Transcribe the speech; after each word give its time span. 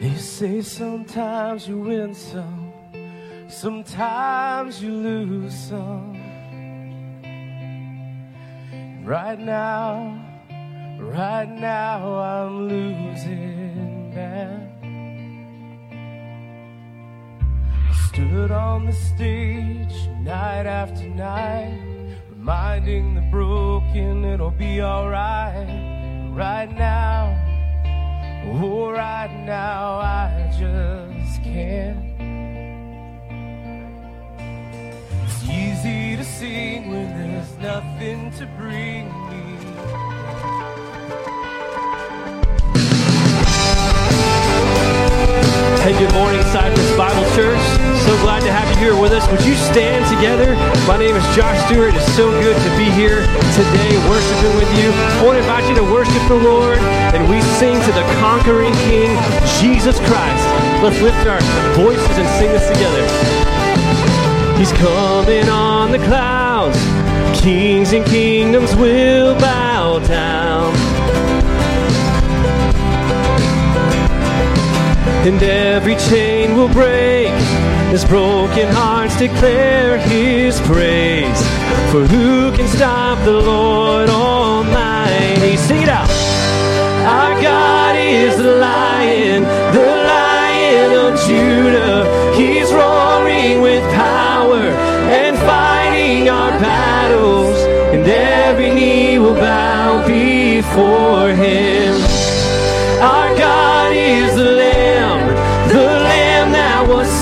They 0.00 0.14
say 0.14 0.62
sometimes 0.62 1.66
you 1.66 1.78
win 1.78 2.14
some, 2.14 2.72
sometimes 3.48 4.80
you 4.80 4.92
lose 4.92 5.52
some. 5.52 6.14
Right 9.04 9.40
now, 9.40 10.24
right 11.00 11.50
now 11.50 12.14
I'm 12.14 12.68
losing 12.68 14.12
that. 14.14 14.70
I 17.90 18.08
stood 18.08 18.52
on 18.52 18.86
the 18.86 18.92
stage 18.92 20.08
night 20.22 20.66
after 20.66 21.08
night 21.08 21.87
Minding 22.40 23.16
the 23.16 23.20
broken, 23.32 24.24
it'll 24.24 24.52
be 24.52 24.80
alright 24.80 25.66
right 26.32 26.70
now. 26.72 27.36
Oh, 28.46 28.92
right 28.92 29.44
now, 29.44 29.98
I 29.98 30.48
just 30.56 31.42
can't. 31.42 31.98
It's 35.24 35.42
easy 35.42 36.16
to 36.16 36.24
sing 36.24 36.90
when 36.90 37.08
there's 37.18 37.58
nothing 37.58 38.30
to 38.38 38.46
bring 38.56 39.08
me. 39.28 39.58
Hey, 45.82 45.98
good 45.98 46.14
morning, 46.14 46.42
Cypress 46.44 46.96
Bible 46.96 47.34
Church. 47.34 47.87
So 48.08 48.16
glad 48.24 48.40
to 48.40 48.50
have 48.50 48.64
you 48.72 48.76
here 48.80 48.96
with 48.98 49.12
us. 49.12 49.28
Would 49.28 49.44
you 49.44 49.52
stand 49.54 50.00
together? 50.08 50.56
My 50.88 50.96
name 50.96 51.14
is 51.14 51.22
Josh 51.36 51.60
Stewart. 51.68 51.92
It's 51.92 52.08
so 52.16 52.32
good 52.40 52.56
to 52.56 52.70
be 52.80 52.88
here 52.96 53.20
today 53.52 53.92
worshiping 54.08 54.56
with 54.56 54.70
you. 54.80 54.88
I 55.20 55.28
want 55.28 55.36
to 55.36 55.44
invite 55.44 55.68
you 55.68 55.76
to 55.76 55.84
worship 55.92 56.24
the 56.24 56.40
Lord, 56.40 56.78
and 57.12 57.28
we 57.28 57.42
sing 57.60 57.76
to 57.76 57.92
the 57.92 58.00
conquering 58.16 58.72
King, 58.88 59.12
Jesus 59.60 60.00
Christ. 60.08 60.44
Let's 60.80 60.96
lift 61.04 61.20
our 61.28 61.36
voices 61.76 62.16
and 62.16 62.24
sing 62.40 62.48
this 62.48 62.64
together. 62.72 63.04
He's 64.56 64.72
coming 64.80 65.46
on 65.50 65.92
the 65.92 66.00
clouds. 66.08 66.80
Kings 67.44 67.92
and 67.92 68.06
kingdoms 68.06 68.74
will 68.74 69.38
bow 69.38 69.98
down. 69.98 70.74
And 75.28 75.42
every 75.42 75.96
chain 76.08 76.56
will 76.56 76.72
break 76.72 77.34
his 77.90 78.04
broken 78.04 78.68
hearts 78.68 79.16
declare 79.18 79.96
his 79.96 80.60
praise. 80.60 81.40
For 81.90 82.06
who 82.06 82.54
can 82.54 82.68
stop 82.68 83.24
the 83.24 83.32
Lord 83.32 84.10
Almighty? 84.10 85.56
Sing 85.56 85.82
it 85.82 85.88
out. 85.88 86.10
Our 87.08 87.40
God 87.40 87.96
is 87.96 88.36
the 88.36 88.56
lion, 88.56 89.42
the 89.72 89.86
lion 90.14 90.92
of 90.92 91.18
Judah. 91.26 92.34
He's 92.36 92.70
roaring 92.74 93.62
with 93.62 93.82
power 93.94 94.68
and 95.08 95.36
fighting 95.38 96.28
our 96.28 96.50
battles. 96.60 97.56
And 97.94 98.06
every 98.06 98.70
knee 98.70 99.18
will 99.18 99.34
bow 99.34 100.06
before 100.06 101.30
him. 101.30 101.94
Our 103.00 103.34
God 103.34 103.92
is 103.94 104.36
the 104.36 104.44
Lamb 104.44 104.87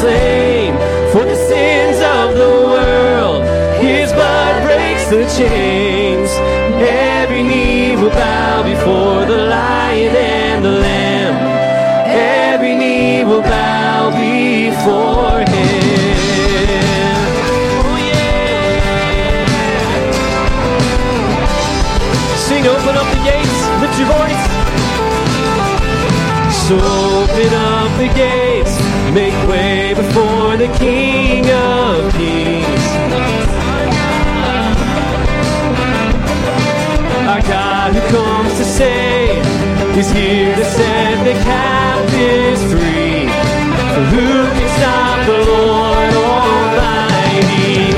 slain 0.01 0.75
for 1.11 1.25
the 1.25 1.37
sins 1.49 1.99
of 2.17 2.37
the 2.37 2.53
world. 2.73 3.43
His 3.81 4.13
blood 4.13 4.63
breaks 4.67 5.09
the 5.09 5.25
chains. 5.39 6.31
Every 7.21 7.43
knee 7.43 7.97
will 7.97 8.11
bow 8.11 8.63
before 8.63 9.25
the 9.25 9.39
lion 9.49 10.15
and 10.15 10.65
the 10.65 10.75
lamb. 10.87 11.37
Every 12.53 12.75
knee 12.77 13.25
will 13.25 13.41
bow 13.41 14.11
before 14.11 15.41
him. 15.55 16.17
Oh, 17.89 17.97
yeah. 18.11 18.37
Sing, 22.47 22.65
open 22.67 22.95
up 23.01 23.09
the 23.15 23.21
gates, 23.31 23.59
lift 23.81 23.97
your 24.01 24.09
voice. 24.19 24.45
So 26.67 26.75
open 26.75 27.51
up 27.55 27.91
the 28.03 28.09
gates, 28.15 28.75
make 29.15 29.39
way. 29.49 29.76
King 30.75 31.49
of 31.51 32.13
peace, 32.15 32.97
Our 37.27 37.41
God 37.43 37.93
who 37.95 38.01
comes 38.11 38.53
to 38.59 38.65
save 38.65 39.45
is 39.97 40.11
here 40.11 40.55
to 40.55 40.65
set 40.65 41.25
the 41.25 41.35
captives 41.45 42.63
free. 42.71 43.27
For 43.95 44.05
who 44.13 44.47
can 44.57 44.69
stop 44.79 45.27
the 45.27 45.39
Lord 45.51 46.15
Almighty? 46.15 47.95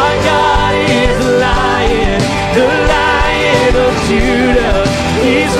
Our 0.00 0.16
God 0.30 0.74
is 0.74 1.24
the 1.24 1.32
Lion, 1.38 2.20
the 2.58 2.66
Lion 2.92 3.76
of 3.86 3.92
Judah. 4.08 4.86
He's 5.22 5.54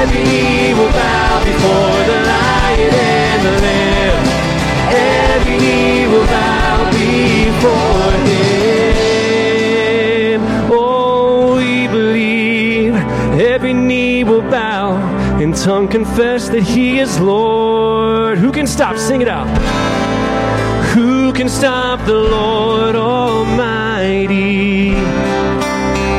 Every 0.00 0.22
knee 0.22 0.74
will 0.74 0.92
bow 0.92 1.44
before 1.44 2.02
the 2.10 2.18
Lion 2.30 2.94
and 2.94 3.42
the 3.46 3.54
Lamb. 3.66 4.24
Every 4.94 5.56
knee 5.58 6.06
will 6.06 6.26
bow 6.26 6.90
before 6.92 8.12
Him. 8.28 10.40
Oh, 10.70 11.56
we 11.56 11.88
believe. 11.88 12.94
Every 13.54 13.72
knee 13.72 14.22
will 14.22 14.42
bow 14.42 14.96
and 15.42 15.56
tongue 15.56 15.88
confess 15.88 16.48
that 16.48 16.62
He 16.62 17.00
is 17.00 17.18
Lord. 17.18 18.38
Who 18.38 18.52
can 18.52 18.68
stop? 18.68 18.96
Sing 18.96 19.20
it 19.20 19.28
out. 19.28 19.48
Who 20.94 21.32
can 21.32 21.48
stop 21.48 22.04
the 22.06 22.14
Lord 22.14 22.94
Almighty? 22.94 24.90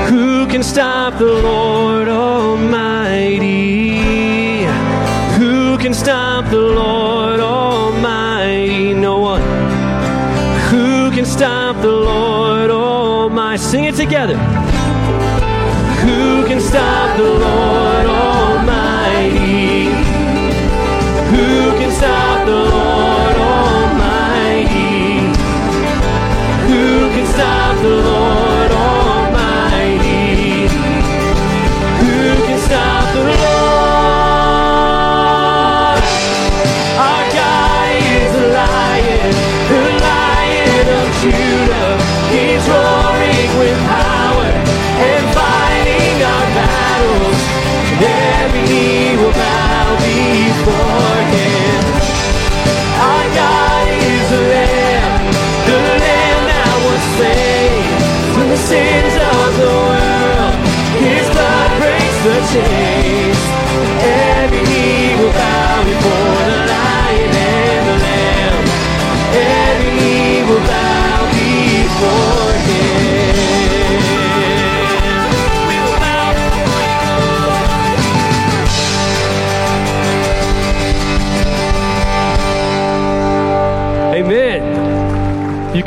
Who 0.10 0.48
can 0.48 0.64
stop 0.64 1.18
the 1.18 1.26
Lord? 1.26 1.89
Sing 13.70 13.84
it 13.84 13.94
together. 13.94 14.36
Who 16.02 16.44
can 16.48 16.60
stop 16.60 17.16
the 17.18 17.24
Lord? 17.24 17.99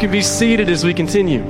Can 0.02 0.10
be 0.10 0.20
seated 0.20 0.68
as 0.68 0.82
we 0.82 0.94
continue. 0.94 1.44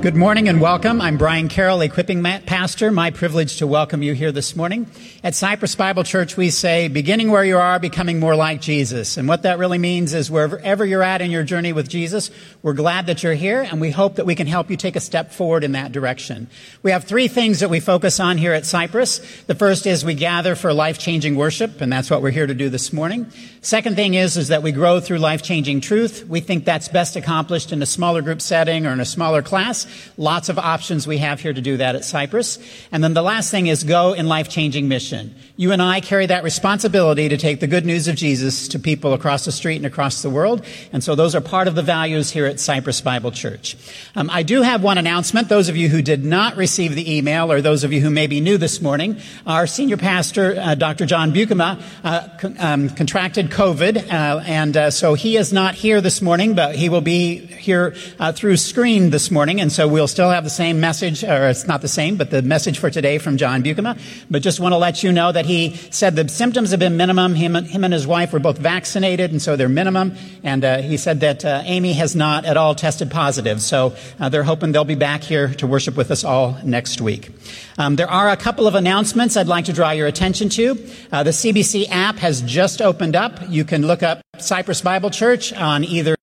Good 0.00 0.16
morning 0.16 0.48
and 0.48 0.60
welcome. 0.60 1.00
I'm 1.00 1.16
Brian 1.16 1.48
Carroll, 1.48 1.80
equipping 1.80 2.22
pastor. 2.22 2.90
My 2.92 3.10
privilege 3.10 3.58
to 3.58 3.66
welcome 3.66 4.00
you 4.02 4.14
here 4.14 4.30
this 4.30 4.54
morning. 4.54 4.86
At 5.24 5.34
Cypress 5.34 5.74
Bible 5.74 6.04
Church, 6.04 6.36
we 6.36 6.50
say, 6.50 6.86
beginning 6.86 7.32
where 7.32 7.44
you 7.44 7.58
are, 7.58 7.80
becoming 7.80 8.20
more 8.20 8.36
like 8.36 8.60
Jesus. 8.60 9.16
And 9.16 9.26
what 9.26 9.42
that 9.42 9.58
really 9.58 9.78
means 9.78 10.14
is 10.14 10.30
wherever 10.30 10.84
you're 10.84 11.02
at 11.02 11.20
in 11.20 11.32
your 11.32 11.42
journey 11.42 11.72
with 11.72 11.88
Jesus, 11.88 12.30
we're 12.62 12.74
glad 12.74 13.06
that 13.06 13.24
you're 13.24 13.34
here 13.34 13.60
and 13.60 13.80
we 13.80 13.90
hope 13.90 14.16
that 14.16 14.26
we 14.26 14.36
can 14.36 14.46
help 14.46 14.70
you 14.70 14.76
take 14.76 14.94
a 14.94 15.00
step 15.00 15.32
forward 15.32 15.64
in 15.64 15.72
that 15.72 15.90
direction. 15.90 16.48
We 16.84 16.92
have 16.92 17.04
three 17.04 17.26
things 17.26 17.58
that 17.60 17.70
we 17.70 17.80
focus 17.80 18.20
on 18.20 18.38
here 18.38 18.52
at 18.52 18.66
Cypress. 18.66 19.18
The 19.46 19.56
first 19.56 19.84
is 19.84 20.04
we 20.04 20.14
gather 20.14 20.54
for 20.54 20.72
life-changing 20.72 21.34
worship, 21.34 21.80
and 21.80 21.92
that's 21.92 22.08
what 22.08 22.22
we're 22.22 22.30
here 22.30 22.46
to 22.46 22.54
do 22.54 22.68
this 22.68 22.92
morning. 22.92 23.32
Second 23.60 23.96
thing 23.96 24.14
is, 24.14 24.36
is 24.36 24.48
that 24.48 24.62
we 24.62 24.72
grow 24.72 25.00
through 25.00 25.18
life-changing 25.18 25.80
truth. 25.80 26.24
We 26.28 26.40
think 26.40 26.64
that's 26.64 26.88
best 26.88 27.16
accomplished 27.16 27.72
in 27.72 27.82
a 27.82 27.86
smaller 27.86 28.22
group 28.22 28.40
setting 28.40 28.86
or 28.86 28.92
in 28.92 29.00
a 29.00 29.04
smaller 29.04 29.42
class. 29.42 29.86
Lots 30.16 30.48
of 30.48 30.58
options 30.58 31.06
we 31.06 31.18
have 31.18 31.40
here 31.40 31.52
to 31.52 31.60
do 31.60 31.76
that 31.78 31.96
at 31.96 32.04
Cypress. 32.04 32.58
And 32.92 33.02
then 33.02 33.14
the 33.14 33.22
last 33.22 33.50
thing 33.50 33.66
is 33.66 33.84
go 33.84 34.12
in 34.12 34.28
life-changing 34.28 34.86
mission. 34.88 35.34
You 35.56 35.72
and 35.72 35.82
I 35.82 36.00
carry 36.00 36.26
that 36.26 36.44
responsibility 36.44 37.28
to 37.28 37.36
take 37.36 37.58
the 37.58 37.66
good 37.66 37.84
news 37.84 38.06
of 38.06 38.14
Jesus 38.14 38.68
to 38.68 38.78
people 38.78 39.12
across 39.12 39.44
the 39.44 39.52
street 39.52 39.76
and 39.76 39.86
across 39.86 40.22
the 40.22 40.30
world. 40.30 40.64
And 40.92 41.02
so 41.02 41.16
those 41.16 41.34
are 41.34 41.40
part 41.40 41.66
of 41.66 41.74
the 41.74 41.82
values 41.82 42.30
here 42.30 42.46
at 42.46 42.60
Cypress 42.60 43.00
Bible 43.00 43.32
Church. 43.32 43.76
Um, 44.14 44.30
I 44.30 44.44
do 44.44 44.62
have 44.62 44.84
one 44.84 44.98
announcement. 44.98 45.48
Those 45.48 45.68
of 45.68 45.76
you 45.76 45.88
who 45.88 46.00
did 46.00 46.24
not 46.24 46.56
receive 46.56 46.94
the 46.94 47.16
email 47.16 47.50
or 47.50 47.60
those 47.60 47.82
of 47.82 47.92
you 47.92 48.00
who 48.00 48.10
may 48.10 48.28
be 48.28 48.40
new 48.40 48.56
this 48.56 48.80
morning, 48.80 49.20
our 49.46 49.66
senior 49.66 49.96
pastor, 49.96 50.54
uh, 50.58 50.74
Dr. 50.76 51.06
John 51.06 51.32
Bukema, 51.32 51.82
uh, 52.04 52.28
con- 52.38 52.56
um, 52.58 52.88
contracted 52.90 53.47
COVID. 53.48 54.12
Uh, 54.12 54.42
and 54.44 54.76
uh, 54.76 54.90
so 54.90 55.14
he 55.14 55.36
is 55.36 55.52
not 55.52 55.74
here 55.74 56.00
this 56.00 56.22
morning, 56.22 56.54
but 56.54 56.76
he 56.76 56.88
will 56.88 57.00
be 57.00 57.36
here 57.36 57.94
uh, 58.18 58.32
through 58.32 58.56
screen 58.56 59.10
this 59.10 59.30
morning. 59.30 59.60
And 59.60 59.72
so 59.72 59.88
we'll 59.88 60.08
still 60.08 60.30
have 60.30 60.44
the 60.44 60.50
same 60.50 60.80
message, 60.80 61.24
or 61.24 61.48
it's 61.48 61.66
not 61.66 61.80
the 61.80 61.88
same, 61.88 62.16
but 62.16 62.30
the 62.30 62.42
message 62.42 62.78
for 62.78 62.90
today 62.90 63.18
from 63.18 63.36
John 63.36 63.62
Bukema. 63.62 63.98
But 64.30 64.42
just 64.42 64.60
want 64.60 64.72
to 64.72 64.76
let 64.76 65.02
you 65.02 65.12
know 65.12 65.32
that 65.32 65.46
he 65.46 65.74
said 65.90 66.16
the 66.16 66.28
symptoms 66.28 66.70
have 66.70 66.80
been 66.80 66.96
minimum. 66.96 67.34
Him, 67.34 67.54
him 67.54 67.84
and 67.84 67.92
his 67.92 68.06
wife 68.06 68.32
were 68.32 68.38
both 68.38 68.58
vaccinated, 68.58 69.30
and 69.30 69.42
so 69.42 69.56
they're 69.56 69.68
minimum. 69.68 70.14
And 70.42 70.64
uh, 70.64 70.78
he 70.78 70.96
said 70.96 71.20
that 71.20 71.44
uh, 71.44 71.62
Amy 71.64 71.94
has 71.94 72.14
not 72.14 72.44
at 72.44 72.56
all 72.56 72.74
tested 72.74 73.10
positive. 73.10 73.60
So 73.60 73.94
uh, 74.20 74.28
they're 74.28 74.44
hoping 74.44 74.72
they'll 74.72 74.84
be 74.84 74.94
back 74.94 75.22
here 75.22 75.48
to 75.54 75.66
worship 75.66 75.96
with 75.96 76.10
us 76.10 76.24
all 76.24 76.56
next 76.64 77.00
week. 77.00 77.30
Um, 77.78 77.96
there 77.96 78.10
are 78.10 78.28
a 78.28 78.36
couple 78.36 78.66
of 78.66 78.74
announcements 78.74 79.36
I'd 79.36 79.46
like 79.46 79.64
to 79.66 79.72
draw 79.72 79.92
your 79.92 80.08
attention 80.08 80.48
to. 80.50 80.70
Uh, 81.12 81.22
the 81.22 81.30
CBC 81.30 81.86
app 81.90 82.16
has 82.16 82.42
just 82.42 82.82
opened 82.82 83.16
up. 83.16 83.38
You 83.48 83.64
can 83.64 83.86
look 83.86 84.02
up 84.02 84.20
Cypress 84.42 84.80
Bible 84.80 85.10
Church 85.10 85.52
on 85.52 85.84
either 85.84 86.16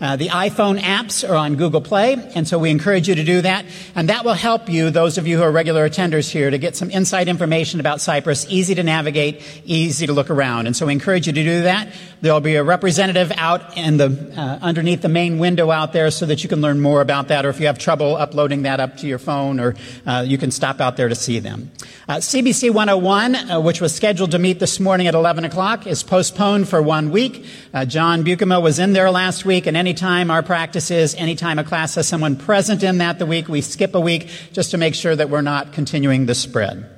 uh, 0.00 0.16
the 0.16 0.28
iPhone 0.28 0.80
apps 0.80 1.28
or 1.28 1.34
on 1.34 1.56
Google 1.56 1.80
Play. 1.80 2.14
And 2.34 2.46
so 2.46 2.58
we 2.58 2.70
encourage 2.70 3.08
you 3.08 3.14
to 3.14 3.24
do 3.24 3.42
that. 3.42 3.64
And 3.94 4.08
that 4.08 4.24
will 4.24 4.34
help 4.34 4.68
you, 4.68 4.90
those 4.90 5.18
of 5.18 5.26
you 5.26 5.38
who 5.38 5.42
are 5.42 5.52
regular 5.52 5.88
attenders 5.88 6.30
here, 6.30 6.50
to 6.50 6.58
get 6.58 6.76
some 6.76 6.90
inside 6.90 7.28
information 7.28 7.80
about 7.80 8.00
Cypress, 8.00 8.46
easy 8.48 8.74
to 8.74 8.82
navigate, 8.82 9.42
easy 9.64 10.06
to 10.06 10.12
look 10.12 10.30
around. 10.30 10.66
And 10.66 10.76
so 10.76 10.86
we 10.86 10.92
encourage 10.92 11.26
you 11.26 11.32
to 11.32 11.44
do 11.44 11.62
that. 11.62 11.88
There'll 12.20 12.40
be 12.40 12.56
a 12.56 12.64
representative 12.64 13.32
out 13.36 13.76
in 13.76 13.96
the, 13.96 14.32
uh, 14.36 14.58
underneath 14.62 15.02
the 15.02 15.08
main 15.08 15.38
window 15.38 15.70
out 15.70 15.92
there 15.92 16.10
so 16.10 16.26
that 16.26 16.42
you 16.42 16.48
can 16.48 16.60
learn 16.60 16.80
more 16.80 17.00
about 17.00 17.28
that. 17.28 17.44
Or 17.46 17.48
if 17.48 17.60
you 17.60 17.66
have 17.66 17.78
trouble 17.78 18.16
uploading 18.16 18.62
that 18.62 18.80
up 18.80 18.98
to 18.98 19.06
your 19.06 19.18
phone 19.18 19.60
or 19.60 19.74
uh, 20.06 20.24
you 20.26 20.38
can 20.38 20.50
stop 20.50 20.80
out 20.80 20.96
there 20.96 21.08
to 21.08 21.14
see 21.14 21.38
them. 21.38 21.70
Uh, 22.08 22.16
CBC 22.16 22.70
101, 22.70 23.34
uh, 23.34 23.60
which 23.60 23.80
was 23.80 23.94
scheduled 23.94 24.32
to 24.32 24.38
meet 24.38 24.58
this 24.58 24.80
morning 24.80 25.06
at 25.06 25.14
11 25.14 25.44
o'clock, 25.44 25.86
is 25.86 26.02
postponed 26.02 26.68
for 26.68 26.82
one 26.82 27.10
week. 27.10 27.46
Uh, 27.72 27.84
John 27.84 28.24
Bukema 28.24 28.60
was 28.60 28.78
in 28.78 28.92
there 28.92 29.10
last 29.10 29.44
week, 29.44 29.66
and 29.66 29.76
anytime 29.76 30.30
our 30.30 30.42
practice 30.42 30.90
is, 30.90 31.14
anytime 31.14 31.58
a 31.58 31.64
class 31.64 31.94
has 31.94 32.06
someone 32.06 32.36
present 32.36 32.82
in 32.82 32.98
that 32.98 33.18
the 33.18 33.26
week, 33.26 33.48
we 33.48 33.60
skip 33.60 33.94
a 33.94 34.00
week 34.00 34.28
just 34.52 34.72
to 34.72 34.78
make 34.78 34.94
sure 34.94 35.14
that 35.16 35.30
we're 35.30 35.42
not 35.42 35.72
continuing 35.72 36.26
the 36.26 36.34
spread. 36.34 36.88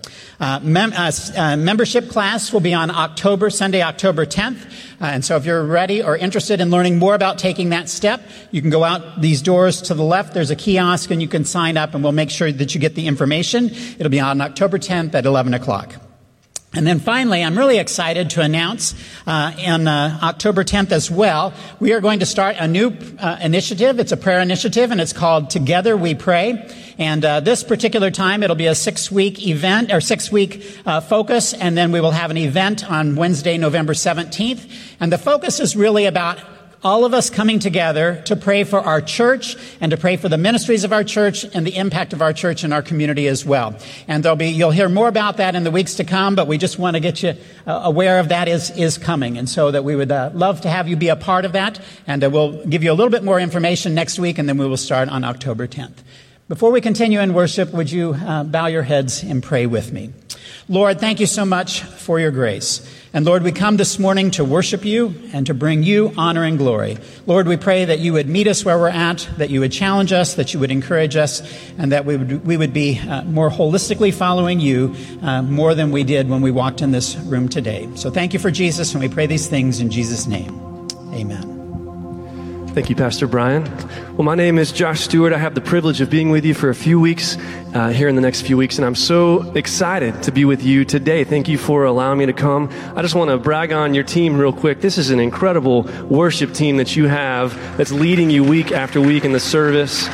Uh, 0.41 0.61
mem- 0.63 0.93
uh, 0.93 1.13
uh, 1.37 1.57
membership 1.57 2.09
class 2.09 2.53
will 2.53 2.61
be 2.61 2.75
on 2.75 2.91
October, 2.91 3.51
Sunday, 3.51 3.83
October 3.83 4.27
10th. 4.27 4.65
Uh, 5.01 5.07
and 5.07 5.25
so 5.25 5.37
if 5.37 5.47
you're 5.47 5.65
ready 5.65 6.03
or 6.03 6.17
interested 6.17 6.61
in 6.61 6.71
learning 6.71 6.99
more 6.99 7.15
about 7.15 7.39
taking 7.39 7.71
that 7.71 7.89
step, 7.89 8.21
you 8.51 8.61
can 8.61 8.71
go 8.71 8.85
out 8.85 9.21
these 9.21 9.43
doors 9.43 9.83
to 9.83 9.95
the 9.95 10.03
left. 10.03 10.35
There's 10.35 10.51
a 10.51 10.57
kiosk 10.57 11.11
and 11.11 11.23
you 11.23 11.29
can 11.29 11.45
sign 11.45 11.77
up 11.77 11.95
and 11.95 12.03
we'll 12.03 12.13
make 12.13 12.31
sure 12.31 12.51
that 12.51 12.75
you 12.75 12.81
get 12.81 12.95
the 12.95 13.07
information. 13.07 13.71
It'll 13.71 14.11
be 14.11 14.21
on 14.21 14.41
October 14.41 14.79
10th 14.79 15.15
at 15.15 15.25
11 15.25 15.55
o'clock. 15.55 16.04
And 16.77 16.85
then 16.85 16.99
finally, 16.99 17.45
I'm 17.45 17.57
really 17.57 17.79
excited 17.79 18.31
to 18.31 18.41
announce 18.41 18.95
uh, 19.29 19.53
on 19.65 19.87
uh, 19.87 20.19
October 20.23 20.65
10th 20.65 20.91
as 20.91 21.09
well, 21.09 21.55
we 21.79 21.93
are 21.93 22.01
going 22.01 22.19
to 22.19 22.27
start 22.27 22.57
a 22.59 22.67
new 22.67 22.93
uh, 23.21 23.39
initiative. 23.41 24.01
It's 24.01 24.11
a 24.11 24.17
prayer 24.17 24.41
initiative, 24.41 24.91
and 24.91 25.01
it's 25.01 25.13
called 25.13 25.51
Together 25.51 25.97
We 25.97 26.17
Pray. 26.17 26.69
And 26.99 27.25
uh, 27.25 27.41
this 27.41 27.63
particular 27.63 28.11
time, 28.11 28.43
it'll 28.43 28.57
be 28.57 28.67
a 28.67 28.75
six-week 28.75 29.47
event 29.47 29.93
or 29.93 30.01
six-week 30.01 30.81
uh, 30.85 31.01
focus, 31.01 31.55
and 31.55 31.79
then 31.79 31.93
we 31.93 32.01
will 32.01 32.11
have 32.11 32.33
an 32.33 32.37
event 32.39 32.91
on 32.91 33.15
Wednesday, 33.15 33.57
November 33.57 33.93
17th. 33.93 34.69
And 34.99 35.13
the 35.13 35.19
focus 35.19 35.61
is 35.61 35.77
really 35.77 36.07
about 36.07 36.39
all 36.85 37.07
of 37.07 37.15
us 37.15 37.31
coming 37.31 37.59
together 37.59 38.23
to 38.27 38.37
pray 38.37 38.63
for 38.63 38.79
our 38.79 39.01
church 39.01 39.57
and 39.81 39.91
to 39.91 39.97
pray 39.97 40.19
for 40.19 40.29
the 40.29 40.37
ministries 40.37 40.85
of 40.85 40.93
our 40.93 41.03
church 41.03 41.45
and 41.55 41.67
the 41.67 41.75
impact 41.77 42.13
of 42.13 42.21
our 42.21 42.35
church 42.35 42.63
in 42.63 42.75
our 42.75 42.83
community 42.83 43.27
as 43.27 43.45
well. 43.45 43.75
And 44.07 44.23
there'll 44.23 44.37
be, 44.37 44.49
you'll 44.49 44.71
hear 44.71 44.91
more 44.91 45.09
about 45.09 45.39
that 45.39 45.55
in 45.55 45.65
the 45.65 45.71
weeks 45.71 45.95
to 45.95 46.05
come, 46.05 46.35
but 46.35 46.47
we 46.47 46.59
just 46.59 46.79
want 46.79 46.95
to 46.95 47.01
get 47.01 47.23
you 47.23 47.35
uh, 47.67 47.81
aware 47.85 48.19
of 48.19 48.29
that 48.29 48.49
is, 48.49 48.71
is 48.73 48.99
coming. 48.99 49.39
And 49.39 49.49
so 49.49 49.71
that 49.71 49.83
we 49.83 49.97
would 49.97 50.13
uh, 50.13 50.31
love 50.35 50.61
to 50.61 50.69
have 50.69 50.87
you 50.87 50.97
be 50.97 51.09
a 51.09 51.17
part 51.17 51.47
of 51.47 51.53
that. 51.53 51.81
And 52.07 52.23
uh, 52.23 52.29
we'll 52.29 52.65
give 52.67 52.85
you 52.85 52.93
a 52.93 52.95
little 52.95 53.11
bit 53.11 53.25
more 53.25 53.41
information 53.41 53.95
next 53.95 54.19
week, 54.19 54.39
and 54.39 54.47
then 54.47 54.59
we 54.59 54.67
will 54.67 54.77
start 54.77 55.09
on 55.09 55.25
October 55.25 55.67
10th. 55.67 56.03
Before 56.47 56.71
we 56.71 56.83
continue 56.83 57.21
in 57.21 57.33
worship, 57.33 57.73
would 57.73 57.91
you 57.91 58.13
uh, 58.13 58.45
bow 58.45 58.67
your 58.67 58.83
heads 58.83 59.23
and 59.23 59.43
pray 59.43 59.65
with 59.65 59.91
me? 59.91 60.13
Lord, 60.69 61.01
thank 61.01 61.19
you 61.19 61.27
so 61.27 61.47
much 61.47 61.83
for 61.83 62.21
your 62.21 62.31
grace. 62.31 62.87
And 63.15 63.25
Lord, 63.25 63.45
we 63.45 63.53
come 63.53 63.77
this 63.77 64.01
morning 64.01 64.33
to 64.33 64.45
worship 64.45 64.85
you 64.85 65.15
and 65.33 65.47
to 65.47 65.55
bring 65.55 65.85
you 65.85 66.13
honor 66.17 66.43
and 66.43 66.59
glory. 66.59 66.99
Lord, 67.27 67.47
we 67.47 67.57
pray 67.57 67.85
that 67.85 68.01
you 68.01 68.13
would 68.13 68.29
meet 68.29 68.49
us 68.49 68.65
where 68.65 68.77
we're 68.77 68.89
at, 68.89 69.29
that 69.39 69.51
you 69.51 69.61
would 69.61 69.71
challenge 69.71 70.13
us, 70.13 70.35
that 70.35 70.53
you 70.53 70.59
would 70.59 70.73
encourage 70.73 71.15
us, 71.15 71.41
and 71.79 71.93
that 71.93 72.07
we 72.07 72.17
would, 72.17 72.45
we 72.45 72.57
would 72.57 72.73
be 72.73 72.99
uh, 72.99 73.23
more 73.23 73.51
holistically 73.51 74.13
following 74.13 74.59
you 74.59 74.97
uh, 75.23 75.43
more 75.43 75.77
than 75.77 75.93
we 75.93 76.03
did 76.03 76.29
when 76.29 76.43
we 76.43 76.51
walked 76.51 76.83
in 76.83 76.91
this 76.91 77.15
room 77.15 77.49
today. 77.49 77.89
So 77.95 78.11
thank 78.11 78.33
you 78.33 78.41
for 78.41 78.51
Jesus, 78.51 78.93
and 78.95 79.01
we 79.01 79.09
pray 79.09 79.27
these 79.27 79.47
things 79.47 79.79
in 79.79 79.93
Jesus' 79.93 80.27
name. 80.27 80.89
Amen. 81.13 81.54
Thank 82.75 82.91
you, 82.91 82.97
Pastor 82.97 83.29
Brian. 83.29 83.63
Well, 84.17 84.25
my 84.25 84.35
name 84.35 84.59
is 84.59 84.73
Josh 84.73 85.03
Stewart. 85.03 85.33
I 85.33 85.39
have 85.39 85.55
the 85.55 85.61
privilege 85.61 86.01
of 86.01 86.11
being 86.11 86.31
with 86.31 86.45
you 86.45 86.55
for 86.55 86.71
a 86.71 86.75
few 86.75 86.99
weeks 86.99 87.37
uh, 87.73 87.91
here 87.91 88.09
in 88.09 88.17
the 88.17 88.21
next 88.21 88.43
few 88.43 88.57
weeks, 88.57 88.79
and 88.79 88.85
I'm 88.85 88.97
so 88.97 89.43
excited 89.53 90.25
to 90.25 90.33
be 90.33 90.45
with 90.45 90.65
you 90.65 90.85
today. 90.85 91.23
Thank 91.23 91.47
you 91.47 91.57
for 91.57 91.85
allowing 91.85 92.19
me 92.19 92.27
to 92.27 92.33
come. 92.33 92.69
I 92.97 93.03
just 93.03 93.15
want 93.15 93.31
to 93.31 93.39
brag 93.39 93.73
on 93.73 93.95
your 93.95 94.03
team 94.03 94.37
real 94.37 94.53
quick. 94.53 94.81
This 94.81 94.99
is 94.99 95.11
an 95.11 95.21
incredible 95.21 95.85
worship 96.09 96.53
team 96.53 96.79
that 96.79 96.97
you 96.97 97.07
have 97.07 97.55
that's 97.77 97.93
leading 97.93 98.29
you 98.29 98.43
week 98.43 98.73
after 98.73 99.01
week 99.01 99.25
in 99.25 99.31
the 99.31 99.39
service. 99.39 100.09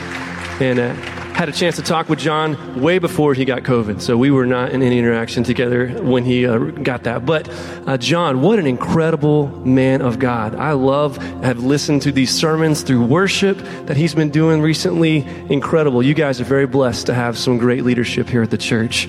And 0.61 0.79
uh, 0.81 1.20
had 1.41 1.49
a 1.49 1.53
chance 1.53 1.77
to 1.77 1.83
talk 1.83 2.11
with 2.11 2.19
John 2.19 2.83
way 2.83 2.99
before 2.99 3.33
he 3.33 3.47
got 3.47 3.63
COVID, 3.63 4.03
so 4.03 4.15
we 4.15 4.31
were 4.31 4.45
not 4.45 4.73
in 4.73 4.83
any 4.83 4.99
interaction 4.99 5.43
together 5.43 5.89
when 6.03 6.23
he 6.23 6.47
uh, 6.47 6.59
got 6.59 7.05
that. 7.05 7.25
But 7.25 7.49
uh, 7.89 7.97
John, 7.97 8.43
what 8.43 8.59
an 8.59 8.67
incredible 8.67 9.47
man 9.65 10.03
of 10.03 10.19
God! 10.19 10.55
I 10.55 10.73
love, 10.73 11.17
have 11.43 11.61
listened 11.61 12.03
to 12.03 12.13
these 12.13 12.31
sermons 12.31 12.83
through 12.83 13.07
worship 13.07 13.57
that 13.87 13.97
he's 13.97 14.15
been 14.15 14.29
doing 14.29 14.61
recently. 14.61 15.27
Incredible! 15.49 16.03
You 16.03 16.13
guys 16.13 16.43
are 16.43 16.45
very 16.45 16.67
blessed 16.67 17.07
to 17.07 17.15
have 17.15 17.39
some 17.39 17.57
great 17.57 17.85
leadership 17.85 18.29
here 18.29 18.43
at 18.43 18.51
the 18.51 18.59
church. 18.59 19.09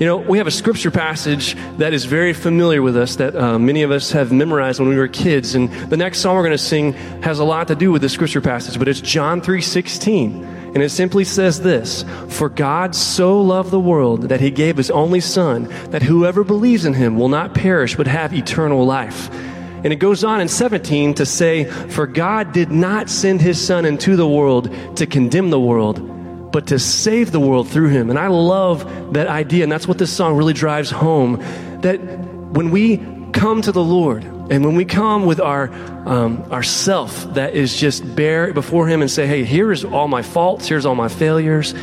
You 0.00 0.06
know, 0.06 0.16
we 0.16 0.38
have 0.38 0.48
a 0.48 0.50
scripture 0.50 0.90
passage 0.90 1.54
that 1.76 1.92
is 1.92 2.06
very 2.06 2.32
familiar 2.32 2.82
with 2.82 2.96
us 2.96 3.14
that 3.16 3.36
uh, 3.36 3.56
many 3.56 3.82
of 3.82 3.92
us 3.92 4.10
have 4.10 4.32
memorized 4.32 4.80
when 4.80 4.88
we 4.88 4.96
were 4.96 5.06
kids. 5.06 5.54
And 5.54 5.70
the 5.90 5.96
next 5.96 6.18
song 6.18 6.34
we're 6.34 6.42
going 6.42 6.50
to 6.50 6.58
sing 6.58 6.94
has 7.22 7.38
a 7.38 7.44
lot 7.44 7.68
to 7.68 7.76
do 7.76 7.92
with 7.92 8.02
the 8.02 8.08
scripture 8.08 8.40
passage, 8.40 8.80
but 8.80 8.88
it's 8.88 9.00
John 9.00 9.40
3:16. 9.40 10.57
And 10.74 10.82
it 10.82 10.90
simply 10.90 11.24
says 11.24 11.62
this 11.62 12.04
For 12.28 12.48
God 12.48 12.94
so 12.94 13.40
loved 13.40 13.70
the 13.70 13.80
world 13.80 14.28
that 14.28 14.40
he 14.40 14.50
gave 14.50 14.76
his 14.76 14.90
only 14.90 15.20
Son, 15.20 15.64
that 15.90 16.02
whoever 16.02 16.44
believes 16.44 16.84
in 16.84 16.94
him 16.94 17.18
will 17.18 17.28
not 17.28 17.54
perish 17.54 17.96
but 17.96 18.06
have 18.06 18.34
eternal 18.34 18.84
life. 18.84 19.30
And 19.84 19.92
it 19.92 19.96
goes 19.96 20.24
on 20.24 20.40
in 20.40 20.48
17 20.48 21.14
to 21.14 21.26
say, 21.26 21.64
For 21.64 22.06
God 22.06 22.52
did 22.52 22.70
not 22.70 23.08
send 23.08 23.40
his 23.40 23.64
Son 23.64 23.84
into 23.84 24.16
the 24.16 24.28
world 24.28 24.74
to 24.96 25.06
condemn 25.06 25.50
the 25.50 25.60
world, 25.60 26.50
but 26.52 26.66
to 26.68 26.78
save 26.78 27.30
the 27.30 27.40
world 27.40 27.68
through 27.68 27.88
him. 27.88 28.10
And 28.10 28.18
I 28.18 28.26
love 28.26 29.12
that 29.14 29.28
idea, 29.28 29.62
and 29.62 29.70
that's 29.70 29.86
what 29.86 29.98
this 29.98 30.12
song 30.12 30.36
really 30.36 30.52
drives 30.52 30.90
home 30.90 31.42
that 31.82 31.98
when 31.98 32.70
we 32.70 32.98
come 33.32 33.62
to 33.62 33.70
the 33.70 33.82
Lord, 33.82 34.24
and 34.50 34.64
when 34.64 34.74
we 34.74 34.84
come 34.84 35.26
with 35.26 35.40
our 35.40 35.70
um, 36.06 36.44
our 36.50 36.62
self 36.62 37.34
that 37.34 37.54
is 37.54 37.76
just 37.76 38.14
bare 38.16 38.52
before 38.52 38.88
Him 38.88 39.02
and 39.02 39.10
say, 39.10 39.26
"Hey, 39.26 39.44
here's 39.44 39.84
all 39.84 40.08
my 40.08 40.22
faults, 40.22 40.66
here's 40.66 40.86
all 40.86 40.94
my 40.94 41.08
failures," 41.08 41.74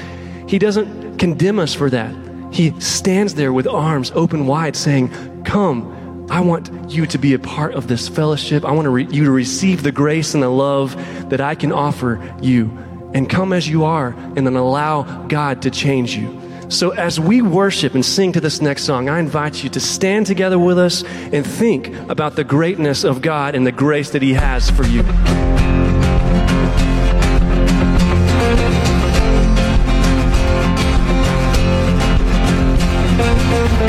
He 0.48 0.60
doesn't 0.60 1.18
condemn 1.18 1.60
us 1.60 1.74
for 1.74 1.90
that. 1.90 2.14
He 2.52 2.80
stands 2.80 3.36
there 3.36 3.52
with 3.52 3.68
arms 3.68 4.12
open 4.16 4.48
wide, 4.48 4.76
saying, 4.76 5.10
"Come." 5.44 5.94
I 6.28 6.40
want 6.40 6.72
you 6.92 7.06
to 7.06 7.20
be 7.20 7.36
a 7.36 7.40
part 7.40 7.76
of 7.76 7.88
this 7.88 8.08
fellowship. 8.08 8.66
I 8.66 8.72
want 8.72 8.86
to 8.86 8.90
re- 8.90 9.08
you 9.12 9.26
to 9.26 9.32
receive 9.32 9.84
the 9.84 9.92
grace 9.92 10.34
and 10.34 10.42
the 10.42 10.50
love 10.50 10.96
that 11.30 11.40
I 11.40 11.54
can 11.54 11.72
offer 11.72 12.20
you. 12.42 12.76
And 13.14 13.30
come 13.30 13.54
as 13.54 13.70
you 13.70 13.84
are, 13.84 14.08
and 14.36 14.46
then 14.46 14.56
allow 14.56 15.04
God 15.28 15.62
to 15.62 15.70
change 15.70 16.16
you. 16.16 16.42
So, 16.68 16.92
as 16.92 17.20
we 17.20 17.42
worship 17.42 17.94
and 17.94 18.04
sing 18.04 18.32
to 18.34 18.42
this 18.42 18.60
next 18.62 18.84
song, 18.84 19.08
I 19.08 19.20
invite 19.20 19.64
you 19.64 19.70
to 19.70 19.80
stand 19.80 20.26
together 20.26 20.58
with 20.58 20.80
us 20.80 21.04
and 21.04 21.46
think 21.46 21.88
about 22.10 22.36
the 22.36 22.44
greatness 22.44 23.04
of 23.04 23.22
God 23.22 23.56
and 23.56 23.68
the 23.68 23.72
grace 23.72 24.10
that 24.12 24.22
He 24.22 24.34
has 24.34 24.70
for 24.72 24.84
you. 24.84 25.04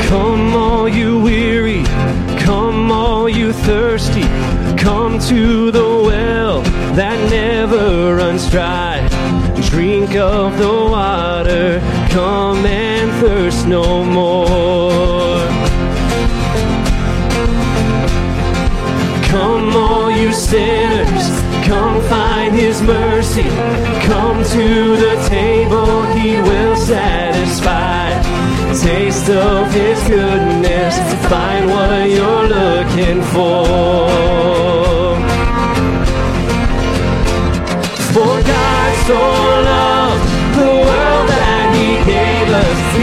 Come, 0.07 0.53
all 0.53 0.87
you 0.87 1.19
weary, 1.19 1.83
come, 2.39 2.91
all 2.91 3.27
you 3.27 3.51
thirsty, 3.51 4.21
come 4.77 5.19
to 5.27 5.71
the 5.71 5.81
well 5.81 6.61
that 6.95 7.29
never 7.29 8.15
runs 8.15 8.49
dry. 8.49 9.07
Drink 9.69 10.15
of 10.15 10.57
the 10.57 10.67
water, 10.67 11.79
come 12.17 12.65
and 12.65 13.11
thirst 13.21 13.67
no 13.67 14.03
more. 14.03 15.37
Come, 19.31 19.75
all 19.75 20.09
you 20.09 20.33
sinners, 20.33 21.25
come 21.67 22.01
find 22.09 22.55
his 22.55 22.81
mercy. 22.81 23.47
Come 24.11 24.43
to 24.57 24.67
the 25.05 25.15
table, 25.29 26.01
he 26.17 26.41
will 26.41 26.75
satisfy. 26.75 28.05
Taste 28.81 29.29
of 29.29 29.71
his 29.71 29.99
goodness, 30.07 30.95
find 31.29 31.69
what 31.69 32.09
you're 32.09 32.47
looking 32.57 33.21
for. 33.33 33.67
For 38.11 38.33
God 38.51 38.91
so 39.05 39.19
loved 39.69 39.96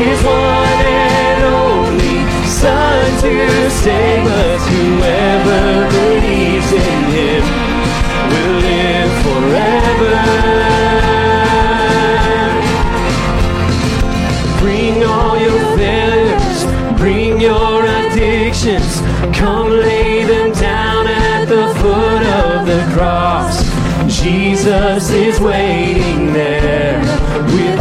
his 0.04 0.22
one 0.22 0.84
and 0.84 1.42
only 1.44 2.18
Son 2.46 3.06
to 3.22 3.70
save 3.70 4.26
us. 4.26 4.62
Whoever 4.74 5.62
believes 5.96 6.70
in 6.72 6.98
him 7.14 7.44
will 8.30 8.56
live 8.68 9.12
forever. 9.26 10.16
Bring 14.60 14.96
all 15.04 15.36
your 15.38 15.60
failures, 15.76 16.58
bring 16.98 17.40
your 17.40 17.84
addictions, 17.84 19.00
come 19.36 19.70
lay 19.70 20.24
them 20.24 20.52
down 20.52 21.06
at 21.06 21.46
the 21.46 21.66
foot 21.80 22.22
of 22.44 22.66
the 22.66 22.82
cross. 22.94 23.54
Jesus 24.22 25.10
is 25.10 25.40
waiting 25.40 26.32
there 26.32 27.00
with 27.54 27.80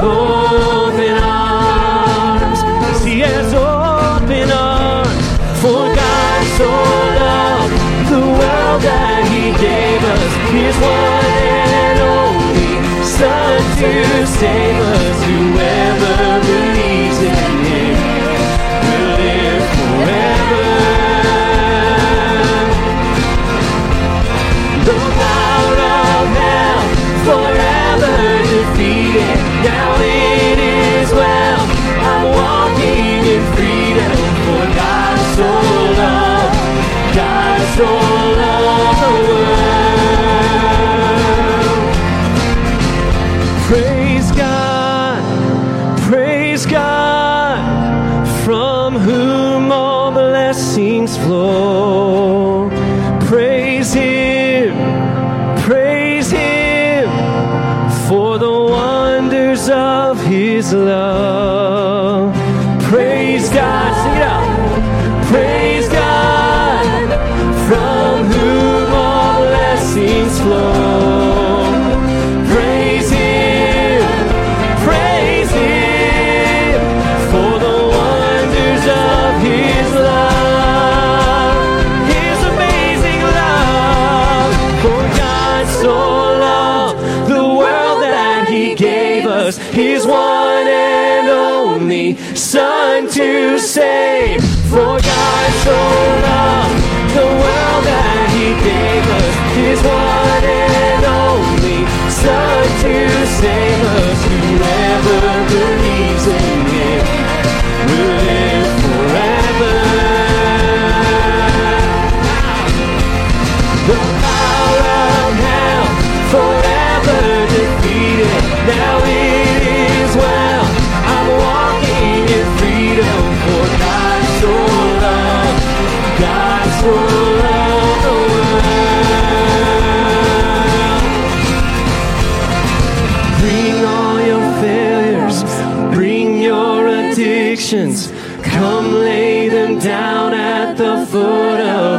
His 10.53 10.75
one 10.77 11.33
and 11.50 12.00
only 12.00 13.03
Son 13.03 13.60
to 13.79 14.27
save 14.27 14.79
us. 14.79 15.24
Whoever 15.25 16.41
believes 16.45 16.73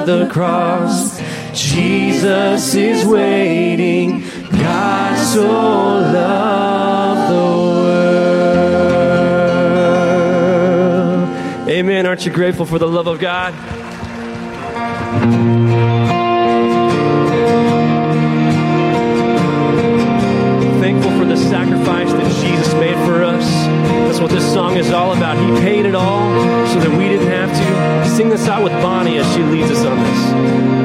the 0.06 0.28
cross. 0.30 1.20
Jesus 1.52 2.74
is 2.74 3.04
waiting. 3.06 4.20
God 4.50 5.16
so 5.18 5.46
loved 5.46 7.30
the 7.30 7.36
world. 11.64 11.68
Amen. 11.68 12.06
Aren't 12.06 12.26
you 12.26 12.32
grateful 12.32 12.66
for 12.66 12.78
the 12.78 12.88
love 12.88 13.06
of 13.06 13.18
God? 13.18 13.54
Thankful 20.80 21.18
for 21.18 21.24
the 21.24 21.36
sacrifice 21.36 22.12
that 22.12 22.44
Jesus 22.44 22.74
made 22.74 22.96
for 23.06 23.22
us. 23.24 23.44
That's 24.06 24.20
what 24.20 24.30
this 24.30 24.44
song 24.52 24.76
is 24.76 24.90
all 24.90 25.12
about. 25.16 25.38
He 25.38 25.46
paid 25.62 25.86
it 25.86 25.94
all 25.94 26.30
so 26.66 26.78
that 26.80 26.90
we 26.98 27.08
didn't 27.08 27.28
have 27.28 27.50
to. 27.50 27.63
Sing 28.14 28.29
this 28.29 28.46
out 28.46 28.62
with 28.62 28.72
Bonnie 28.74 29.18
as 29.18 29.27
she 29.35 29.42
leads 29.42 29.72
us 29.72 29.85
on 29.85 29.98
this. 29.98 30.83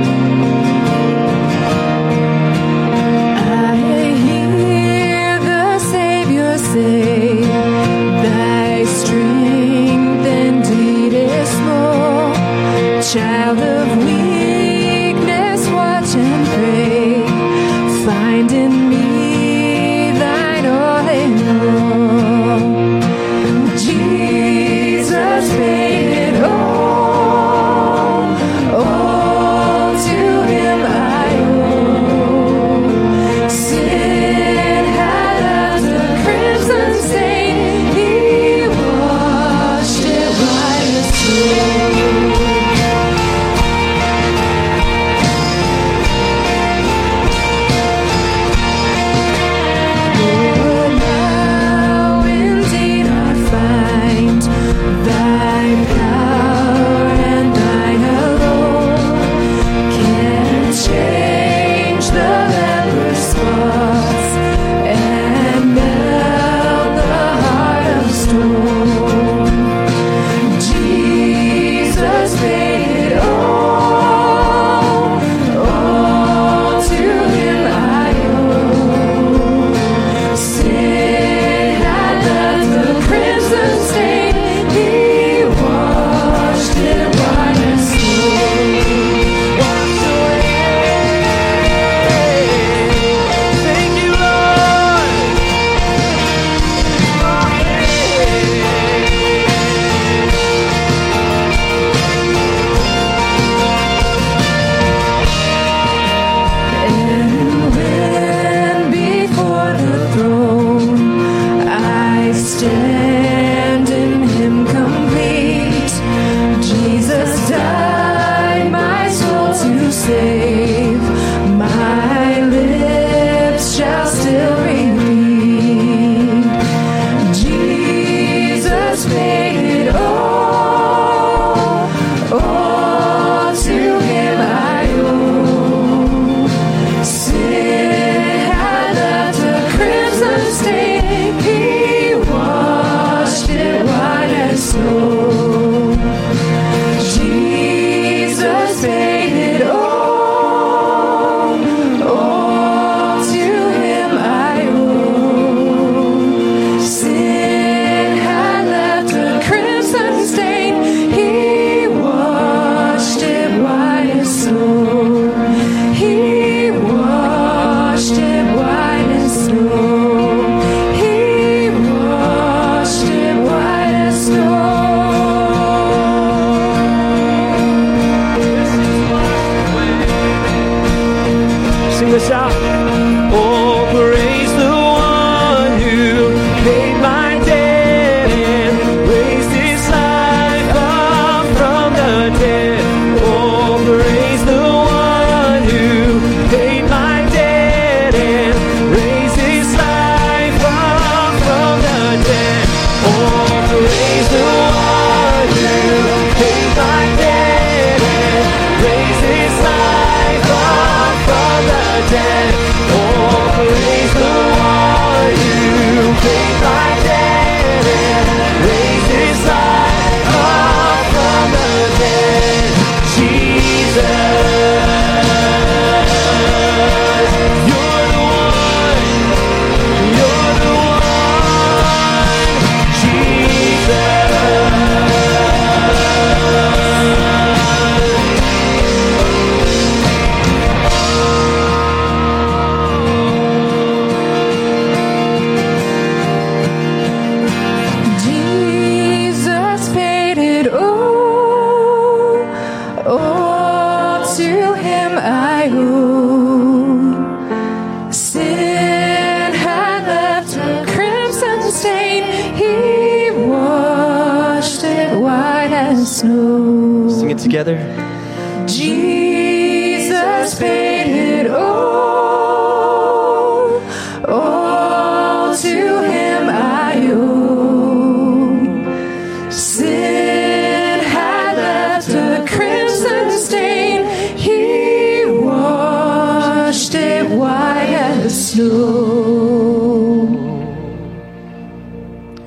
Snow. 288.60 290.28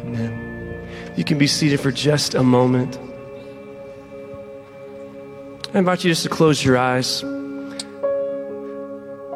Amen. 0.04 1.12
You 1.16 1.24
can 1.24 1.38
be 1.38 1.46
seated 1.46 1.80
for 1.80 1.90
just 1.90 2.34
a 2.34 2.42
moment. 2.42 2.98
I 5.74 5.78
invite 5.78 6.04
you 6.04 6.10
just 6.10 6.24
to 6.24 6.28
close 6.28 6.62
your 6.62 6.76
eyes. 6.76 7.22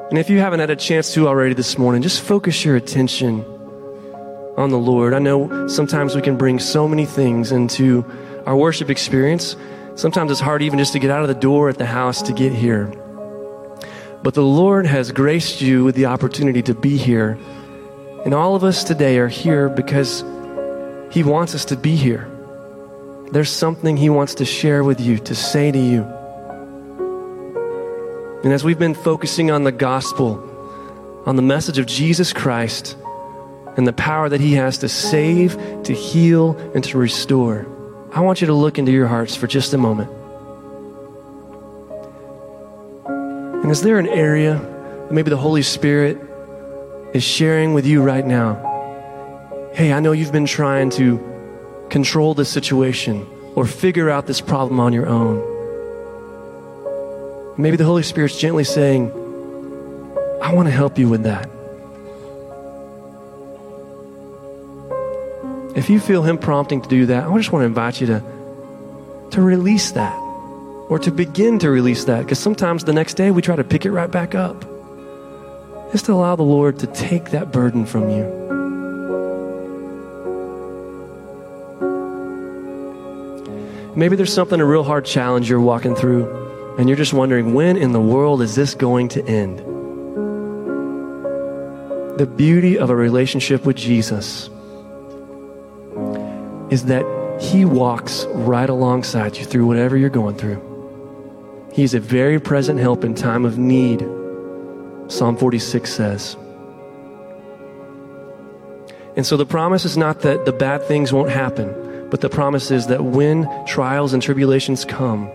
And 0.08 0.18
if 0.18 0.28
you 0.30 0.38
haven't 0.38 0.60
had 0.60 0.70
a 0.70 0.76
chance 0.76 1.14
to 1.14 1.26
already 1.26 1.54
this 1.54 1.78
morning, 1.78 2.02
just 2.02 2.20
focus 2.22 2.64
your 2.64 2.76
attention 2.76 3.44
on 4.56 4.70
the 4.70 4.78
Lord. 4.78 5.14
I 5.14 5.18
know 5.18 5.66
sometimes 5.68 6.14
we 6.14 6.22
can 6.22 6.36
bring 6.36 6.58
so 6.58 6.86
many 6.86 7.06
things 7.06 7.52
into 7.52 8.04
our 8.46 8.56
worship 8.56 8.88
experience. 8.90 9.56
Sometimes 9.96 10.30
it's 10.30 10.40
hard 10.40 10.62
even 10.62 10.78
just 10.78 10.92
to 10.92 10.98
get 10.98 11.10
out 11.10 11.22
of 11.22 11.28
the 11.28 11.34
door 11.34 11.68
at 11.68 11.78
the 11.78 11.86
house 11.86 12.22
to 12.22 12.32
get 12.32 12.52
here. 12.52 12.92
But 14.22 14.34
the 14.34 14.42
Lord 14.42 14.86
has 14.86 15.12
graced 15.12 15.60
you 15.60 15.84
with 15.84 15.94
the 15.94 16.06
opportunity 16.06 16.62
to 16.62 16.74
be 16.74 16.96
here. 16.96 17.38
And 18.24 18.34
all 18.34 18.56
of 18.56 18.64
us 18.64 18.82
today 18.82 19.18
are 19.18 19.28
here 19.28 19.68
because 19.68 20.24
He 21.10 21.22
wants 21.22 21.54
us 21.54 21.64
to 21.66 21.76
be 21.76 21.94
here. 21.94 22.28
There's 23.30 23.50
something 23.50 23.96
He 23.96 24.10
wants 24.10 24.34
to 24.36 24.44
share 24.44 24.82
with 24.82 25.00
you, 25.00 25.18
to 25.18 25.34
say 25.34 25.70
to 25.70 25.78
you. 25.78 26.02
And 28.42 28.52
as 28.52 28.64
we've 28.64 28.78
been 28.78 28.94
focusing 28.94 29.50
on 29.50 29.64
the 29.64 29.72
gospel, 29.72 30.42
on 31.26 31.36
the 31.36 31.42
message 31.42 31.78
of 31.78 31.86
Jesus 31.86 32.32
Christ, 32.32 32.96
and 33.76 33.86
the 33.86 33.92
power 33.92 34.28
that 34.28 34.40
He 34.40 34.54
has 34.54 34.78
to 34.78 34.88
save, 34.88 35.56
to 35.84 35.92
heal, 35.92 36.56
and 36.74 36.82
to 36.84 36.98
restore, 36.98 37.66
I 38.12 38.20
want 38.20 38.40
you 38.40 38.46
to 38.46 38.54
look 38.54 38.78
into 38.78 38.92
your 38.92 39.06
hearts 39.06 39.36
for 39.36 39.46
just 39.46 39.74
a 39.74 39.78
moment. 39.78 40.10
And 43.66 43.72
is 43.72 43.82
there 43.82 43.98
an 43.98 44.06
area 44.06 44.60
that 44.60 45.10
maybe 45.10 45.28
the 45.28 45.36
Holy 45.36 45.62
Spirit 45.62 46.20
is 47.12 47.24
sharing 47.24 47.74
with 47.74 47.84
you 47.84 48.00
right 48.00 48.24
now? 48.24 48.54
Hey, 49.74 49.92
I 49.92 49.98
know 49.98 50.12
you've 50.12 50.30
been 50.30 50.46
trying 50.46 50.90
to 50.90 51.18
control 51.90 52.34
this 52.34 52.48
situation 52.48 53.26
or 53.56 53.66
figure 53.66 54.08
out 54.08 54.28
this 54.28 54.40
problem 54.40 54.78
on 54.78 54.92
your 54.92 55.08
own. 55.08 55.42
Maybe 57.58 57.76
the 57.76 57.84
Holy 57.84 58.04
Spirit's 58.04 58.38
gently 58.38 58.62
saying, 58.62 59.10
I 60.40 60.54
want 60.54 60.68
to 60.68 60.72
help 60.72 60.96
you 60.96 61.08
with 61.08 61.24
that. 61.24 61.50
If 65.76 65.90
you 65.90 65.98
feel 65.98 66.22
Him 66.22 66.38
prompting 66.38 66.82
to 66.82 66.88
do 66.88 67.06
that, 67.06 67.26
I 67.26 67.36
just 67.36 67.50
want 67.50 67.62
to 67.62 67.66
invite 67.66 68.00
you 68.00 68.06
to, 68.06 68.22
to 69.32 69.42
release 69.42 69.90
that 69.90 70.25
or 70.88 70.98
to 70.98 71.10
begin 71.10 71.58
to 71.58 71.70
release 71.70 72.04
that 72.04 72.20
because 72.20 72.38
sometimes 72.38 72.84
the 72.84 72.92
next 72.92 73.14
day 73.14 73.30
we 73.30 73.42
try 73.42 73.56
to 73.56 73.64
pick 73.64 73.84
it 73.84 73.90
right 73.90 74.10
back 74.10 74.34
up. 74.34 74.64
Just 75.92 76.06
to 76.06 76.12
allow 76.12 76.36
the 76.36 76.42
Lord 76.42 76.78
to 76.80 76.86
take 76.88 77.30
that 77.30 77.52
burden 77.52 77.86
from 77.86 78.10
you. 78.10 78.46
Maybe 83.96 84.14
there's 84.14 84.32
something, 84.32 84.60
a 84.60 84.64
real 84.64 84.84
hard 84.84 85.06
challenge 85.06 85.48
you're 85.48 85.58
walking 85.58 85.94
through, 85.94 86.76
and 86.78 86.86
you're 86.86 86.98
just 86.98 87.14
wondering, 87.14 87.54
when 87.54 87.78
in 87.78 87.92
the 87.92 88.00
world 88.00 88.42
is 88.42 88.54
this 88.54 88.74
going 88.74 89.08
to 89.08 89.24
end? 89.26 89.60
The 92.18 92.26
beauty 92.26 92.78
of 92.78 92.90
a 92.90 92.96
relationship 92.96 93.64
with 93.64 93.76
Jesus 93.76 94.50
is 96.70 96.84
that 96.86 97.06
He 97.40 97.64
walks 97.64 98.26
right 98.32 98.68
alongside 98.68 99.38
you 99.38 99.46
through 99.46 99.66
whatever 99.66 99.96
you're 99.96 100.10
going 100.10 100.36
through. 100.36 100.65
He's 101.76 101.92
a 101.92 102.00
very 102.00 102.40
present 102.40 102.80
help 102.80 103.04
in 103.04 103.14
time 103.14 103.44
of 103.44 103.58
need, 103.58 104.00
Psalm 105.08 105.36
46 105.36 105.92
says. 105.92 106.34
And 109.14 109.26
so 109.26 109.36
the 109.36 109.44
promise 109.44 109.84
is 109.84 109.94
not 109.94 110.22
that 110.22 110.46
the 110.46 110.52
bad 110.52 110.82
things 110.84 111.12
won't 111.12 111.28
happen, 111.28 112.08
but 112.08 112.22
the 112.22 112.30
promise 112.30 112.70
is 112.70 112.86
that 112.86 113.04
when 113.04 113.46
trials 113.66 114.14
and 114.14 114.22
tribulations 114.22 114.86
come, 114.86 115.30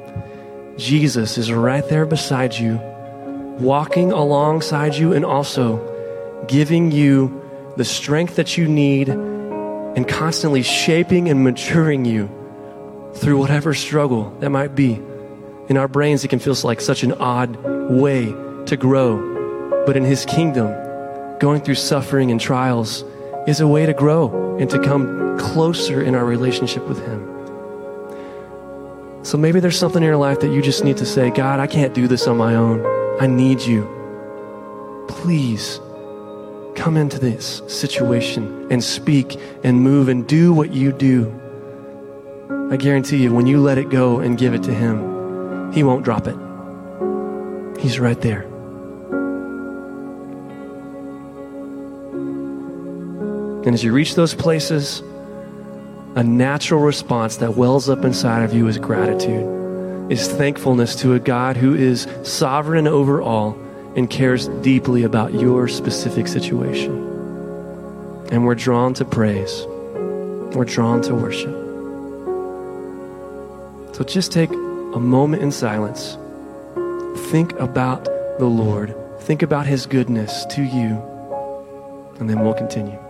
Jesus 0.77 1.38
is 1.38 1.54
right 1.54 1.88
there 1.89 2.08
beside 2.08 2.56
you, 2.56 2.77
walking 3.60 4.12
alongside 4.12 4.95
you, 4.95 5.13
and 5.13 5.23
also 5.23 5.77
giving 6.47 6.91
you 6.91 7.39
the 7.77 7.86
strength 7.86 8.38
that 8.38 8.58
you 8.58 8.67
need 8.67 9.10
and 9.10 10.08
constantly 10.08 10.63
shaping 10.63 11.30
and 11.30 11.43
maturing 11.43 12.04
you 12.04 12.32
through 13.13 13.38
whatever 13.38 13.75
struggle 13.75 14.36
that 14.39 14.49
might 14.49 14.73
be. 14.73 14.99
In 15.69 15.78
our 15.78 15.88
brains, 15.88 16.24
it 16.24 16.28
can 16.28 16.39
feel 16.39 16.56
like 16.63 16.82
such 16.82 17.04
an 17.04 17.13
odd 17.13 17.56
way 17.89 18.34
to 18.65 18.78
grow. 18.78 19.84
But 19.86 19.95
in 19.95 20.04
His 20.04 20.26
kingdom, 20.26 20.67
going 21.39 21.62
through 21.62 21.76
suffering 21.76 22.32
and 22.32 22.39
trials 22.39 23.04
is 23.47 23.60
a 23.60 23.67
way 23.67 23.86
to 23.86 23.93
grow 23.93 24.58
and 24.58 24.69
to 24.69 24.80
come 24.80 25.38
closer 25.39 26.02
in 26.02 26.13
our 26.15 26.26
relationship 26.26 26.88
with 26.88 27.04
Him. 27.06 27.28
So 29.24 29.38
maybe 29.38 29.60
there's 29.60 29.78
something 29.78 30.02
in 30.02 30.08
your 30.08 30.17
life 30.17 30.39
that 30.41 30.52
you 30.52 30.62
just 30.62 30.84
need 30.84 30.97
to 30.97 31.06
say, 31.06 31.30
God, 31.30 31.60
I 31.60 31.67
can't 31.67 31.93
do 31.93 32.08
this 32.08 32.28
on 32.28 32.38
my 32.38 32.56
own. 32.56 32.86
I 33.21 33.28
need 33.28 33.62
you. 33.62 33.88
Please 35.08 35.80
come 36.76 36.97
into 36.97 37.19
this 37.19 37.62
situation 37.67 38.67
and 38.71 38.84
speak 38.84 39.38
and 39.63 39.82
move 39.82 40.10
and 40.10 40.28
do 40.28 40.54
what 40.54 40.74
you 40.74 40.91
do. 40.91 41.32
I 42.71 42.78
guarantee 42.78 43.17
you, 43.17 43.34
when 43.34 43.45
you 43.45 43.60
let 43.60 43.78
it 43.78 43.89
go 43.89 44.19
and 44.19 44.38
give 44.38 44.54
it 44.54 44.63
to 44.63 44.74
Him, 44.74 45.11
He 45.73 45.84
won't 45.84 46.03
drop 46.03 46.27
it. 46.27 46.36
He's 47.79 47.99
right 47.99 48.19
there. 48.21 48.43
And 53.63 53.75
as 53.75 53.84
you 53.84 53.93
reach 53.93 54.15
those 54.15 54.34
places, 54.34 55.01
a 56.15 56.23
natural 56.23 56.81
response 56.81 57.38
that 57.38 57.55
wells 57.55 57.89
up 57.89 58.03
inside 58.03 58.43
of 58.43 58.53
you 58.53 58.67
is 58.67 58.77
gratitude, 58.77 60.12
is 60.12 60.27
thankfulness 60.27 60.95
to 60.97 61.13
a 61.13 61.19
God 61.19 61.57
who 61.57 61.73
is 61.73 62.07
sovereign 62.23 62.88
over 62.88 63.21
all 63.21 63.57
and 63.95 64.10
cares 64.10 64.47
deeply 64.62 65.03
about 65.03 65.34
your 65.34 65.67
specific 65.67 66.27
situation. 66.27 66.91
And 68.31 68.45
we're 68.45 68.55
drawn 68.55 68.93
to 68.95 69.05
praise, 69.05 69.65
we're 70.55 70.65
drawn 70.65 71.01
to 71.03 71.15
worship. 71.15 71.55
So 73.95 74.03
just 74.03 74.31
take 74.31 74.49
a 74.93 74.99
moment 74.99 75.41
in 75.41 75.51
silence. 75.51 76.17
Think 77.32 77.54
about 77.54 78.06
the 78.39 78.45
Lord, 78.45 78.95
think 79.21 79.41
about 79.41 79.65
His 79.65 79.86
goodness 79.86 80.45
to 80.51 80.62
you, 80.62 81.01
and 82.19 82.30
then 82.30 82.41
we'll 82.43 82.54
continue. 82.54 83.00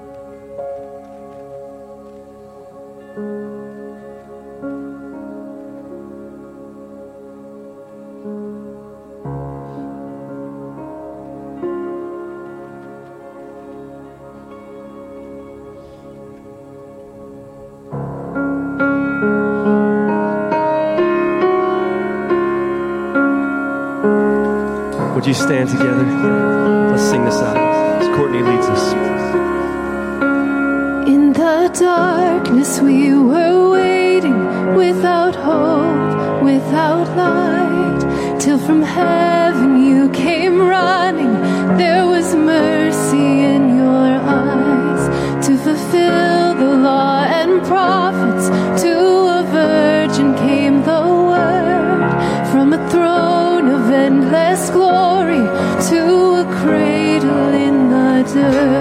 Would 25.21 25.27
you 25.27 25.33
stand 25.35 25.69
together? 25.69 26.03
Let's 26.89 27.03
sing 27.03 27.23
this 27.23 27.35
out 27.35 27.55
as 28.01 28.07
Courtney 28.17 28.41
leads 28.41 28.65
us. 28.65 28.93
In 31.07 31.31
the 31.31 31.69
darkness 31.79 32.79
we 32.81 33.13
were 33.13 33.69
waiting 33.69 34.73
without 34.73 35.35
hope, 35.35 36.41
without 36.43 37.07
light, 37.15 38.39
till 38.39 38.57
from 38.57 38.81
heaven 38.81 39.85
you 39.85 40.09
came 40.09 40.59
running. 40.59 41.33
There 41.77 42.07
was 42.07 42.33
mercy 42.33 43.43
in 43.53 43.77
your 43.77 44.17
eyes 44.25 45.45
to 45.45 45.55
fulfill 45.55 46.55
the 46.55 46.77
law 46.77 47.25
and 47.25 47.61
prophets. 47.67 48.49
To 48.81 49.10
the 58.49 58.80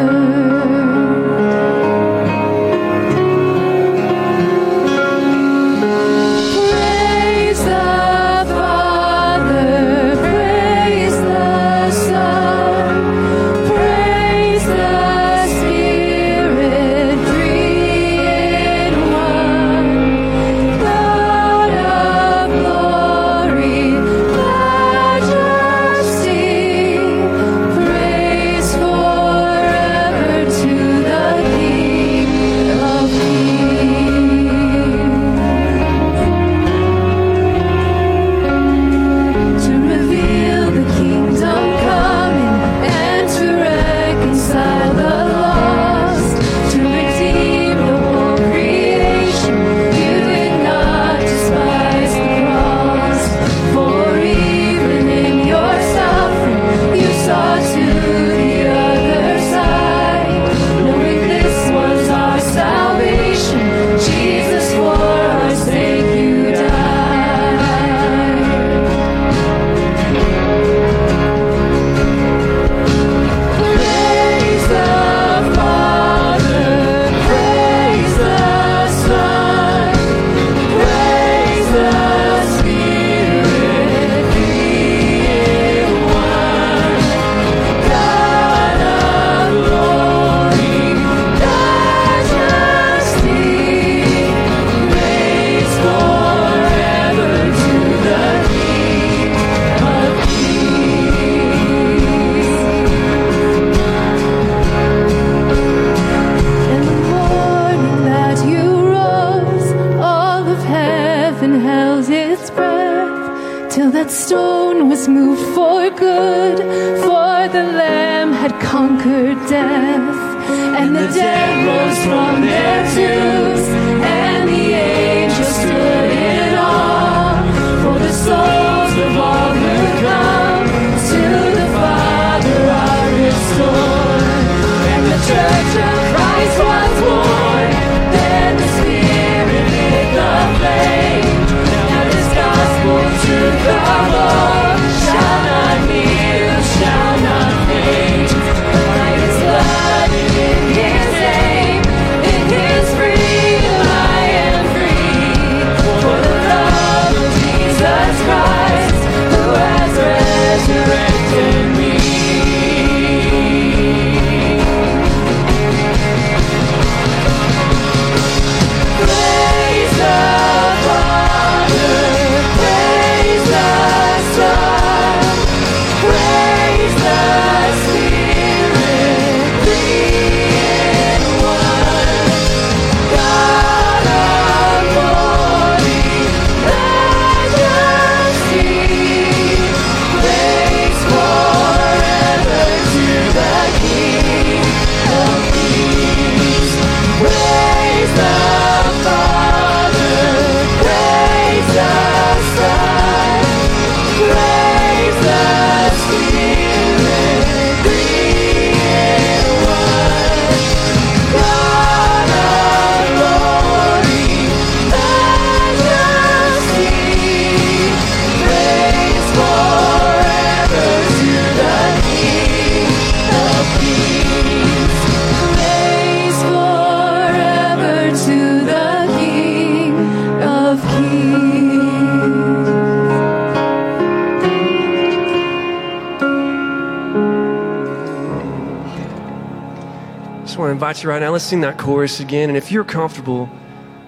Right 241.03 241.21
now. 241.21 241.31
Let's 241.31 241.45
sing 241.45 241.63
that 241.63 241.79
chorus 241.79 242.21
again. 242.21 242.51
And 242.51 242.59
if 242.59 242.71
you're 242.71 242.85
comfortable, 242.85 243.49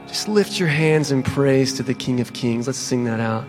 just 0.09 0.29
lift 0.29 0.61
your 0.61 0.69
hands 0.69 1.11
in 1.11 1.23
praise 1.23 1.73
to 1.75 1.83
the 1.83 1.95
King 1.95 2.21
of 2.21 2.35
Kings. 2.35 2.67
Let's 2.67 2.79
sing 2.79 3.05
that 3.05 3.19
out. 3.19 3.45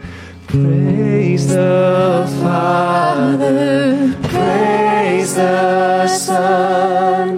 Praise 0.48 1.48
the 1.48 2.26
Father, 2.42 4.14
praise 4.24 5.36
the 5.36 6.08
Son, 6.08 7.33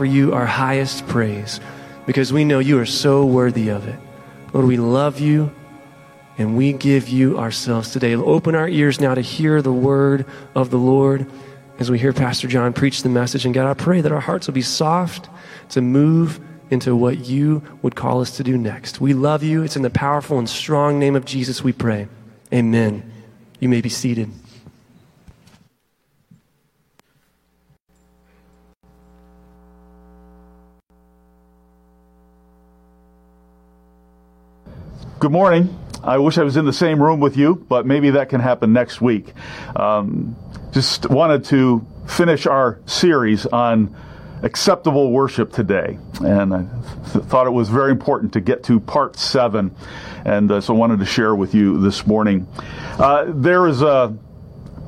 offer 0.00 0.06
you 0.06 0.32
our 0.32 0.46
highest 0.46 1.06
praise 1.08 1.60
because 2.06 2.32
we 2.32 2.42
know 2.42 2.58
you 2.58 2.78
are 2.78 2.86
so 2.86 3.26
worthy 3.26 3.68
of 3.68 3.86
it. 3.86 4.00
Lord, 4.54 4.66
we 4.66 4.78
love 4.78 5.20
you 5.20 5.54
and 6.38 6.56
we 6.56 6.72
give 6.72 7.10
you 7.10 7.38
ourselves 7.38 7.92
today. 7.92 8.14
Open 8.14 8.54
our 8.54 8.66
ears 8.66 8.98
now 8.98 9.14
to 9.14 9.20
hear 9.20 9.60
the 9.60 9.74
word 9.74 10.24
of 10.54 10.70
the 10.70 10.78
Lord 10.78 11.26
as 11.78 11.90
we 11.90 11.98
hear 11.98 12.14
Pastor 12.14 12.48
John 12.48 12.72
preach 12.72 13.02
the 13.02 13.10
message. 13.10 13.44
And 13.44 13.52
God, 13.52 13.68
I 13.68 13.74
pray 13.74 14.00
that 14.00 14.10
our 14.10 14.20
hearts 14.20 14.46
will 14.46 14.54
be 14.54 14.62
soft 14.62 15.28
to 15.68 15.82
move 15.82 16.40
into 16.70 16.96
what 16.96 17.26
you 17.26 17.62
would 17.82 17.94
call 17.94 18.22
us 18.22 18.38
to 18.38 18.42
do 18.42 18.56
next. 18.56 19.02
We 19.02 19.12
love 19.12 19.42
you. 19.42 19.62
It's 19.64 19.76
in 19.76 19.82
the 19.82 19.90
powerful 19.90 20.38
and 20.38 20.48
strong 20.48 20.98
name 20.98 21.14
of 21.14 21.26
Jesus 21.26 21.62
we 21.62 21.74
pray. 21.74 22.08
Amen. 22.54 23.12
You 23.58 23.68
may 23.68 23.82
be 23.82 23.90
seated. 23.90 24.30
Good 35.20 35.32
morning. 35.32 35.78
I 36.02 36.16
wish 36.16 36.38
I 36.38 36.44
was 36.44 36.56
in 36.56 36.64
the 36.64 36.72
same 36.72 37.02
room 37.02 37.20
with 37.20 37.36
you, 37.36 37.56
but 37.68 37.84
maybe 37.84 38.08
that 38.08 38.30
can 38.30 38.40
happen 38.40 38.72
next 38.72 39.02
week. 39.02 39.34
Um, 39.76 40.34
just 40.72 41.10
wanted 41.10 41.44
to 41.44 41.86
finish 42.06 42.46
our 42.46 42.80
series 42.86 43.44
on 43.44 43.94
acceptable 44.42 45.12
worship 45.12 45.52
today, 45.52 45.98
and 46.22 46.54
I 46.54 46.66
th- 47.12 47.26
thought 47.26 47.46
it 47.46 47.50
was 47.50 47.68
very 47.68 47.90
important 47.90 48.32
to 48.32 48.40
get 48.40 48.64
to 48.64 48.80
part 48.80 49.18
seven, 49.18 49.76
and 50.24 50.50
uh, 50.50 50.62
so 50.62 50.74
I 50.74 50.78
wanted 50.78 51.00
to 51.00 51.04
share 51.04 51.34
with 51.34 51.54
you 51.54 51.78
this 51.82 52.06
morning. 52.06 52.48
Uh, 52.98 53.26
there 53.28 53.66
is 53.66 53.82
a 53.82 54.16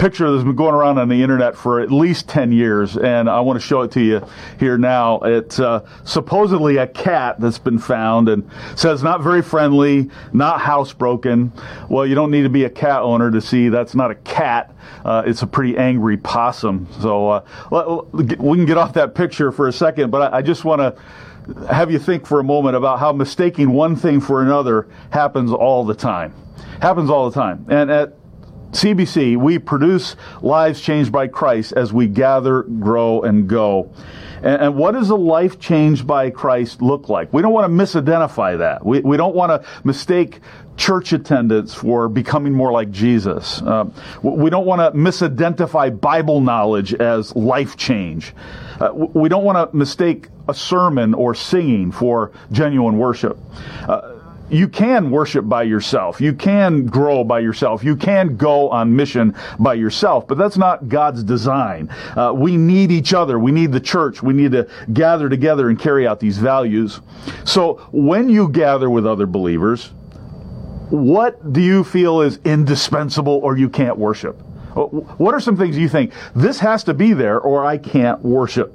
picture 0.02 0.32
that's 0.32 0.42
been 0.42 0.56
going 0.56 0.74
around 0.74 0.98
on 0.98 1.08
the 1.08 1.22
internet 1.22 1.56
for 1.56 1.78
at 1.78 1.92
least 1.92 2.28
10 2.28 2.50
years, 2.50 2.96
and 2.96 3.30
I 3.30 3.38
want 3.38 3.60
to 3.60 3.64
show 3.64 3.82
it 3.82 3.92
to 3.92 4.00
you 4.00 4.26
here 4.58 4.76
now. 4.76 5.20
It's 5.20 5.60
uh, 5.60 5.86
supposedly 6.04 6.78
a 6.78 6.88
cat 6.88 7.38
that's 7.38 7.60
been 7.60 7.78
found 7.78 8.28
and 8.28 8.50
says 8.74 9.04
not 9.04 9.22
very 9.22 9.42
friendly, 9.42 10.10
not 10.32 10.58
housebroken. 10.58 11.52
Well, 11.88 12.04
you 12.04 12.16
don't 12.16 12.32
need 12.32 12.42
to 12.42 12.48
be 12.48 12.64
a 12.64 12.68
cat 12.70 13.02
owner 13.02 13.30
to 13.30 13.40
see 13.40 13.68
that's 13.68 13.94
not 13.94 14.10
a 14.10 14.16
cat. 14.16 14.74
Uh, 15.04 15.22
it's 15.24 15.42
a 15.42 15.46
pretty 15.46 15.78
angry 15.78 16.16
possum. 16.16 16.88
So 17.00 17.28
uh, 17.28 17.44
let- 17.70 18.40
we 18.40 18.56
can 18.56 18.66
get 18.66 18.78
off 18.78 18.94
that 18.94 19.14
picture 19.14 19.52
for 19.52 19.68
a 19.68 19.72
second, 19.72 20.10
but 20.10 20.34
I, 20.34 20.38
I 20.38 20.42
just 20.42 20.64
want 20.64 20.80
to 20.80 21.66
have 21.72 21.92
you 21.92 22.00
think 22.00 22.26
for 22.26 22.40
a 22.40 22.44
moment 22.44 22.74
about 22.74 22.98
how 22.98 23.12
mistaking 23.12 23.70
one 23.70 23.94
thing 23.94 24.20
for 24.20 24.42
another 24.42 24.88
happens 25.10 25.52
all 25.52 25.84
the 25.84 25.94
time. 25.94 26.34
Happens 26.80 27.08
all 27.08 27.30
the 27.30 27.40
time. 27.40 27.64
And 27.68 27.88
at 27.88 28.14
CBC, 28.72 29.36
we 29.36 29.58
produce 29.58 30.16
lives 30.40 30.80
changed 30.80 31.12
by 31.12 31.28
Christ 31.28 31.72
as 31.74 31.92
we 31.92 32.08
gather, 32.08 32.62
grow, 32.62 33.22
and 33.22 33.48
go. 33.48 33.92
And, 34.38 34.62
and 34.62 34.76
what 34.76 34.92
does 34.92 35.10
a 35.10 35.14
life 35.14 35.60
changed 35.60 36.06
by 36.06 36.30
Christ 36.30 36.82
look 36.82 37.08
like? 37.08 37.32
We 37.32 37.42
don't 37.42 37.52
want 37.52 37.70
to 37.70 37.76
misidentify 37.76 38.58
that. 38.58 38.84
We, 38.84 39.00
we 39.00 39.16
don't 39.16 39.34
want 39.34 39.62
to 39.62 39.68
mistake 39.84 40.40
church 40.76 41.12
attendance 41.12 41.74
for 41.74 42.08
becoming 42.08 42.52
more 42.52 42.72
like 42.72 42.90
Jesus. 42.90 43.60
Uh, 43.62 43.90
we 44.22 44.50
don't 44.50 44.66
want 44.66 44.80
to 44.80 44.98
misidentify 44.98 46.00
Bible 46.00 46.40
knowledge 46.40 46.94
as 46.94 47.34
life 47.36 47.76
change. 47.76 48.34
Uh, 48.80 48.90
we 48.92 49.28
don't 49.28 49.44
want 49.44 49.70
to 49.70 49.76
mistake 49.76 50.28
a 50.48 50.54
sermon 50.54 51.14
or 51.14 51.34
singing 51.34 51.92
for 51.92 52.32
genuine 52.50 52.98
worship. 52.98 53.38
Uh, 53.82 54.11
you 54.52 54.68
can 54.68 55.10
worship 55.10 55.48
by 55.48 55.62
yourself. 55.62 56.20
You 56.20 56.34
can 56.34 56.84
grow 56.86 57.24
by 57.24 57.40
yourself. 57.40 57.82
You 57.82 57.96
can 57.96 58.36
go 58.36 58.68
on 58.68 58.94
mission 58.94 59.34
by 59.58 59.74
yourself, 59.74 60.28
but 60.28 60.36
that's 60.36 60.58
not 60.58 60.88
God's 60.88 61.24
design. 61.24 61.88
Uh, 62.16 62.32
we 62.36 62.58
need 62.58 62.92
each 62.92 63.14
other. 63.14 63.38
We 63.38 63.50
need 63.50 63.72
the 63.72 63.80
church. 63.80 64.22
We 64.22 64.34
need 64.34 64.52
to 64.52 64.68
gather 64.92 65.30
together 65.30 65.70
and 65.70 65.78
carry 65.78 66.06
out 66.06 66.20
these 66.20 66.36
values. 66.36 67.00
So 67.44 67.76
when 67.92 68.28
you 68.28 68.48
gather 68.48 68.90
with 68.90 69.06
other 69.06 69.26
believers, 69.26 69.86
what 70.90 71.54
do 71.54 71.62
you 71.62 71.82
feel 71.82 72.20
is 72.20 72.38
indispensable 72.44 73.40
or 73.42 73.56
you 73.56 73.70
can't 73.70 73.96
worship? 73.96 74.38
What 74.74 75.34
are 75.34 75.40
some 75.40 75.56
things 75.56 75.78
you 75.78 75.88
think 75.88 76.12
this 76.34 76.58
has 76.60 76.84
to 76.84 76.94
be 76.94 77.14
there 77.14 77.40
or 77.40 77.64
I 77.64 77.78
can't 77.78 78.20
worship? 78.20 78.74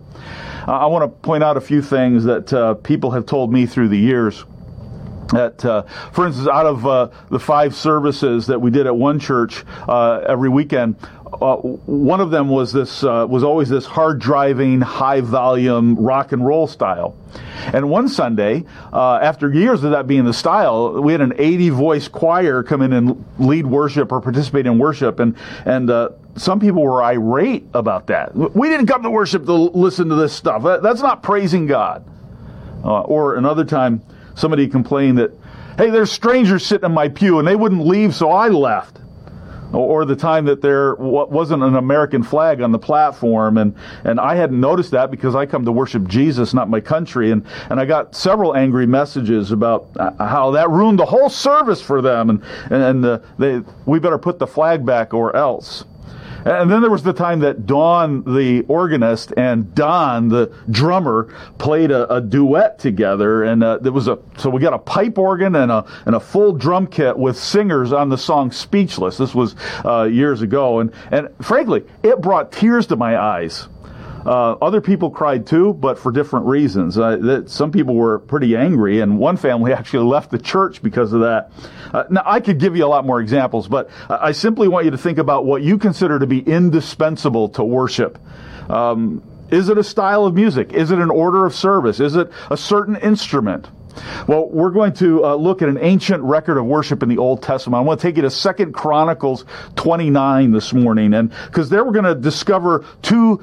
I 0.68 0.88
want 0.88 1.04
to 1.04 1.08
point 1.08 1.44
out 1.44 1.56
a 1.56 1.62
few 1.62 1.82
things 1.82 2.24
that 2.24 2.52
uh, 2.52 2.74
people 2.76 3.12
have 3.12 3.26
told 3.26 3.54
me 3.54 3.66
through 3.66 3.90
the 3.90 3.98
years. 3.98 4.44
That, 5.30 5.64
uh, 5.66 5.84
for 6.14 6.26
instance, 6.26 6.48
out 6.48 6.66
of 6.66 6.86
uh, 6.86 7.10
the 7.30 7.40
five 7.40 7.76
services 7.76 8.48
that 8.48 8.62
we 8.62 8.72
did 8.72 8.88
at 8.88 8.96
one 8.96 9.20
church 9.20 9.66
uh, 9.88 10.22
every 10.28 10.48
weekend, 10.48 10.96
uh, 11.26 11.58
one 11.58 12.22
of 12.22 12.32
them 12.32 12.48
was 12.48 12.72
this 12.72 13.04
uh, 13.04 13.26
was 13.28 13.44
always 13.44 13.68
this 13.68 13.86
hard 13.86 14.20
driving, 14.20 14.80
high 14.80 15.20
volume 15.20 15.96
rock 15.96 16.32
and 16.32 16.46
roll 16.46 16.66
style. 16.66 17.18
And 17.74 17.90
one 17.90 18.08
Sunday, 18.08 18.64
uh, 18.94 19.20
after 19.22 19.54
years 19.54 19.84
of 19.84 19.92
that 19.92 20.08
being 20.08 20.24
the 20.24 20.34
style, 20.34 21.02
we 21.02 21.12
had 21.12 21.20
an 21.20 21.34
80 21.38 21.70
voice 21.70 22.08
choir 22.08 22.64
come 22.64 22.82
in 22.82 22.94
and 22.94 23.26
lead 23.38 23.68
worship 23.68 24.14
or 24.14 24.22
participate 24.22 24.66
in 24.66 24.78
worship, 24.78 25.20
and 25.20 25.36
and 25.66 25.92
some 26.38 26.62
people 26.62 26.84
were 26.84 27.04
irate 27.04 27.68
about 27.74 28.08
that. 28.08 28.34
We 28.34 28.70
didn't 28.70 28.88
come 28.88 29.04
to 29.04 29.10
worship 29.10 29.46
to 29.46 29.54
listen 29.54 30.08
to 30.08 30.16
this 30.16 30.32
stuff. 30.32 30.64
That's 30.82 31.02
not 31.02 31.22
praising 31.22 31.66
God. 31.66 32.06
or 32.84 33.36
another 33.36 33.66
time 33.66 34.02
somebody 34.38 34.68
complained 34.68 35.18
that, 35.18 35.32
hey, 35.78 35.90
there's 35.90 36.12
strangers 36.12 36.66
sitting 36.66 36.86
in 36.86 36.94
my 36.94 37.10
pew 37.10 37.40
and 37.40 37.48
they 37.48 37.56
wouldn't 37.56 37.86
leave, 37.86 38.16
so 38.16 38.32
I 38.32 38.48
left. 38.48 39.00
Or 39.74 40.06
the 40.06 40.16
time 40.16 40.46
that 40.46 40.62
there 40.62 40.96
wasn't 40.96 41.62
an 41.62 41.76
American 41.76 42.24
flag 42.24 42.62
on 42.62 42.72
the 42.72 42.80
platform, 42.80 43.58
and, 43.58 43.76
and 44.06 44.18
I 44.18 44.36
hadn't 44.36 44.62
noticed 44.62 44.92
that 44.92 45.12
because 45.12 45.36
I 45.36 45.46
come 45.46 45.66
to 45.66 45.74
worship 45.74 46.08
Jesus, 46.08 46.54
not 46.54 46.70
my 46.70 46.80
country. 46.80 47.32
And, 47.32 47.46
and 47.70 47.78
I 47.78 47.84
got 47.84 48.16
several 48.16 48.56
angry 48.56 48.88
messages 48.88 49.52
about 49.52 49.90
uh, 49.98 50.12
how 50.26 50.52
that 50.52 50.70
ruined 50.70 51.00
the 51.00 51.06
whole 51.06 51.28
service 51.28 51.82
for 51.82 52.02
them, 52.02 52.30
and, 52.30 52.44
and 52.72 53.06
uh, 53.06 53.20
they, 53.38 53.62
we 53.86 54.00
better 54.00 54.18
put 54.18 54.40
the 54.40 54.48
flag 54.48 54.86
back 54.86 55.14
or 55.14 55.36
else. 55.36 55.84
And 56.48 56.72
then 56.72 56.82
there 56.82 56.90
was 56.90 57.04
the 57.04 57.12
time 57.12 57.40
that 57.40 57.66
Don, 57.66 58.24
the 58.24 58.62
organist, 58.70 59.34
and 59.36 59.76
Don, 59.76 60.30
the 60.30 60.54
drummer, 60.70 61.34
played 61.58 61.92
a, 61.92 62.14
a 62.14 62.22
duet 62.22 62.80
together. 62.80 63.44
And 63.44 63.62
uh, 63.62 63.80
there 63.80 63.92
was 63.92 64.08
a 64.08 64.18
so 64.38 64.50
we 64.50 64.62
got 64.62 64.74
a 64.74 64.80
pipe 64.80 65.18
organ 65.18 65.56
and 65.56 65.70
a 65.72 65.86
and 66.06 66.16
a 66.16 66.20
full 66.22 66.54
drum 66.54 66.88
kit 66.88 67.18
with 67.18 67.38
singers 67.38 67.92
on 67.92 68.08
the 68.08 68.18
song 68.18 68.52
"Speechless." 68.52 69.18
This 69.18 69.36
was 69.36 69.56
uh, 69.84 70.04
years 70.04 70.42
ago, 70.42 70.80
and 70.80 70.94
and 71.12 71.28
frankly, 71.42 71.84
it 72.02 72.22
brought 72.22 72.54
tears 72.54 72.88
to 72.88 72.96
my 72.96 73.18
eyes. 73.18 73.68
Uh, 74.28 74.58
other 74.62 74.82
people 74.82 75.10
cried 75.10 75.48
too, 75.48 75.74
but 75.74 75.98
for 75.98 76.12
different 76.12 76.48
reasons. 76.48 76.98
Uh, 76.98 77.16
that 77.16 77.50
some 77.50 77.72
people 77.72 77.96
were 77.96 78.20
pretty 78.20 78.58
angry, 78.58 79.00
and 79.00 79.18
one 79.18 79.38
family 79.38 79.72
actually 79.78 80.06
left 80.06 80.32
the 80.32 80.38
church 80.38 80.84
because 80.84 81.14
of 81.14 81.22
that. 81.22 81.52
Uh, 81.94 82.04
now, 82.10 82.24
I 82.26 82.42
could 82.42 82.60
give 82.60 82.76
you 82.76 82.86
a 82.86 82.90
lot 82.90 83.06
more 83.06 83.22
examples, 83.22 83.70
but 83.70 83.90
I 84.10 84.34
simply 84.34 84.68
want 84.68 84.84
you 84.84 84.92
to 84.92 84.98
think 84.98 85.18
about 85.18 85.46
what 85.46 85.62
you 85.62 85.78
consider 85.78 86.20
to 86.20 86.28
be 86.28 86.40
indispensable 86.40 87.50
to 87.50 87.64
worship. 87.64 88.20
Um, 88.70 89.24
is 89.50 89.70
it 89.70 89.78
a 89.78 89.84
style 89.84 90.26
of 90.26 90.34
music? 90.34 90.74
Is 90.74 90.92
it 90.92 91.00
an 91.00 91.10
order 91.10 91.46
of 91.46 91.56
service? 91.56 92.02
Is 92.02 92.18
it 92.18 92.30
a 92.52 92.58
certain 92.58 92.98
instrument? 92.98 93.70
Well, 94.28 94.50
we're 94.50 94.72
going 94.72 94.94
to 94.96 95.26
uh, 95.26 95.36
look 95.36 95.62
at 95.62 95.70
an 95.70 95.78
ancient 95.80 96.22
record 96.22 96.58
of 96.58 96.66
worship 96.66 97.02
in 97.02 97.10
the 97.10 97.18
Old 97.18 97.42
Testament. 97.42 97.80
I 97.80 97.84
want 97.84 98.00
to 98.00 98.08
take 98.08 98.18
you 98.18 98.24
to 98.24 98.30
Second 98.30 98.74
Chronicles 98.74 99.46
29 99.76 100.52
this 100.52 100.74
morning, 100.74 101.14
and 101.14 101.32
because 101.46 101.70
there 101.70 101.84
we're 101.84 101.94
going 101.94 102.06
to 102.06 102.14
discover 102.16 102.86
two 103.02 103.42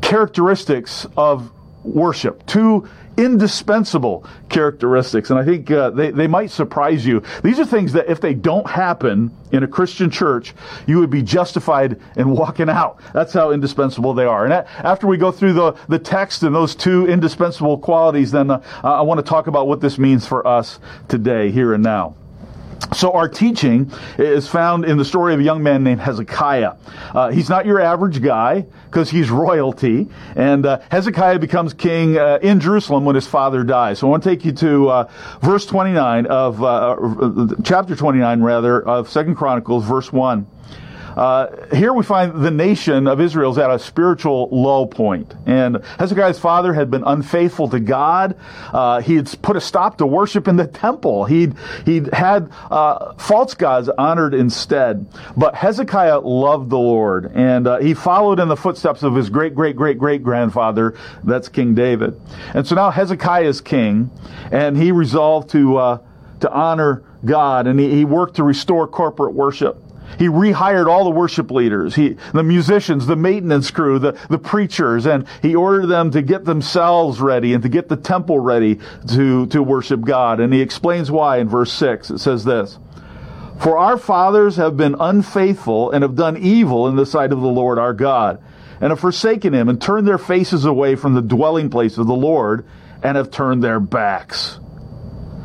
characteristics 0.00 1.06
of 1.16 1.50
worship, 1.84 2.46
two 2.46 2.88
indispensable 3.16 4.26
characteristics. 4.48 5.30
And 5.30 5.38
I 5.38 5.44
think 5.44 5.70
uh, 5.70 5.90
they, 5.90 6.10
they 6.10 6.26
might 6.26 6.50
surprise 6.50 7.06
you. 7.06 7.22
These 7.42 7.60
are 7.60 7.64
things 7.64 7.92
that 7.92 8.10
if 8.10 8.20
they 8.20 8.34
don't 8.34 8.68
happen 8.68 9.30
in 9.52 9.62
a 9.62 9.68
Christian 9.68 10.10
church, 10.10 10.54
you 10.86 10.98
would 10.98 11.10
be 11.10 11.22
justified 11.22 12.00
in 12.16 12.30
walking 12.30 12.68
out. 12.68 13.00
That's 13.12 13.32
how 13.32 13.52
indispensable 13.52 14.14
they 14.14 14.24
are. 14.24 14.44
And 14.44 14.52
after 14.52 15.06
we 15.06 15.16
go 15.16 15.30
through 15.30 15.52
the, 15.52 15.72
the 15.88 15.98
text 15.98 16.42
and 16.42 16.54
those 16.54 16.74
two 16.74 17.06
indispensable 17.06 17.78
qualities, 17.78 18.32
then 18.32 18.50
uh, 18.50 18.62
I 18.82 19.02
want 19.02 19.18
to 19.18 19.24
talk 19.24 19.46
about 19.46 19.68
what 19.68 19.80
this 19.80 19.98
means 19.98 20.26
for 20.26 20.46
us 20.46 20.80
today, 21.08 21.50
here 21.50 21.72
and 21.72 21.82
now. 21.82 22.16
So 22.92 23.12
our 23.12 23.28
teaching 23.28 23.90
is 24.18 24.48
found 24.48 24.84
in 24.84 24.98
the 24.98 25.04
story 25.04 25.34
of 25.34 25.40
a 25.40 25.42
young 25.42 25.62
man 25.62 25.82
named 25.82 26.00
Hezekiah. 26.00 26.74
Uh, 27.14 27.30
he's 27.30 27.48
not 27.48 27.66
your 27.66 27.80
average 27.80 28.22
guy 28.22 28.66
because 28.86 29.10
he's 29.10 29.30
royalty, 29.30 30.08
and 30.36 30.64
uh, 30.64 30.80
Hezekiah 30.90 31.38
becomes 31.38 31.74
king 31.74 32.16
uh, 32.16 32.38
in 32.42 32.60
Jerusalem 32.60 33.04
when 33.04 33.14
his 33.14 33.26
father 33.26 33.64
dies. 33.64 33.98
So 33.98 34.06
I 34.06 34.10
want 34.10 34.22
to 34.22 34.28
take 34.28 34.44
you 34.44 34.52
to 34.52 34.88
uh, 34.88 35.10
verse 35.40 35.66
29 35.66 36.26
of 36.26 36.62
uh, 36.62 36.66
uh, 36.66 37.48
chapter 37.64 37.96
29 37.96 38.42
rather 38.42 38.80
of 38.82 39.08
Second 39.10 39.34
Chronicles, 39.34 39.84
verse 39.84 40.12
1. 40.12 40.46
Uh, 41.16 41.66
here 41.74 41.92
we 41.92 42.02
find 42.02 42.42
the 42.42 42.50
nation 42.50 43.06
of 43.06 43.20
Israel 43.20 43.52
is 43.52 43.58
at 43.58 43.70
a 43.70 43.78
spiritual 43.78 44.48
low 44.50 44.86
point. 44.86 45.34
And 45.46 45.84
Hezekiah's 45.98 46.38
father 46.38 46.72
had 46.72 46.90
been 46.90 47.04
unfaithful 47.04 47.68
to 47.68 47.80
God. 47.80 48.36
Uh, 48.72 49.00
he 49.00 49.16
had 49.16 49.34
put 49.42 49.56
a 49.56 49.60
stop 49.60 49.98
to 49.98 50.06
worship 50.06 50.48
in 50.48 50.56
the 50.56 50.66
temple. 50.66 51.24
He'd, 51.24 51.54
he'd 51.84 52.12
had 52.12 52.50
uh, 52.70 53.14
false 53.14 53.54
gods 53.54 53.88
honored 53.88 54.34
instead. 54.34 55.06
But 55.36 55.54
Hezekiah 55.54 56.20
loved 56.20 56.70
the 56.70 56.78
Lord, 56.78 57.30
and 57.34 57.66
uh, 57.66 57.78
he 57.78 57.94
followed 57.94 58.40
in 58.40 58.48
the 58.48 58.56
footsteps 58.56 59.02
of 59.02 59.14
his 59.14 59.30
great, 59.30 59.54
great, 59.54 59.76
great, 59.76 59.98
great 59.98 60.22
grandfather. 60.22 60.96
That's 61.22 61.48
King 61.48 61.74
David. 61.74 62.20
And 62.54 62.66
so 62.66 62.74
now 62.74 62.90
Hezekiah 62.90 63.44
is 63.46 63.60
king, 63.60 64.10
and 64.50 64.76
he 64.76 64.92
resolved 64.92 65.50
to, 65.50 65.76
uh, 65.76 65.98
to 66.40 66.50
honor 66.52 67.04
God, 67.24 67.66
and 67.66 67.78
he, 67.78 67.90
he 67.90 68.04
worked 68.04 68.36
to 68.36 68.42
restore 68.42 68.86
corporate 68.86 69.34
worship. 69.34 69.83
He 70.18 70.28
rehired 70.28 70.86
all 70.86 71.04
the 71.04 71.10
worship 71.10 71.50
leaders, 71.50 71.94
he, 71.94 72.16
the 72.32 72.42
musicians, 72.42 73.06
the 73.06 73.16
maintenance 73.16 73.70
crew, 73.70 73.98
the, 73.98 74.18
the 74.28 74.38
preachers, 74.38 75.06
and 75.06 75.26
he 75.42 75.54
ordered 75.54 75.86
them 75.86 76.10
to 76.12 76.22
get 76.22 76.44
themselves 76.44 77.20
ready 77.20 77.54
and 77.54 77.62
to 77.62 77.68
get 77.68 77.88
the 77.88 77.96
temple 77.96 78.38
ready 78.38 78.80
to, 79.08 79.46
to 79.46 79.62
worship 79.62 80.02
God. 80.02 80.40
And 80.40 80.52
he 80.52 80.60
explains 80.60 81.10
why 81.10 81.38
in 81.38 81.48
verse 81.48 81.72
6. 81.72 82.10
It 82.10 82.18
says 82.18 82.44
this. 82.44 82.78
For 83.58 83.78
our 83.78 83.96
fathers 83.96 84.56
have 84.56 84.76
been 84.76 84.96
unfaithful 84.98 85.90
and 85.90 86.02
have 86.02 86.16
done 86.16 86.36
evil 86.36 86.88
in 86.88 86.96
the 86.96 87.06
sight 87.06 87.32
of 87.32 87.40
the 87.40 87.48
Lord 87.48 87.78
our 87.78 87.94
God, 87.94 88.42
and 88.80 88.90
have 88.90 89.00
forsaken 89.00 89.54
him 89.54 89.68
and 89.68 89.80
turned 89.80 90.06
their 90.06 90.18
faces 90.18 90.64
away 90.64 90.96
from 90.96 91.14
the 91.14 91.22
dwelling 91.22 91.70
place 91.70 91.96
of 91.96 92.06
the 92.06 92.14
Lord, 92.14 92.66
and 93.02 93.16
have 93.16 93.30
turned 93.30 93.62
their 93.62 93.80
backs. 93.80 94.58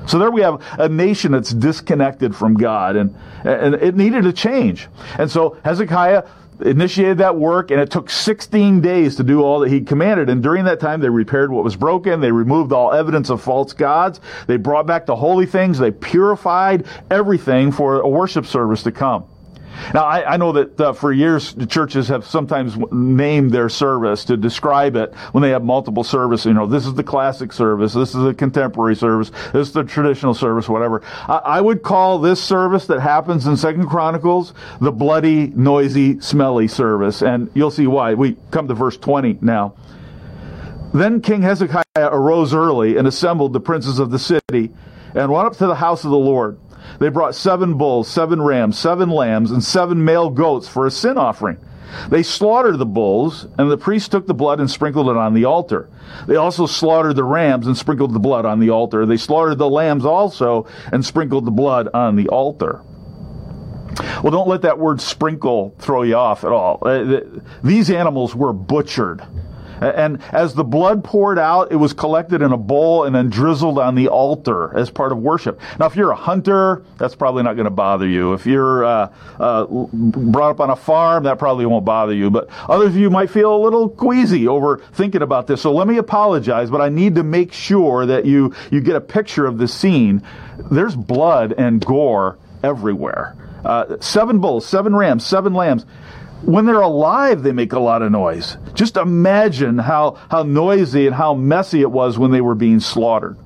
So 0.09 0.17
there 0.17 0.31
we 0.31 0.41
have 0.41 0.63
a 0.79 0.89
nation 0.89 1.31
that's 1.31 1.51
disconnected 1.51 2.35
from 2.35 2.55
God, 2.55 2.95
and, 2.95 3.15
and 3.43 3.75
it 3.75 3.95
needed 3.95 4.25
a 4.25 4.33
change. 4.33 4.87
And 5.19 5.29
so 5.29 5.57
Hezekiah 5.63 6.23
initiated 6.61 7.19
that 7.19 7.37
work, 7.37 7.71
and 7.71 7.79
it 7.79 7.91
took 7.91 8.09
16 8.09 8.81
days 8.81 9.17
to 9.17 9.23
do 9.23 9.43
all 9.43 9.59
that 9.59 9.69
he 9.69 9.81
commanded. 9.81 10.29
And 10.29 10.41
during 10.41 10.65
that 10.65 10.79
time, 10.79 10.99
they 10.99 11.09
repaired 11.09 11.51
what 11.51 11.63
was 11.63 11.75
broken. 11.75 12.21
They 12.21 12.31
removed 12.31 12.73
all 12.73 12.91
evidence 12.91 13.29
of 13.29 13.41
false 13.41 13.73
gods. 13.73 14.19
They 14.47 14.57
brought 14.57 14.87
back 14.87 15.05
the 15.05 15.15
holy 15.15 15.45
things. 15.45 15.77
They 15.77 15.91
purified 15.91 16.87
everything 17.09 17.71
for 17.71 18.01
a 18.01 18.09
worship 18.09 18.45
service 18.45 18.83
to 18.83 18.91
come. 18.91 19.25
Now, 19.93 20.05
I, 20.05 20.33
I 20.33 20.37
know 20.37 20.51
that 20.53 20.79
uh, 20.79 20.93
for 20.93 21.11
years 21.11 21.53
the 21.53 21.65
churches 21.65 22.07
have 22.09 22.25
sometimes 22.25 22.77
named 22.91 23.51
their 23.51 23.69
service 23.69 24.25
to 24.25 24.37
describe 24.37 24.95
it 24.95 25.13
when 25.31 25.41
they 25.41 25.49
have 25.49 25.63
multiple 25.63 26.03
services. 26.03 26.45
You 26.45 26.53
know, 26.53 26.65
this 26.65 26.85
is 26.85 26.93
the 26.93 27.03
classic 27.03 27.53
service, 27.53 27.93
this 27.93 28.15
is 28.15 28.23
the 28.23 28.33
contemporary 28.33 28.95
service, 28.95 29.31
this 29.53 29.67
is 29.67 29.73
the 29.73 29.83
traditional 29.83 30.33
service, 30.33 30.69
whatever. 30.69 31.01
I, 31.27 31.37
I 31.37 31.61
would 31.61 31.83
call 31.83 32.19
this 32.19 32.43
service 32.43 32.87
that 32.87 32.99
happens 32.99 33.47
in 33.47 33.57
Second 33.57 33.87
Chronicles 33.87 34.53
the 34.81 34.91
bloody, 34.91 35.47
noisy, 35.47 36.19
smelly 36.19 36.67
service, 36.67 37.21
and 37.21 37.49
you'll 37.53 37.71
see 37.71 37.87
why. 37.87 38.13
We 38.13 38.37
come 38.51 38.67
to 38.67 38.73
verse 38.73 38.97
20 38.97 39.39
now. 39.41 39.75
Then 40.93 41.21
King 41.21 41.43
Hezekiah 41.43 41.83
arose 41.97 42.53
early 42.53 42.97
and 42.97 43.07
assembled 43.07 43.53
the 43.53 43.59
princes 43.59 43.99
of 43.99 44.09
the 44.09 44.19
city 44.19 44.71
and 45.13 45.31
went 45.31 45.47
up 45.47 45.57
to 45.57 45.67
the 45.67 45.75
house 45.75 46.03
of 46.03 46.11
the 46.11 46.17
Lord. 46.17 46.59
They 46.99 47.09
brought 47.09 47.35
seven 47.35 47.77
bulls, 47.77 48.07
seven 48.07 48.41
rams, 48.41 48.77
seven 48.77 49.09
lambs, 49.09 49.51
and 49.51 49.63
seven 49.63 50.03
male 50.03 50.29
goats 50.29 50.67
for 50.67 50.85
a 50.87 50.91
sin 50.91 51.17
offering. 51.17 51.57
They 52.09 52.23
slaughtered 52.23 52.77
the 52.77 52.85
bulls, 52.85 53.47
and 53.57 53.69
the 53.69 53.77
priest 53.77 54.11
took 54.11 54.27
the 54.27 54.33
blood 54.33 54.59
and 54.59 54.69
sprinkled 54.69 55.09
it 55.09 55.17
on 55.17 55.33
the 55.33 55.45
altar. 55.45 55.89
They 56.27 56.35
also 56.35 56.65
slaughtered 56.65 57.15
the 57.15 57.23
rams 57.23 57.67
and 57.67 57.77
sprinkled 57.77 58.13
the 58.13 58.19
blood 58.19 58.45
on 58.45 58.59
the 58.59 58.69
altar. 58.69 59.05
They 59.05 59.17
slaughtered 59.17 59.57
the 59.57 59.69
lambs 59.69 60.05
also 60.05 60.67
and 60.91 61.05
sprinkled 61.05 61.45
the 61.45 61.51
blood 61.51 61.89
on 61.93 62.15
the 62.15 62.27
altar. 62.29 62.81
Well, 64.23 64.31
don't 64.31 64.47
let 64.47 64.61
that 64.61 64.79
word 64.79 65.01
sprinkle 65.01 65.75
throw 65.79 66.03
you 66.03 66.15
off 66.15 66.43
at 66.43 66.51
all. 66.51 66.79
Uh, 66.85 67.21
these 67.63 67.89
animals 67.89 68.35
were 68.35 68.53
butchered. 68.53 69.23
And 69.81 70.21
as 70.31 70.53
the 70.53 70.63
blood 70.63 71.03
poured 71.03 71.39
out, 71.39 71.71
it 71.71 71.75
was 71.75 71.93
collected 71.93 72.41
in 72.41 72.51
a 72.51 72.57
bowl 72.57 73.05
and 73.05 73.15
then 73.15 73.29
drizzled 73.29 73.79
on 73.79 73.95
the 73.95 74.07
altar 74.07 74.77
as 74.77 74.89
part 74.89 75.11
of 75.11 75.19
worship. 75.19 75.59
Now, 75.79 75.85
if 75.87 75.95
you're 75.95 76.11
a 76.11 76.15
hunter, 76.15 76.83
that's 76.97 77.15
probably 77.15 77.43
not 77.43 77.53
going 77.53 77.65
to 77.65 77.71
bother 77.71 78.07
you. 78.07 78.33
If 78.33 78.45
you're 78.45 78.83
uh, 78.85 79.13
uh, 79.39 79.65
brought 79.65 80.51
up 80.51 80.59
on 80.59 80.69
a 80.69 80.75
farm, 80.75 81.23
that 81.23 81.39
probably 81.39 81.65
won't 81.65 81.85
bother 81.85 82.13
you. 82.13 82.29
But 82.29 82.49
others 82.67 82.89
of 82.89 82.95
you 82.97 83.09
might 83.09 83.29
feel 83.29 83.55
a 83.55 83.61
little 83.61 83.89
queasy 83.89 84.47
over 84.47 84.77
thinking 84.93 85.21
about 85.21 85.47
this. 85.47 85.61
So 85.61 85.73
let 85.73 85.87
me 85.87 85.97
apologize, 85.97 86.69
but 86.69 86.81
I 86.81 86.89
need 86.89 87.15
to 87.15 87.23
make 87.23 87.53
sure 87.53 88.05
that 88.05 88.25
you, 88.25 88.53
you 88.71 88.81
get 88.81 88.95
a 88.95 89.01
picture 89.01 89.45
of 89.45 89.57
the 89.57 89.67
scene. 89.67 90.23
There's 90.71 90.95
blood 90.95 91.53
and 91.57 91.85
gore 91.85 92.37
everywhere. 92.63 93.35
Uh, 93.63 93.97
seven 93.99 94.39
bulls, 94.39 94.65
seven 94.65 94.95
rams, 94.95 95.25
seven 95.25 95.53
lambs 95.53 95.85
when 96.41 96.65
they're 96.65 96.81
alive, 96.81 97.43
they 97.43 97.51
make 97.51 97.73
a 97.73 97.79
lot 97.79 98.01
of 98.01 98.11
noise. 98.11 98.57
Just 98.73 98.97
imagine 98.97 99.77
how, 99.77 100.17
how 100.29 100.43
noisy 100.43 101.05
and 101.05 101.15
how 101.15 101.33
messy 101.33 101.81
it 101.81 101.91
was 101.91 102.17
when 102.17 102.31
they 102.31 102.41
were 102.41 102.55
being 102.55 102.79
slaughtered. 102.79 103.37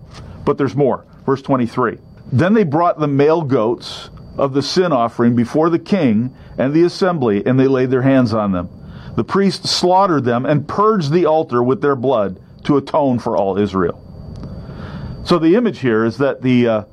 But 0.46 0.58
there's 0.58 0.76
more. 0.76 1.06
Verse 1.26 1.42
23. 1.42 1.98
Then 2.32 2.54
they 2.54 2.64
brought 2.64 3.00
the 3.00 3.08
male 3.08 3.42
goats 3.42 4.10
of 4.38 4.54
the 4.54 4.62
sin 4.62 4.92
offering 4.92 5.36
before 5.36 5.70
the 5.70 5.80
king 5.80 6.36
and 6.58 6.74
the 6.74 6.84
assembly, 6.84 7.46
and 7.46 7.60
they 7.60 7.68
laid 7.68 7.90
their 7.90 8.02
hands 8.02 8.34
on 8.34 8.52
them. 8.52 8.70
The 9.16 9.24
priests 9.24 9.70
slaughtered 9.70 10.24
them 10.24 10.46
and 10.46 10.68
purged 10.68 11.12
the 11.12 11.26
altar 11.26 11.62
with 11.62 11.82
their 11.82 11.96
blood 11.96 12.40
to 12.66 12.78
atone 12.78 13.20
for 13.20 13.38
all 13.38 13.58
Israel. 13.58 14.00
So 15.26 15.40
the 15.40 15.56
image 15.56 15.80
here 15.80 16.04
is 16.06 16.18
that 16.18 16.42
the 16.42 16.68
uh, 16.68 16.84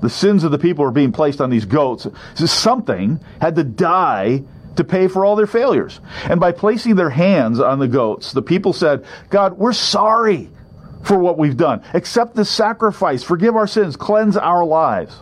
the 0.00 0.10
sins 0.10 0.44
of 0.44 0.50
the 0.50 0.58
people 0.58 0.84
are 0.84 0.90
being 0.90 1.12
placed 1.12 1.40
on 1.40 1.50
these 1.50 1.66
goats. 1.66 2.06
Something 2.34 3.20
had 3.40 3.56
to 3.56 3.64
die 3.64 4.44
to 4.76 4.84
pay 4.84 5.08
for 5.08 5.24
all 5.24 5.36
their 5.36 5.46
failures. 5.46 6.00
And 6.24 6.40
by 6.40 6.52
placing 6.52 6.96
their 6.96 7.10
hands 7.10 7.60
on 7.60 7.78
the 7.78 7.88
goats, 7.88 8.32
the 8.32 8.42
people 8.42 8.72
said, 8.72 9.04
God, 9.28 9.58
we're 9.58 9.72
sorry 9.72 10.48
for 11.02 11.18
what 11.18 11.38
we've 11.38 11.56
done. 11.56 11.82
Accept 11.94 12.34
this 12.34 12.50
sacrifice. 12.50 13.22
Forgive 13.22 13.56
our 13.56 13.66
sins. 13.66 13.96
Cleanse 13.96 14.36
our 14.36 14.64
lives. 14.64 15.14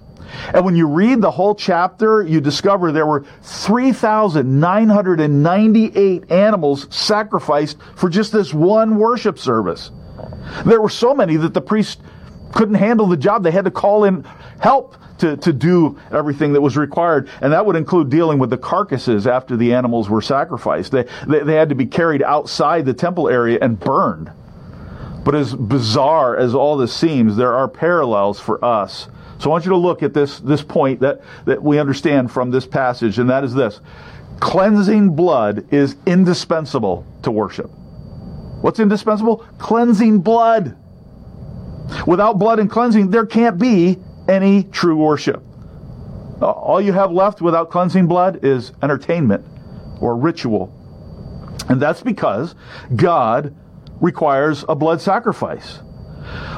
And 0.52 0.64
when 0.64 0.74
you 0.76 0.88
read 0.88 1.20
the 1.20 1.30
whole 1.30 1.54
chapter, 1.54 2.22
you 2.22 2.40
discover 2.40 2.90
there 2.92 3.06
were 3.06 3.24
3,998 3.42 6.30
animals 6.30 6.86
sacrificed 6.94 7.78
for 7.96 8.10
just 8.10 8.32
this 8.32 8.52
one 8.52 8.96
worship 8.96 9.38
service. 9.38 9.90
There 10.66 10.80
were 10.80 10.88
so 10.88 11.14
many 11.14 11.36
that 11.36 11.54
the 11.54 11.60
priest 11.60 12.00
couldn't 12.54 12.76
handle 12.76 13.06
the 13.06 13.16
job. 13.16 13.42
They 13.42 13.50
had 13.50 13.64
to 13.64 13.70
call 13.70 14.04
in 14.04 14.24
help 14.60 14.96
to, 15.18 15.36
to 15.36 15.52
do 15.52 15.98
everything 16.10 16.52
that 16.52 16.60
was 16.60 16.76
required. 16.76 17.28
And 17.40 17.52
that 17.52 17.66
would 17.66 17.76
include 17.76 18.10
dealing 18.10 18.38
with 18.38 18.50
the 18.50 18.58
carcasses 18.58 19.26
after 19.26 19.56
the 19.56 19.74
animals 19.74 20.08
were 20.08 20.22
sacrificed. 20.22 20.92
They, 20.92 21.04
they, 21.26 21.40
they 21.40 21.54
had 21.54 21.68
to 21.68 21.74
be 21.74 21.86
carried 21.86 22.22
outside 22.22 22.86
the 22.86 22.94
temple 22.94 23.28
area 23.28 23.58
and 23.60 23.78
burned. 23.78 24.30
But 25.24 25.34
as 25.34 25.54
bizarre 25.54 26.36
as 26.36 26.54
all 26.54 26.76
this 26.76 26.94
seems, 26.94 27.36
there 27.36 27.54
are 27.54 27.68
parallels 27.68 28.40
for 28.40 28.64
us. 28.64 29.08
So 29.38 29.50
I 29.50 29.52
want 29.52 29.64
you 29.64 29.70
to 29.70 29.76
look 29.76 30.02
at 30.02 30.14
this, 30.14 30.40
this 30.40 30.62
point 30.62 31.00
that, 31.00 31.20
that 31.44 31.62
we 31.62 31.78
understand 31.78 32.32
from 32.32 32.50
this 32.50 32.66
passage, 32.66 33.18
and 33.18 33.28
that 33.30 33.44
is 33.44 33.54
this. 33.54 33.80
Cleansing 34.40 35.14
blood 35.14 35.72
is 35.72 35.96
indispensable 36.06 37.04
to 37.22 37.30
worship. 37.30 37.70
What's 38.60 38.80
indispensable? 38.80 39.44
Cleansing 39.58 40.20
blood. 40.20 40.76
Without 42.06 42.38
blood 42.38 42.58
and 42.58 42.70
cleansing, 42.70 43.10
there 43.10 43.26
can't 43.26 43.58
be 43.58 43.98
any 44.28 44.64
true 44.64 44.96
worship. 44.96 45.42
Uh, 46.40 46.50
all 46.50 46.80
you 46.80 46.92
have 46.92 47.10
left 47.10 47.40
without 47.40 47.70
cleansing 47.70 48.06
blood 48.06 48.44
is 48.44 48.72
entertainment 48.82 49.44
or 50.00 50.16
ritual. 50.16 50.72
And 51.68 51.80
that's 51.80 52.02
because 52.02 52.54
God 52.94 53.54
requires 54.00 54.64
a 54.68 54.74
blood 54.74 55.00
sacrifice. 55.00 55.80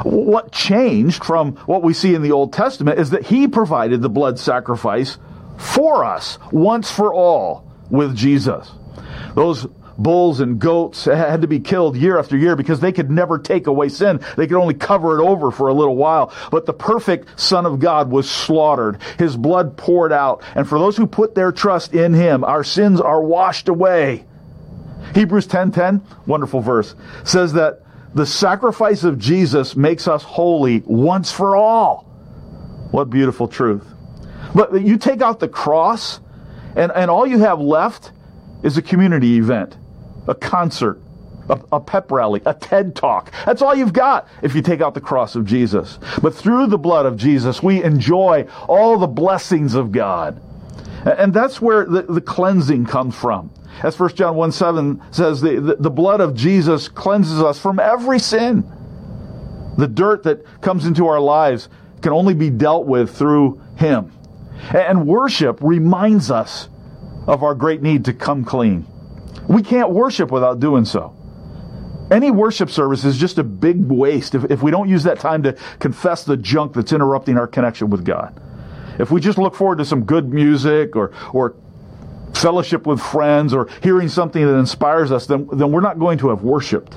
What 0.02 0.52
changed 0.52 1.24
from 1.24 1.52
what 1.66 1.82
we 1.82 1.94
see 1.94 2.14
in 2.14 2.22
the 2.22 2.32
Old 2.32 2.52
Testament 2.52 2.98
is 2.98 3.10
that 3.10 3.26
He 3.26 3.48
provided 3.48 4.02
the 4.02 4.08
blood 4.08 4.38
sacrifice 4.38 5.18
for 5.56 6.04
us 6.04 6.38
once 6.50 6.90
for 6.90 7.14
all 7.14 7.70
with 7.88 8.16
Jesus. 8.16 8.70
Those 9.34 9.66
bulls 10.02 10.40
and 10.40 10.58
goats 10.58 11.04
had 11.04 11.42
to 11.42 11.48
be 11.48 11.60
killed 11.60 11.96
year 11.96 12.18
after 12.18 12.36
year 12.36 12.56
because 12.56 12.80
they 12.80 12.92
could 12.92 13.10
never 13.10 13.38
take 13.38 13.66
away 13.66 13.88
sin. 13.88 14.20
They 14.36 14.46
could 14.46 14.56
only 14.56 14.74
cover 14.74 15.18
it 15.18 15.22
over 15.22 15.50
for 15.50 15.68
a 15.68 15.74
little 15.74 15.96
while. 15.96 16.32
But 16.50 16.66
the 16.66 16.72
perfect 16.72 17.38
Son 17.38 17.66
of 17.66 17.78
God 17.78 18.10
was 18.10 18.28
slaughtered, 18.28 18.98
his 19.18 19.36
blood 19.36 19.76
poured 19.76 20.12
out. 20.12 20.42
And 20.54 20.68
for 20.68 20.78
those 20.78 20.96
who 20.96 21.06
put 21.06 21.34
their 21.34 21.52
trust 21.52 21.94
in 21.94 22.14
him, 22.14 22.44
our 22.44 22.64
sins 22.64 23.00
are 23.00 23.22
washed 23.22 23.68
away. 23.68 24.24
Hebrews 25.14 25.46
10:10, 25.46 26.02
wonderful 26.26 26.60
verse, 26.60 26.94
says 27.24 27.54
that 27.54 27.80
the 28.14 28.26
sacrifice 28.26 29.04
of 29.04 29.18
Jesus 29.18 29.76
makes 29.76 30.08
us 30.08 30.22
holy 30.22 30.82
once 30.86 31.30
for 31.30 31.56
all. 31.56 32.06
What 32.90 33.10
beautiful 33.10 33.46
truth. 33.46 33.86
But 34.54 34.82
you 34.82 34.96
take 34.96 35.22
out 35.22 35.38
the 35.38 35.48
cross, 35.48 36.20
and, 36.74 36.90
and 36.90 37.10
all 37.10 37.26
you 37.26 37.38
have 37.38 37.60
left 37.60 38.10
is 38.62 38.76
a 38.76 38.82
community 38.82 39.38
event 39.38 39.76
a 40.26 40.34
concert, 40.34 41.00
a, 41.48 41.60
a, 41.72 41.80
pep 41.80 42.10
rally, 42.10 42.42
a 42.46 42.54
TED 42.54 42.94
talk. 42.94 43.32
That's 43.46 43.62
all 43.62 43.74
you've 43.74 43.92
got 43.92 44.28
if 44.42 44.54
you 44.54 44.62
take 44.62 44.80
out 44.80 44.94
the 44.94 45.00
cross 45.00 45.34
of 45.34 45.44
Jesus. 45.44 45.98
But 46.22 46.34
through 46.34 46.68
the 46.68 46.78
blood 46.78 47.06
of 47.06 47.16
Jesus, 47.16 47.62
we 47.62 47.82
enjoy 47.82 48.46
all 48.68 48.98
the 48.98 49.06
blessings 49.06 49.74
of 49.74 49.92
God. 49.92 50.40
And 51.04 51.32
that's 51.32 51.60
where 51.60 51.84
the, 51.84 52.02
the 52.02 52.20
cleansing 52.20 52.86
comes 52.86 53.14
from. 53.14 53.50
As 53.82 53.98
1 53.98 54.14
John 54.16 54.36
1 54.36 54.52
7 54.52 55.02
says, 55.10 55.40
the, 55.40 55.60
the, 55.60 55.76
the 55.76 55.90
blood 55.90 56.20
of 56.20 56.34
Jesus 56.34 56.88
cleanses 56.88 57.40
us 57.42 57.58
from 57.58 57.78
every 57.78 58.18
sin. 58.18 58.64
The 59.78 59.88
dirt 59.88 60.24
that 60.24 60.44
comes 60.60 60.84
into 60.84 61.06
our 61.06 61.20
lives 61.20 61.68
can 62.02 62.12
only 62.12 62.34
be 62.34 62.50
dealt 62.50 62.86
with 62.86 63.16
through 63.16 63.60
Him. 63.76 64.12
And 64.74 65.06
worship 65.06 65.58
reminds 65.62 66.30
us 66.30 66.68
of 67.26 67.42
our 67.42 67.54
great 67.54 67.82
need 67.82 68.04
to 68.06 68.12
come 68.12 68.44
clean. 68.44 68.86
We 69.50 69.64
can't 69.64 69.90
worship 69.90 70.30
without 70.30 70.60
doing 70.60 70.84
so. 70.84 71.12
Any 72.08 72.30
worship 72.30 72.70
service 72.70 73.04
is 73.04 73.18
just 73.18 73.36
a 73.36 73.42
big 73.42 73.84
waste 73.90 74.36
if, 74.36 74.44
if 74.48 74.62
we 74.62 74.70
don't 74.70 74.88
use 74.88 75.02
that 75.02 75.18
time 75.18 75.42
to 75.42 75.56
confess 75.80 76.22
the 76.22 76.36
junk 76.36 76.74
that's 76.74 76.92
interrupting 76.92 77.36
our 77.36 77.48
connection 77.48 77.90
with 77.90 78.04
God. 78.04 78.40
If 79.00 79.10
we 79.10 79.20
just 79.20 79.38
look 79.38 79.56
forward 79.56 79.78
to 79.78 79.84
some 79.84 80.04
good 80.04 80.32
music 80.32 80.94
or, 80.94 81.10
or 81.32 81.56
fellowship 82.32 82.86
with 82.86 83.00
friends 83.00 83.52
or 83.52 83.68
hearing 83.82 84.08
something 84.08 84.40
that 84.40 84.54
inspires 84.54 85.10
us, 85.10 85.26
then, 85.26 85.48
then 85.52 85.72
we're 85.72 85.80
not 85.80 85.98
going 85.98 86.18
to 86.18 86.28
have 86.28 86.44
worshiped. 86.44 86.96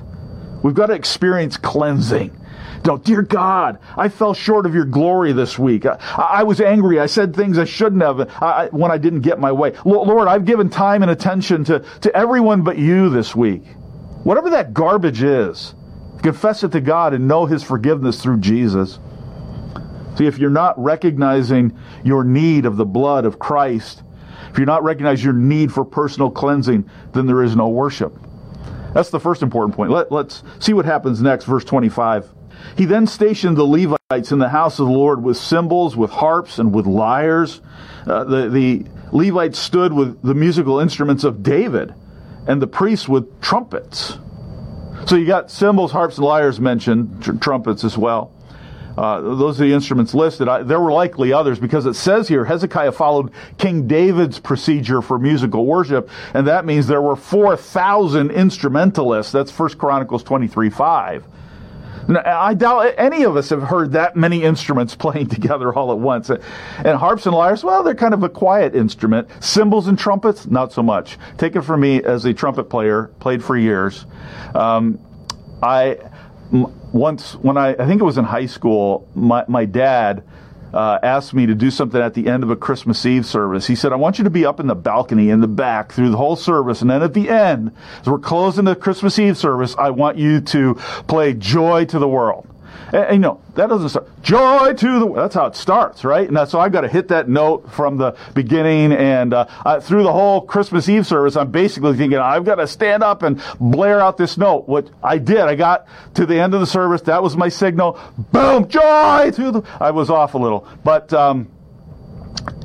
We've 0.62 0.76
got 0.76 0.88
to 0.88 0.93
experience 0.93 1.58
cleansing. 1.58 2.39
No, 2.86 2.98
dear 2.98 3.22
God, 3.22 3.80
I 3.96 4.10
fell 4.10 4.34
short 4.34 4.66
of 4.66 4.76
your 4.76 4.86
glory 4.86 5.32
this 5.32 5.58
week. 5.58 5.86
I, 5.86 5.98
I 6.18 6.44
was 6.44 6.60
angry. 6.60 7.00
I 7.00 7.06
said 7.06 7.36
things 7.36 7.58
I 7.58 7.64
shouldn't 7.64 8.02
have 8.02 8.30
I, 8.42 8.68
when 8.72 8.92
I 8.92 8.98
didn't 8.98 9.22
get 9.22 9.40
my 9.40 9.52
way. 9.52 9.74
Lord, 9.86 10.28
I've 10.28 10.46
given 10.46 10.70
time 10.70 11.02
and 11.02 11.10
attention 11.10 11.64
to, 11.66 11.80
to 12.02 12.16
everyone 12.16 12.64
but 12.64 12.78
you 12.78 13.10
this 13.10 13.36
week. 13.36 13.64
Whatever 14.24 14.50
that 14.52 14.74
garbage 14.74 15.24
is, 15.24 15.76
confess 16.22 16.64
it 16.64 16.72
to 16.74 16.82
God 16.82 17.14
and 17.14 17.28
know 17.28 17.46
his 17.46 17.64
forgiveness 17.64 18.22
through 18.22 18.40
Jesus. 18.40 19.00
See, 20.18 20.26
if 20.26 20.38
you're 20.38 20.50
not 20.50 20.78
recognizing 20.78 21.78
your 22.04 22.24
need 22.24 22.66
of 22.66 22.78
the 22.78 22.86
blood 22.86 23.26
of 23.26 23.40
Christ, 23.40 24.04
if 24.50 24.58
you're 24.58 24.68
not 24.68 24.84
recognizing 24.84 25.24
your 25.24 25.34
need 25.34 25.72
for 25.72 25.84
personal 25.84 26.30
cleansing, 26.30 26.90
then 27.14 27.26
there 27.28 27.44
is 27.44 27.56
no 27.56 27.70
worship. 27.70 28.16
That's 28.94 29.10
the 29.10 29.20
first 29.20 29.42
important 29.42 29.76
point. 29.76 29.90
Let, 29.90 30.12
us 30.12 30.44
see 30.60 30.74
what 30.74 30.86
happens 30.86 31.22
next, 31.22 31.46
verse 31.46 31.64
25. 31.64 32.30
He 32.78 32.86
then 32.86 33.07
stationed 33.07 33.57
the 33.57 33.66
Levites 33.66 34.32
in 34.32 34.39
the 34.39 34.49
house 34.49 34.80
of 34.80 34.88
the 34.88 34.93
Lord 34.93 35.24
with 35.24 35.38
cymbals, 35.38 35.95
with 35.95 36.11
harps, 36.11 36.59
and 36.59 36.74
with 36.74 36.86
lyres. 36.86 37.61
Uh, 38.05 38.24
the, 38.24 38.49
the 38.49 38.86
Levites 39.11 39.59
stood 39.59 39.93
with 39.93 40.22
the 40.22 40.34
musical 40.34 40.80
instruments 40.80 41.24
of 41.24 41.43
David, 41.43 41.93
and 42.47 42.61
the 42.61 42.68
priests 42.68 43.07
with 43.07 43.41
trumpets. 43.41 44.18
So 45.05 45.16
you 45.16 45.26
got 45.26 45.51
cymbals, 45.51 45.91
harps, 45.91 46.18
and 46.18 46.26
lyres 46.26 46.59
mentioned, 46.59 47.24
tr- 47.24 47.34
trumpets 47.34 47.84
as 47.84 47.97
well. 47.97 48.32
Uh, 48.97 49.22
those 49.22 49.59
are 49.59 49.66
the 49.66 49.74
instruments 49.74 50.14
listed. 50.14 50.47
I, 50.47 50.61
there 50.61 50.80
were 50.80 50.91
likely 50.91 51.34
others 51.34 51.59
because 51.59 51.86
it 51.86 51.95
says 51.95 52.28
here 52.28 52.45
Hezekiah 52.45 52.91
followed 52.91 53.32
King 53.57 53.88
David's 53.88 54.39
procedure 54.39 55.01
for 55.01 55.18
musical 55.18 55.66
worship, 55.66 56.09
and 56.34 56.47
that 56.47 56.66
means 56.66 56.88
there 56.88 57.01
were 57.01 57.16
4,000 57.16 58.32
instrumentalists. 58.32 59.32
That's 59.32 59.57
1 59.57 59.70
Chronicles 59.72 60.24
23 60.24 60.70
5. 60.70 61.26
I 62.10 62.54
doubt 62.54 62.95
any 62.97 63.24
of 63.24 63.38
us 63.38 63.49
have 63.49 63.64
heard 63.64 63.93
that 63.93 64.16
many 64.16 64.43
instruments 64.43 64.95
playing 65.04 65.28
together 65.28 65.74
all 65.74 65.91
at 65.91 65.99
once. 65.99 66.30
And 66.30 66.97
harps 66.97 67.26
and 67.26 67.36
lyres, 67.36 67.64
well, 67.64 67.84
they're 67.84 67.95
kind 67.95 68.14
of 68.14 68.24
a 68.24 68.30
quiet 68.30 68.76
instrument. 68.76 69.28
Cymbals 69.39 69.88
and 69.88 69.97
trumpets, 69.97 70.47
not 70.47 70.74
so 70.74 70.84
much. 70.84 71.18
Take 71.38 71.56
it 71.56 71.62
from 71.62 71.82
me 71.82 72.04
as 72.04 72.26
a 72.26 72.34
trumpet 72.34 72.66
player, 72.66 73.12
played 73.20 73.43
for 73.43 73.58
years. 73.58 74.06
Um, 74.54 74.99
I 75.62 75.97
once, 76.51 77.34
when 77.36 77.58
I, 77.58 77.70
I 77.70 77.88
think 77.88 78.01
it 78.01 78.04
was 78.04 78.18
in 78.18 78.26
high 78.26 78.45
school, 78.45 79.10
my, 79.16 79.43
my 79.47 79.66
dad 79.66 80.24
uh, 80.74 80.99
asked 81.03 81.34
me 81.34 81.45
to 81.45 81.55
do 81.55 81.69
something 81.69 82.01
at 82.01 82.13
the 82.13 82.28
end 82.28 82.43
of 82.43 82.49
a 82.49 82.55
Christmas 82.55 83.05
Eve 83.05 83.26
service. 83.26 83.67
He 83.67 83.76
said, 83.76 83.93
I 83.93 83.95
want 83.95 84.17
you 84.17 84.24
to 84.24 84.30
be 84.30 84.45
up 84.45 84.59
in 84.59 84.67
the 84.67 84.76
balcony 84.76 85.30
in 85.30 85.39
the 85.39 85.47
back 85.47 85.91
through 85.91 86.09
the 86.09 86.17
whole 86.17 86.36
service. 86.36 86.82
And 86.82 86.89
then 86.89 87.03
at 87.03 87.13
the 87.13 87.30
end, 87.30 87.71
as 88.01 88.07
we're 88.07 88.19
closing 88.19 88.65
the 88.65 88.76
Christmas 88.76 89.19
Eve 89.19 89.38
service, 89.38 89.76
I 89.78 89.91
want 89.91 90.17
you 90.17 90.41
to 90.41 90.76
play 91.07 91.34
Joy 91.34 91.86
to 91.86 91.99
the 91.99 92.07
World. 92.07 92.47
And, 92.88 92.95
and, 92.95 93.13
you 93.15 93.19
know, 93.19 93.41
that 93.55 93.67
doesn't 93.67 93.89
start. 93.89 94.09
Joy 94.21 94.74
to 94.74 94.99
the, 94.99 95.13
that's 95.13 95.36
how 95.36 95.45
it 95.47 95.55
starts, 95.55 96.03
right? 96.03 96.28
And 96.28 96.49
so 96.49 96.59
I've 96.59 96.71
got 96.71 96.82
to 96.82 96.88
hit 96.88 97.09
that 97.09 97.28
note 97.28 97.71
from 97.71 97.97
the 97.97 98.15
beginning 98.34 98.93
and 98.93 99.34
uh, 99.34 99.47
I, 99.65 99.80
through 99.80 100.03
the 100.03 100.13
whole 100.13 100.41
Christmas 100.41 100.88
Eve 100.89 101.05
service, 101.05 101.36
I'm 101.36 101.51
basically 101.51 101.95
thinking, 101.95 102.19
I've 102.19 102.45
got 102.45 102.55
to 102.55 102.67
stand 102.67 103.03
up 103.03 103.24
and 103.24 103.41
blare 103.59 103.99
out 103.99 104.17
this 104.17 104.38
note. 104.38 104.67
What 104.67 104.89
I 105.03 105.17
did, 105.17 105.39
I 105.39 105.55
got 105.55 105.88
to 106.15 106.26
the 106.26 106.39
end 106.39 106.53
of 106.53 106.59
the 106.59 106.67
service. 106.67 107.01
That 107.01 107.21
was 107.21 107.36
my 107.36 107.49
signal. 107.49 107.99
Boom! 108.32 108.67
Joy 108.67 109.32
to 109.32 109.51
the, 109.51 109.63
I 109.80 109.91
was 109.91 110.09
off 110.09 110.34
a 110.34 110.38
little. 110.38 110.67
But, 110.84 111.13
um, 111.13 111.49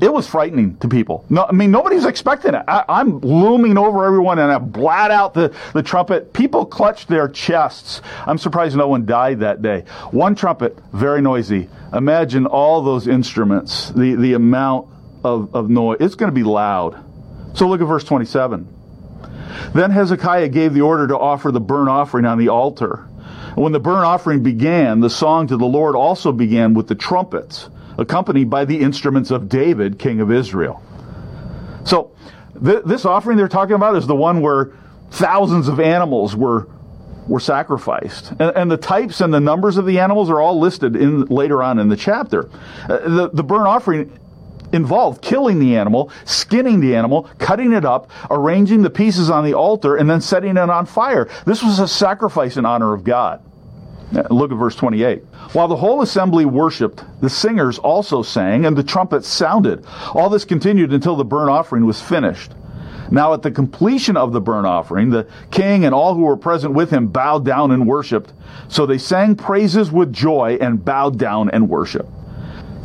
it 0.01 0.11
was 0.11 0.27
frightening 0.27 0.77
to 0.77 0.87
people. 0.87 1.25
No, 1.29 1.45
I 1.45 1.51
mean, 1.51 1.71
nobody's 1.71 2.05
expecting 2.05 2.53
it. 2.53 2.63
I, 2.67 3.01
am 3.01 3.19
looming 3.19 3.77
over 3.77 4.05
everyone 4.05 4.39
and 4.39 4.51
I 4.51 4.57
blot 4.57 5.11
out 5.11 5.33
the, 5.33 5.53
the 5.73 5.83
trumpet. 5.83 6.33
People 6.33 6.65
clutched 6.65 7.07
their 7.07 7.27
chests. 7.27 8.01
I'm 8.25 8.37
surprised 8.37 8.77
no 8.77 8.87
one 8.87 9.05
died 9.05 9.41
that 9.41 9.61
day. 9.61 9.85
One 10.11 10.35
trumpet, 10.35 10.77
very 10.93 11.21
noisy. 11.21 11.69
Imagine 11.93 12.45
all 12.45 12.81
those 12.81 13.07
instruments, 13.07 13.89
the, 13.89 14.15
the 14.15 14.33
amount 14.33 14.87
of, 15.23 15.53
of 15.53 15.69
noise. 15.69 15.97
It's 15.99 16.15
going 16.15 16.31
to 16.31 16.35
be 16.35 16.43
loud. 16.43 17.03
So 17.55 17.67
look 17.67 17.81
at 17.81 17.87
verse 17.87 18.03
27. 18.03 18.67
Then 19.73 19.91
Hezekiah 19.91 20.49
gave 20.49 20.73
the 20.73 20.81
order 20.81 21.07
to 21.07 21.17
offer 21.17 21.51
the 21.51 21.59
burnt 21.59 21.89
offering 21.89 22.25
on 22.25 22.37
the 22.37 22.49
altar. 22.49 23.07
When 23.55 23.73
the 23.73 23.79
burnt 23.79 24.05
offering 24.05 24.43
began, 24.43 25.01
the 25.01 25.09
song 25.09 25.47
to 25.47 25.57
the 25.57 25.65
Lord 25.65 25.95
also 25.95 26.31
began 26.31 26.73
with 26.73 26.87
the 26.87 26.95
trumpets 26.95 27.69
accompanied 27.99 28.49
by 28.49 28.65
the 28.65 28.79
instruments 28.79 29.29
of 29.29 29.49
David, 29.49 29.99
king 29.99 30.21
of 30.21 30.31
Israel. 30.31 30.81
So, 31.83 32.11
th- 32.63 32.83
this 32.85 33.05
offering 33.05 33.37
they're 33.37 33.47
talking 33.47 33.75
about 33.75 33.95
is 33.95 34.07
the 34.07 34.15
one 34.15 34.41
where 34.41 34.71
thousands 35.11 35.67
of 35.67 35.79
animals 35.79 36.35
were 36.35 36.67
were 37.27 37.39
sacrificed, 37.39 38.31
and, 38.31 38.55
and, 38.55 38.71
the 38.71 38.77
types 38.77 39.21
and 39.21 39.31
the 39.31 39.39
numbers 39.39 39.77
of 39.77 39.85
the 39.85 39.99
animals 39.99 40.31
are 40.31 40.41
all 40.41 40.59
listed 40.59 40.95
in 40.95 41.25
later 41.25 41.61
on 41.61 41.77
in 41.77 41.87
the 41.87 41.95
chapter. 41.95 42.49
Uh, 42.89 42.97
the 43.07 43.29
the 43.31 43.43
burnt 43.43 43.67
offering 43.67 44.19
involved 44.71 45.21
killing 45.21 45.59
the 45.59 45.75
animal, 45.77 46.11
skinning 46.25 46.79
the 46.79 46.95
animal, 46.95 47.29
cutting 47.37 47.73
it 47.73 47.85
up, 47.85 48.09
arranging 48.31 48.81
the 48.81 48.89
pieces 48.89 49.29
on 49.29 49.43
the 49.45 49.53
altar, 49.53 49.95
and 49.95 50.09
then 50.09 50.21
setting 50.21 50.51
it 50.51 50.69
on 50.69 50.85
fire. 50.85 51.29
This 51.45 51.61
was 51.61 51.79
a 51.79 51.87
sacrifice 51.87 52.57
in 52.57 52.65
honor 52.65 52.93
of 52.93 53.03
God. 53.03 53.43
Uh, 54.15 54.23
look 54.31 54.51
at 54.51 54.57
verse 54.57 54.75
28. 54.75 55.23
While 55.53 55.67
the 55.67 55.75
whole 55.75 56.01
assembly 56.01 56.45
worshiped, 56.45 57.03
the 57.21 57.29
singers 57.29 57.77
also 57.77 58.23
sang, 58.23 58.65
and 58.65 58.75
the 58.75 58.83
trumpets 58.83 59.27
sounded. 59.27 59.85
All 60.13 60.29
this 60.29 60.45
continued 60.45 60.93
until 60.93 61.15
the 61.15 61.25
burnt 61.25 61.49
offering 61.49 61.85
was 61.85 62.01
finished. 62.01 62.53
Now, 63.11 63.33
at 63.33 63.41
the 63.41 63.51
completion 63.51 64.17
of 64.17 64.33
the 64.33 64.41
burnt 64.41 64.67
offering, 64.67 65.09
the 65.09 65.27
king 65.51 65.85
and 65.85 65.93
all 65.93 66.13
who 66.13 66.21
were 66.21 66.37
present 66.37 66.73
with 66.73 66.91
him 66.91 67.07
bowed 67.07 67.43
down 67.43 67.71
and 67.71 67.87
worshiped. 67.87 68.33
So 68.67 68.85
they 68.85 68.97
sang 68.97 69.35
praises 69.35 69.91
with 69.91 70.13
joy 70.13 70.57
and 70.61 70.83
bowed 70.83 71.17
down 71.17 71.49
and 71.49 71.69
worshiped. 71.69 72.09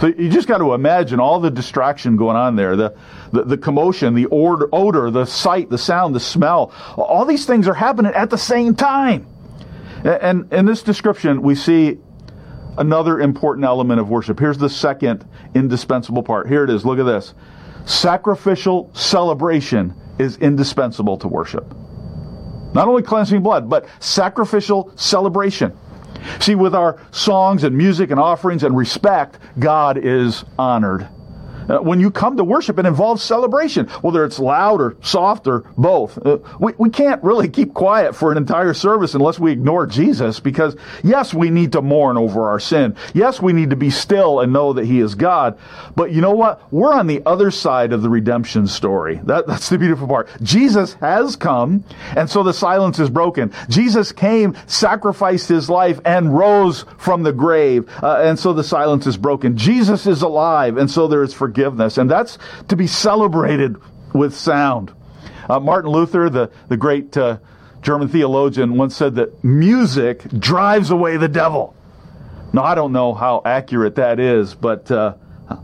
So 0.01 0.09
you 0.09 0.29
just 0.29 0.49
got 0.49 0.59
to 0.59 0.75
imagine 0.75 1.21
all 1.21 1.41
the 1.41 1.51
distraction 1.51 2.17
going 2.17 2.37
on 2.37 2.57
there, 2.57 2.75
the, 2.75 2.97
the, 3.33 3.45
the 3.45 3.59
commotion, 3.59 4.15
the 4.15 4.27
odor, 4.31 5.11
the 5.11 5.25
sight, 5.25 5.71
the 5.71 5.79
sound, 5.79 6.15
the 6.15 6.21
smell. 6.21 6.73
All 6.97 7.25
these 7.25 7.47
things 7.47 7.69
are 7.69 7.75
happening 7.75 8.13
at 8.15 8.31
the 8.31 8.39
same 8.39 8.75
time. 8.75 9.27
And 10.05 10.53
in 10.53 10.67
this 10.67 10.83
description, 10.83 11.43
we 11.43 11.55
see 11.55 11.99
another 12.77 13.21
important 13.21 13.65
element 13.65 14.01
of 14.01 14.11
worship. 14.11 14.39
Here's 14.39 14.59
the 14.59 14.69
second 14.69 15.27
indispensable 15.55 16.23
part. 16.23 16.49
Here 16.49 16.65
it 16.65 16.71
is. 16.71 16.85
Look 16.85 16.99
at 16.99 17.05
this. 17.05 17.35
Sacrificial 17.87 18.91
celebration 18.95 19.95
is 20.19 20.37
indispensable 20.37 21.17
to 21.19 21.29
worship. 21.29 21.75
Not 22.75 22.89
only 22.89 23.03
cleansing 23.03 23.43
blood, 23.43 23.71
but 23.71 23.87
sacrificial 24.01 24.93
celebration. 24.97 25.77
See, 26.41 26.55
with 26.55 26.75
our 26.75 27.01
songs 27.11 27.65
and 27.65 27.77
music 27.77 28.11
and 28.11 28.19
offerings 28.19 28.63
and 28.63 28.77
respect, 28.77 29.39
God 29.59 29.99
is 29.99 30.45
honored. 30.59 31.09
Uh, 31.69 31.79
when 31.79 32.01
you 32.01 32.11
come 32.11 32.37
to 32.37 32.45
worship, 32.45 32.79
it 32.79 32.87
involves 32.87 33.23
celebration, 33.23 33.87
whether 34.03 34.25
it's 34.25 34.39
loud 34.39 34.81
or 34.81 34.97
soft 35.03 35.47
or 35.47 35.61
both. 35.77 36.19
Uh, 36.25 36.39
we, 36.61 36.73
we 36.79 36.91
can't 36.91 37.23
really 37.23 37.49
keep 37.49 37.75
quiet 37.75 38.15
for 38.15 38.31
an 38.31 38.39
entire 38.39 38.75
service 38.75 39.15
unless 39.15 39.39
we 39.39 39.53
ignore 39.53 39.87
Jesus 39.87 40.41
because, 40.41 40.77
yes, 41.03 41.33
we 41.33 41.51
need 41.51 41.73
to 41.73 41.83
mourn 41.83 42.17
over 42.17 42.49
our 42.49 42.61
sin. 42.61 42.97
Yes, 43.15 43.41
we 43.41 43.53
need 43.53 43.71
to 43.71 43.77
be 43.77 43.91
still 43.91 44.41
and 44.41 44.53
know 44.53 44.73
that 44.75 44.85
He 44.85 45.01
is 45.01 45.15
God. 45.15 45.59
But 45.97 46.13
you 46.13 46.21
know 46.21 46.35
what? 46.35 46.73
We're 46.73 46.93
on 46.93 47.07
the 47.07 47.23
other 47.25 47.51
side 47.51 47.93
of 47.93 48.03
the 48.03 48.11
redemption 48.11 48.67
story. 48.67 49.21
That, 49.25 49.47
that's 49.47 49.69
the 49.69 49.79
beautiful 49.79 50.07
part. 50.07 50.29
Jesus 50.43 50.95
has 50.95 51.37
come, 51.37 51.85
and 52.17 52.29
so 52.29 52.43
the 52.43 52.53
silence 52.53 52.99
is 52.99 53.11
broken. 53.11 53.53
Jesus 53.69 54.13
came, 54.13 54.57
sacrificed 54.67 55.49
His 55.49 55.71
life, 55.71 56.01
and 56.05 56.37
rose 56.37 56.85
from 56.99 57.23
the 57.23 57.33
grave, 57.33 57.89
uh, 58.03 58.23
and 58.23 58.39
so 58.39 58.53
the 58.53 58.65
silence 58.65 59.07
is 59.07 59.17
broken. 59.17 59.57
Jesus 59.57 60.07
is 60.07 60.23
alive, 60.23 60.77
and 60.77 60.91
so 60.91 61.09
there 61.09 61.23
is 61.23 61.33
forgiveness 61.33 61.54
forgiveness, 61.55 61.99
and 61.99 62.11
that's 62.11 62.37
to 62.69 62.75
be 62.77 62.89
celebrated 62.89 63.77
with 64.13 64.35
sound. 64.35 64.93
Uh, 65.49 65.61
Martin 65.61 65.91
Luther, 65.91 66.29
the, 66.29 66.51
the 66.69 66.77
great 66.77 67.17
uh, 67.17 67.39
German 67.81 68.09
theologian, 68.09 68.77
once 68.77 68.97
said 68.97 69.15
that 69.17 69.45
music 69.45 70.23
drives 70.31 70.91
away 70.91 71.17
the 71.17 71.29
devil. 71.29 71.77
Now, 72.53 72.65
I 72.65 72.75
don't 72.75 72.93
know 72.93 73.15
how 73.15 73.43
accurate 73.45 73.97
that 73.97 74.19
is, 74.19 74.55
but 74.55 74.91
uh, 74.91 75.15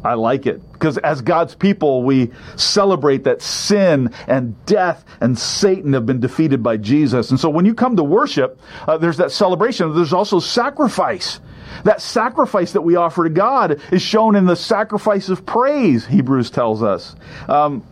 I 0.05 0.15
like 0.15 0.47
it. 0.47 0.61
Because 0.73 0.97
as 0.99 1.23
God's 1.23 1.55
people, 1.57 2.05
we 2.05 2.31
celebrate 2.57 3.25
that 3.25 3.43
sin 3.43 4.13
and 4.29 4.65
death 4.67 5.05
and 5.21 5.37
Satan 5.39 5.95
have 5.95 6.07
been 6.07 6.21
defeated 6.21 6.63
by 6.63 6.77
Jesus. 6.77 7.31
And 7.31 7.41
so 7.41 7.51
when 7.51 7.65
you 7.67 7.75
come 7.75 7.97
to 7.97 8.05
worship, 8.05 8.61
uh, 8.87 8.97
there's 8.99 9.17
that 9.17 9.33
celebration. 9.33 9.95
There's 9.95 10.13
also 10.13 10.39
sacrifice. 10.39 11.41
That 11.85 12.01
sacrifice 12.01 12.73
that 12.73 12.83
we 12.83 12.97
offer 12.97 13.25
to 13.25 13.31
God 13.31 13.81
is 13.93 14.03
shown 14.03 14.37
in 14.37 14.47
the 14.47 14.57
sacrifice 14.57 15.29
of 15.29 15.47
praise, 15.47 16.07
Hebrews 16.07 16.51
tells 16.51 16.83
us. 16.83 17.15
Um, 17.49 17.85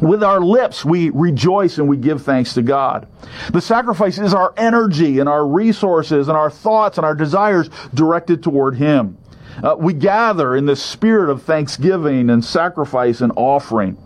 with 0.00 0.22
our 0.22 0.40
lips, 0.40 0.84
we 0.84 1.10
rejoice 1.10 1.78
and 1.78 1.88
we 1.88 1.96
give 1.96 2.22
thanks 2.22 2.54
to 2.54 2.62
God. 2.62 3.06
The 3.52 3.60
sacrifice 3.60 4.18
is 4.18 4.32
our 4.32 4.54
energy 4.56 5.18
and 5.18 5.28
our 5.28 5.46
resources 5.46 6.28
and 6.28 6.36
our 6.36 6.50
thoughts 6.50 6.96
and 6.96 7.04
our 7.04 7.14
desires 7.14 7.68
directed 7.92 8.42
toward 8.42 8.76
Him. 8.76 9.18
Uh, 9.62 9.76
we 9.78 9.92
gather 9.92 10.56
in 10.56 10.64
the 10.64 10.76
spirit 10.76 11.28
of 11.28 11.42
thanksgiving 11.42 12.30
and 12.30 12.42
sacrifice 12.42 13.20
and 13.20 13.32
offering. 13.36 13.98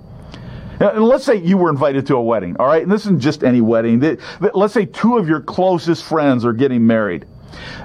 And 0.81 1.05
let's 1.05 1.25
say 1.25 1.37
you 1.37 1.57
were 1.57 1.71
invited 1.71 2.07
to 2.09 2.17
a 2.17 2.23
wedding, 2.23 2.57
all 2.59 2.67
right? 2.67 2.83
And 2.83 2.91
this 2.91 3.03
isn't 3.03 3.21
just 3.21 3.45
any 3.45 3.61
wedding. 3.61 4.19
Let's 4.53 4.75
say 4.75 4.87
two 4.87 5.17
of 5.17 5.29
your 5.29 5.41
closest 5.41 6.03
friends 6.03 6.45
are 6.45 6.53
getting 6.53 6.87
married 6.87 7.27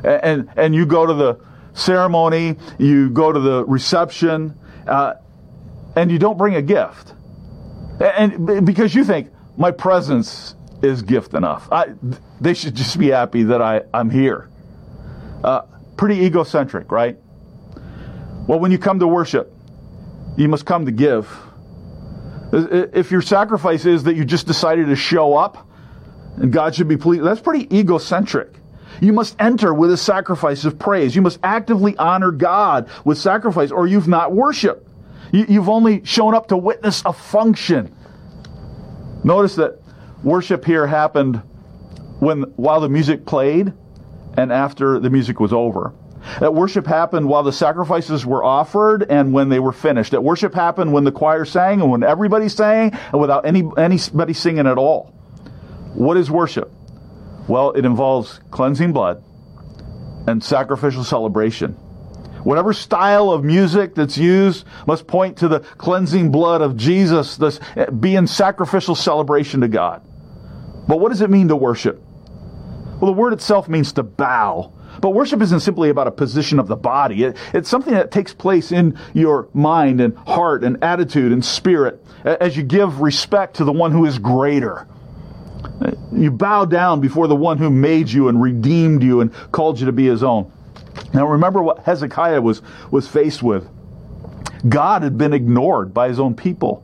and 0.04 0.50
and 0.56 0.76
you 0.76 0.86
go 0.86 1.06
to 1.06 1.14
the 1.14 1.40
ceremony, 1.74 2.56
you 2.78 3.10
go 3.10 3.32
to 3.32 3.40
the 3.40 3.66
reception, 3.66 4.58
uh, 4.88 5.16
and 5.96 6.12
you 6.12 6.20
don't 6.20 6.38
bring 6.38 6.56
a 6.56 6.62
gift, 6.62 7.14
and 8.00 8.66
because 8.66 8.94
you 8.96 9.04
think 9.04 9.30
my 9.58 9.72
presence 9.72 10.56
is 10.82 11.02
gift 11.02 11.34
enough, 11.34 11.68
I, 11.72 11.88
they 12.40 12.54
should 12.54 12.76
just 12.76 12.98
be 12.98 13.10
happy 13.10 13.44
that 13.44 13.62
I 13.62 13.82
I'm 13.94 14.10
here. 14.10 14.50
Uh, 15.44 15.62
pretty 15.98 16.26
egocentric, 16.26 16.92
right? 16.92 17.18
Well, 18.48 18.60
when 18.60 18.72
you 18.72 18.78
come 18.78 19.00
to 19.00 19.08
worship, 19.08 19.54
you 20.38 20.48
must 20.48 20.66
come 20.66 20.86
to 20.86 20.92
give. 20.92 21.30
If 22.52 23.12
your 23.12 23.22
sacrifice 23.22 23.86
is 23.86 24.04
that 24.06 24.16
you 24.16 24.26
just 24.26 24.48
decided 24.48 24.88
to 24.88 24.96
show 24.96 25.36
up 25.36 25.68
and 26.38 26.52
God 26.52 26.74
should 26.74 26.88
be 26.88 26.98
pleased, 26.98 27.24
that's 27.24 27.42
pretty 27.42 27.78
egocentric. 27.78 28.56
You 29.02 29.14
must 29.14 29.36
enter 29.40 29.74
with 29.74 29.92
a 29.92 29.98
sacrifice 29.98 30.66
of 30.66 30.78
praise. 30.78 31.16
You 31.16 31.22
must 31.22 31.40
actively 31.44 31.98
honor 31.98 32.32
God 32.32 32.90
with 33.06 33.18
sacrifice, 33.18 33.72
or 33.72 33.88
you've 33.88 34.08
not 34.08 34.32
worshiped. 34.32 34.88
You've 35.32 35.70
only 35.70 36.04
shown 36.06 36.34
up 36.34 36.48
to 36.48 36.58
witness 36.58 37.04
a 37.06 37.14
function. 37.14 37.96
Notice 39.24 39.56
that 39.56 39.80
worship 40.24 40.66
here 40.66 40.88
happened 40.88 41.42
when 42.20 42.44
while 42.56 42.82
the 42.82 42.90
music 42.90 43.26
played 43.26 43.74
and 44.38 44.52
after 44.52 45.00
the 45.00 45.10
music 45.10 45.40
was 45.40 45.54
over. 45.54 45.94
That 46.40 46.54
worship 46.54 46.86
happened 46.86 47.28
while 47.28 47.44
the 47.44 47.52
sacrifices 47.52 48.26
were 48.26 48.44
offered 48.44 49.06
and 49.10 49.34
when 49.34 49.50
they 49.50 49.60
were 49.60 49.72
finished. 49.72 50.12
That 50.12 50.24
worship 50.24 50.54
happened 50.54 50.92
when 50.92 51.04
the 51.04 51.12
choir 51.12 51.46
sang 51.46 51.82
and 51.82 51.90
when 51.90 52.04
everybody 52.04 52.50
sang 52.50 52.92
and 53.12 53.22
without 53.22 53.46
any 53.46 53.64
anybody 53.78 54.34
singing 54.34 54.68
at 54.68 54.78
all. 54.78 55.14
What 55.94 56.18
is 56.18 56.30
worship? 56.30 56.72
Well, 57.50 57.72
it 57.72 57.84
involves 57.84 58.40
cleansing 58.52 58.94
blood 58.94 59.24
and 60.28 60.44
sacrificial 60.44 61.04
celebration. 61.04 61.72
Whatever 62.44 62.74
style 62.74 63.32
of 63.32 63.44
music 63.44 63.96
that's 63.96 64.20
used 64.20 64.66
must 64.86 65.08
point 65.08 65.38
to 65.38 65.48
the 65.48 65.62
cleansing 65.62 66.32
blood 66.32 66.62
of 66.62 66.78
Jesus, 66.78 67.38
this 67.38 67.60
eh, 67.76 67.90
being 67.90 68.28
sacrificial 68.28 68.94
celebration 68.94 69.62
to 69.62 69.68
God. 69.68 70.04
But 70.88 71.00
what 71.00 71.10
does 71.10 71.22
it 71.22 71.32
mean 71.32 71.48
to 71.48 71.56
worship? 71.56 72.00
Well, 73.02 73.12
the 73.12 73.18
word 73.18 73.34
itself 73.34 73.68
means 73.68 73.94
to 73.94 74.04
bow. 74.04 74.72
But 75.02 75.12
worship 75.12 75.42
isn't 75.42 75.62
simply 75.62 75.90
about 75.90 76.06
a 76.06 76.12
position 76.12 76.60
of 76.60 76.68
the 76.68 76.76
body. 76.76 77.24
It, 77.24 77.38
it's 77.54 77.70
something 77.70 77.96
that 77.96 78.12
takes 78.12 78.32
place 78.32 78.72
in 78.72 78.96
your 79.16 79.50
mind 79.54 80.02
and 80.02 80.16
heart 80.16 80.64
and 80.64 80.84
attitude 80.84 81.32
and 81.32 81.44
spirit 81.44 82.06
as 82.24 82.56
you 82.56 82.62
give 82.62 83.02
respect 83.02 83.56
to 83.56 83.64
the 83.64 83.72
one 83.72 83.92
who 83.92 84.06
is 84.06 84.20
greater. 84.20 84.88
You 86.12 86.32
bow 86.32 86.66
down 86.66 87.00
before 87.00 87.28
the 87.28 87.36
one 87.36 87.58
who 87.58 87.70
made 87.70 88.10
you 88.10 88.28
and 88.28 88.42
redeemed 88.42 89.04
you 89.04 89.22
and 89.22 89.34
called 89.52 89.80
you 89.80 89.86
to 89.86 89.92
be 89.92 90.08
his 90.08 90.24
own. 90.24 90.52
Now 91.14 91.28
remember 91.28 91.62
what 91.62 91.80
Hezekiah 91.80 92.42
was, 92.42 92.62
was 92.92 93.08
faced 93.08 93.42
with. 93.42 93.68
God 94.68 95.04
had 95.04 95.18
been 95.18 95.34
ignored 95.34 95.94
by 95.94 96.10
his 96.10 96.20
own 96.20 96.36
people. 96.36 96.84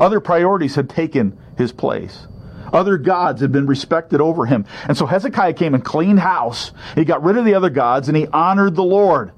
Other 0.00 0.20
priorities 0.20 0.74
had 0.74 0.88
taken 0.88 1.36
his 1.58 1.72
place. 1.72 2.26
Other 2.72 2.96
gods 2.96 3.40
had 3.40 3.52
been 3.52 3.66
respected 3.66 4.20
over 4.20 4.46
him. 4.46 4.64
And 4.86 4.96
so 4.96 5.06
Hezekiah 5.06 5.54
came 5.54 5.74
and 5.74 5.84
cleaned 5.84 6.20
house. 6.20 6.72
He 6.94 7.04
got 7.04 7.22
rid 7.22 7.36
of 7.36 7.44
the 7.44 7.54
other 7.54 7.70
gods 7.70 8.08
and 8.08 8.16
he 8.16 8.26
honored 8.28 8.76
the 8.76 8.84
Lord. 8.84 9.32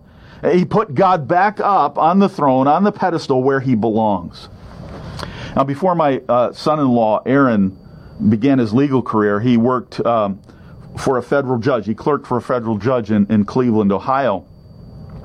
He 0.50 0.64
put 0.64 0.94
God 0.94 1.28
back 1.28 1.60
up 1.60 1.98
on 1.98 2.18
the 2.18 2.28
throne, 2.28 2.66
on 2.66 2.84
the 2.84 2.92
pedestal 2.92 3.42
where 3.42 3.60
he 3.60 3.74
belongs. 3.74 4.48
Now, 5.54 5.64
before 5.64 5.94
my 5.94 6.20
uh, 6.28 6.52
son 6.52 6.80
in 6.80 6.88
law, 6.88 7.22
Aaron, 7.24 7.78
began 8.28 8.58
his 8.58 8.72
legal 8.72 9.02
career, 9.02 9.40
he 9.40 9.56
worked 9.56 10.04
um, 10.06 10.40
for 10.98 11.18
a 11.18 11.22
federal 11.22 11.58
judge. 11.58 11.86
He 11.86 11.94
clerked 11.94 12.26
for 12.26 12.36
a 12.36 12.42
federal 12.42 12.78
judge 12.78 13.10
in, 13.10 13.26
in 13.26 13.44
Cleveland, 13.44 13.92
Ohio. 13.92 14.46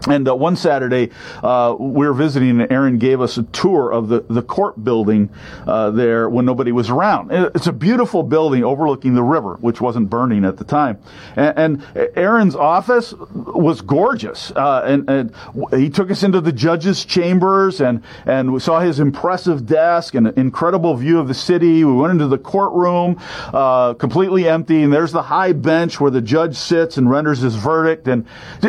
And 0.08 0.28
uh, 0.28 0.36
one 0.36 0.56
Saturday, 0.56 1.12
uh, 1.44 1.76
we 1.78 2.08
were 2.08 2.14
visiting, 2.14 2.62
and 2.62 2.72
Aaron 2.72 2.98
gave 2.98 3.22
us 3.22 3.38
a 3.38 3.44
tour 3.44 3.92
of 3.92 4.08
the, 4.08 4.22
the 4.30 4.42
court 4.42 4.84
building 4.84 5.30
uh, 5.66 5.92
there 5.92 6.30
when 6.30 6.46
nobody 6.46 6.72
was 6.72 6.90
around. 6.90 7.32
It's 7.32 7.68
a 7.68 7.74
beautiful 7.74 8.24
building 8.24 8.64
overlooking 8.64 9.16
the 9.16 9.24
river, 9.24 9.56
which 9.56 9.82
wasn't 9.82 10.10
burning 10.10 10.46
at 10.46 10.58
the 10.58 10.64
time. 10.64 11.00
And, 11.36 11.84
and 11.94 12.12
Aaron's 12.16 12.56
office 12.56 13.14
was 13.14 13.82
gorgeous. 13.82 14.52
Uh, 14.52 14.82
and, 14.86 15.10
and, 15.10 15.34
he 15.72 15.90
took 15.90 16.10
us 16.12 16.24
into 16.24 16.40
the 16.40 16.52
judge's 16.52 17.04
chambers, 17.04 17.82
and, 17.82 18.04
and 18.26 18.54
we 18.54 18.60
saw 18.60 18.80
his 18.80 19.00
impressive 19.00 19.66
desk 19.66 20.16
and 20.16 20.28
an 20.28 20.34
incredible 20.38 20.96
view 20.96 21.20
of 21.20 21.28
the 21.28 21.34
city. 21.34 21.84
We 21.84 21.94
went 21.94 22.12
into 22.12 22.28
the 22.28 22.38
courtroom, 22.38 23.20
uh, 23.54 23.94
completely 23.96 24.48
empty, 24.48 24.84
and 24.84 24.94
there's 24.94 25.12
the 25.12 25.24
high 25.24 25.52
bench 25.52 26.00
where 26.00 26.12
the 26.12 26.22
judge 26.22 26.56
sits 26.56 26.98
and 26.98 27.10
renders 27.10 27.40
his 27.40 27.56
verdict. 27.56 28.08
And 28.08 28.26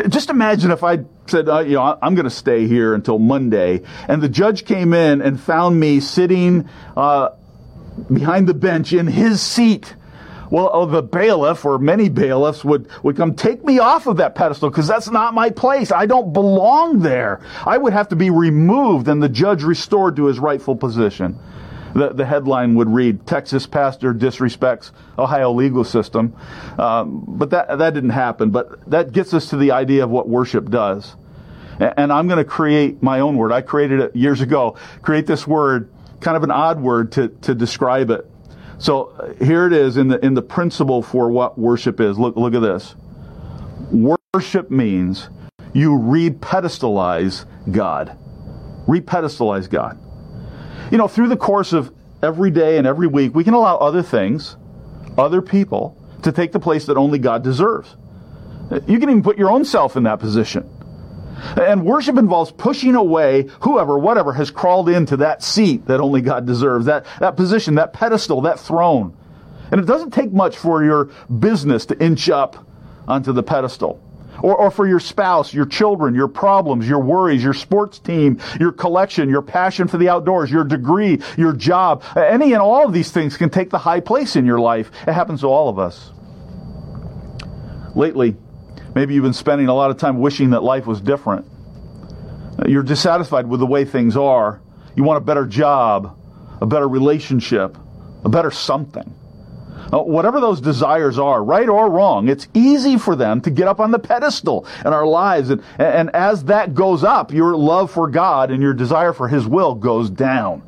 just 0.09 0.29
imagine 0.29 0.71
if 0.71 0.83
I 0.83 0.97
said, 1.29 1.49
uh, 1.49 1.59
you 1.59 1.73
know, 1.73 1.97
I'm 2.01 2.15
going 2.15 2.25
to 2.25 2.29
stay 2.29 2.67
here 2.67 2.93
until 2.93 3.19
Monday. 3.19 3.81
And 4.07 4.21
the 4.21 4.29
judge 4.29 4.65
came 4.65 4.93
in 4.93 5.21
and 5.21 5.39
found 5.39 5.79
me 5.79 5.99
sitting 5.99 6.69
uh, 6.95 7.29
behind 8.11 8.47
the 8.47 8.53
bench 8.53 8.93
in 8.93 9.07
his 9.07 9.41
seat. 9.41 9.95
Well, 10.51 10.69
oh, 10.73 10.85
the 10.87 11.03
bailiff 11.03 11.63
or 11.63 11.77
many 11.77 12.09
bailiffs 12.09 12.65
would, 12.65 12.89
would 13.03 13.15
come 13.15 13.35
take 13.35 13.63
me 13.63 13.77
off 13.77 14.07
of 14.07 14.17
that 14.17 14.33
pedestal 14.33 14.69
because 14.69 14.87
that's 14.87 15.09
not 15.09 15.35
my 15.35 15.51
place. 15.51 15.91
I 15.91 16.07
don't 16.07 16.33
belong 16.33 16.99
there. 16.99 17.41
I 17.65 17.77
would 17.77 17.93
have 17.93 18.09
to 18.09 18.15
be 18.15 18.31
removed 18.31 19.07
and 19.07 19.21
the 19.21 19.29
judge 19.29 19.63
restored 19.63 20.15
to 20.15 20.25
his 20.25 20.39
rightful 20.39 20.75
position. 20.75 21.37
The, 21.93 22.09
the 22.09 22.25
headline 22.25 22.75
would 22.75 22.89
read, 22.89 23.25
Texas 23.25 23.65
pastor 23.65 24.13
disrespects 24.13 24.91
Ohio 25.17 25.51
legal 25.51 25.83
system. 25.83 26.35
Um, 26.77 27.23
but 27.27 27.49
that, 27.51 27.77
that 27.77 27.93
didn't 27.93 28.11
happen. 28.11 28.51
But 28.51 28.89
that 28.89 29.11
gets 29.11 29.33
us 29.33 29.49
to 29.49 29.57
the 29.57 29.71
idea 29.71 30.03
of 30.03 30.09
what 30.09 30.27
worship 30.27 30.69
does 30.69 31.15
and 31.79 32.11
I'm 32.11 32.27
going 32.27 32.37
to 32.37 32.45
create 32.45 33.01
my 33.01 33.21
own 33.21 33.37
word. 33.37 33.51
I 33.51 33.61
created 33.61 34.01
it 34.01 34.15
years 34.15 34.41
ago. 34.41 34.75
Create 35.01 35.25
this 35.25 35.47
word, 35.47 35.89
kind 36.19 36.35
of 36.35 36.43
an 36.43 36.51
odd 36.51 36.81
word 36.81 37.13
to, 37.13 37.29
to 37.29 37.55
describe 37.55 38.09
it. 38.09 38.29
So 38.79 39.07
uh, 39.07 39.33
here 39.43 39.67
it 39.67 39.73
is 39.73 39.97
in 39.97 40.07
the 40.07 40.23
in 40.25 40.33
the 40.33 40.41
principle 40.41 41.01
for 41.01 41.29
what 41.29 41.57
worship 41.57 41.99
is. 41.99 42.17
Look 42.17 42.35
look 42.37 42.53
at 42.53 42.61
this. 42.61 42.95
Worship 43.91 44.71
means 44.71 45.29
you 45.73 45.91
repedestalize 45.91 47.45
God. 47.71 48.17
Repedestalize 48.87 49.69
God. 49.69 49.99
You 50.91 50.97
know, 50.97 51.07
through 51.07 51.27
the 51.29 51.37
course 51.37 51.73
of 51.73 51.93
every 52.21 52.51
day 52.51 52.77
and 52.77 52.87
every 52.87 53.07
week, 53.07 53.35
we 53.35 53.43
can 53.43 53.53
allow 53.53 53.77
other 53.77 54.01
things, 54.01 54.55
other 55.17 55.41
people, 55.41 55.95
to 56.23 56.31
take 56.31 56.51
the 56.51 56.59
place 56.59 56.85
that 56.87 56.97
only 56.97 57.19
God 57.19 57.43
deserves. 57.43 57.95
You 58.71 58.99
can 58.99 59.09
even 59.09 59.23
put 59.23 59.37
your 59.37 59.49
own 59.49 59.65
self 59.65 59.95
in 59.95 60.03
that 60.03 60.19
position. 60.19 60.69
And 61.55 61.85
worship 61.85 62.17
involves 62.17 62.51
pushing 62.51 62.95
away 62.95 63.47
whoever, 63.61 63.97
whatever 63.97 64.33
has 64.33 64.51
crawled 64.51 64.89
into 64.89 65.17
that 65.17 65.41
seat 65.41 65.85
that 65.85 65.99
only 66.01 66.21
God 66.21 66.45
deserves, 66.45 66.85
that, 66.87 67.05
that 67.19 67.37
position, 67.37 67.75
that 67.75 67.93
pedestal, 67.93 68.41
that 68.41 68.59
throne. 68.59 69.15
And 69.71 69.79
it 69.79 69.85
doesn't 69.85 70.11
take 70.11 70.33
much 70.33 70.57
for 70.57 70.83
your 70.83 71.05
business 71.39 71.85
to 71.87 72.03
inch 72.03 72.29
up 72.29 72.65
onto 73.07 73.31
the 73.31 73.43
pedestal. 73.43 74.01
Or, 74.41 74.55
or 74.55 74.71
for 74.71 74.87
your 74.87 74.99
spouse, 74.99 75.53
your 75.53 75.65
children, 75.65 76.15
your 76.15 76.27
problems, 76.27 76.87
your 76.87 76.99
worries, 76.99 77.43
your 77.43 77.53
sports 77.53 77.99
team, 77.99 78.39
your 78.59 78.71
collection, 78.71 79.29
your 79.29 79.41
passion 79.41 79.87
for 79.87 79.97
the 79.97 80.09
outdoors, 80.09 80.51
your 80.51 80.63
degree, 80.63 81.21
your 81.37 81.53
job. 81.53 82.03
Any 82.15 82.53
and 82.53 82.61
all 82.61 82.85
of 82.85 82.93
these 82.93 83.11
things 83.11 83.37
can 83.37 83.49
take 83.49 83.69
the 83.69 83.77
high 83.77 83.99
place 83.99 84.35
in 84.35 84.45
your 84.45 84.59
life. 84.59 84.91
It 85.07 85.13
happens 85.13 85.41
to 85.41 85.47
all 85.47 85.69
of 85.69 85.79
us. 85.79 86.11
Lately, 87.95 88.35
Maybe 88.95 89.13
you've 89.13 89.23
been 89.23 89.33
spending 89.33 89.67
a 89.67 89.73
lot 89.73 89.91
of 89.91 89.97
time 89.97 90.19
wishing 90.19 90.49
that 90.51 90.63
life 90.63 90.85
was 90.85 90.99
different. 90.99 91.45
You're 92.67 92.83
dissatisfied 92.83 93.47
with 93.47 93.59
the 93.59 93.65
way 93.65 93.85
things 93.85 94.17
are. 94.17 94.61
You 94.95 95.03
want 95.03 95.17
a 95.17 95.25
better 95.25 95.45
job, 95.45 96.17
a 96.59 96.65
better 96.65 96.87
relationship, 96.87 97.77
a 98.25 98.29
better 98.29 98.51
something. 98.51 99.13
Uh, 99.91 99.99
whatever 99.99 100.39
those 100.39 100.61
desires 100.61 101.17
are, 101.17 101.43
right 101.43 101.67
or 101.67 101.89
wrong, 101.89 102.29
it's 102.29 102.47
easy 102.53 102.97
for 102.97 103.15
them 103.15 103.41
to 103.41 103.49
get 103.49 103.67
up 103.67 103.79
on 103.79 103.91
the 103.91 103.99
pedestal 103.99 104.67
in 104.85 104.93
our 104.93 105.07
lives. 105.07 105.49
And, 105.49 105.63
and 105.79 106.09
as 106.11 106.43
that 106.45 106.75
goes 106.75 107.03
up, 107.03 107.33
your 107.33 107.55
love 107.55 107.91
for 107.91 108.07
God 108.07 108.51
and 108.51 108.61
your 108.61 108.73
desire 108.73 109.13
for 109.13 109.27
His 109.27 109.47
will 109.47 109.73
goes 109.73 110.09
down. 110.09 110.61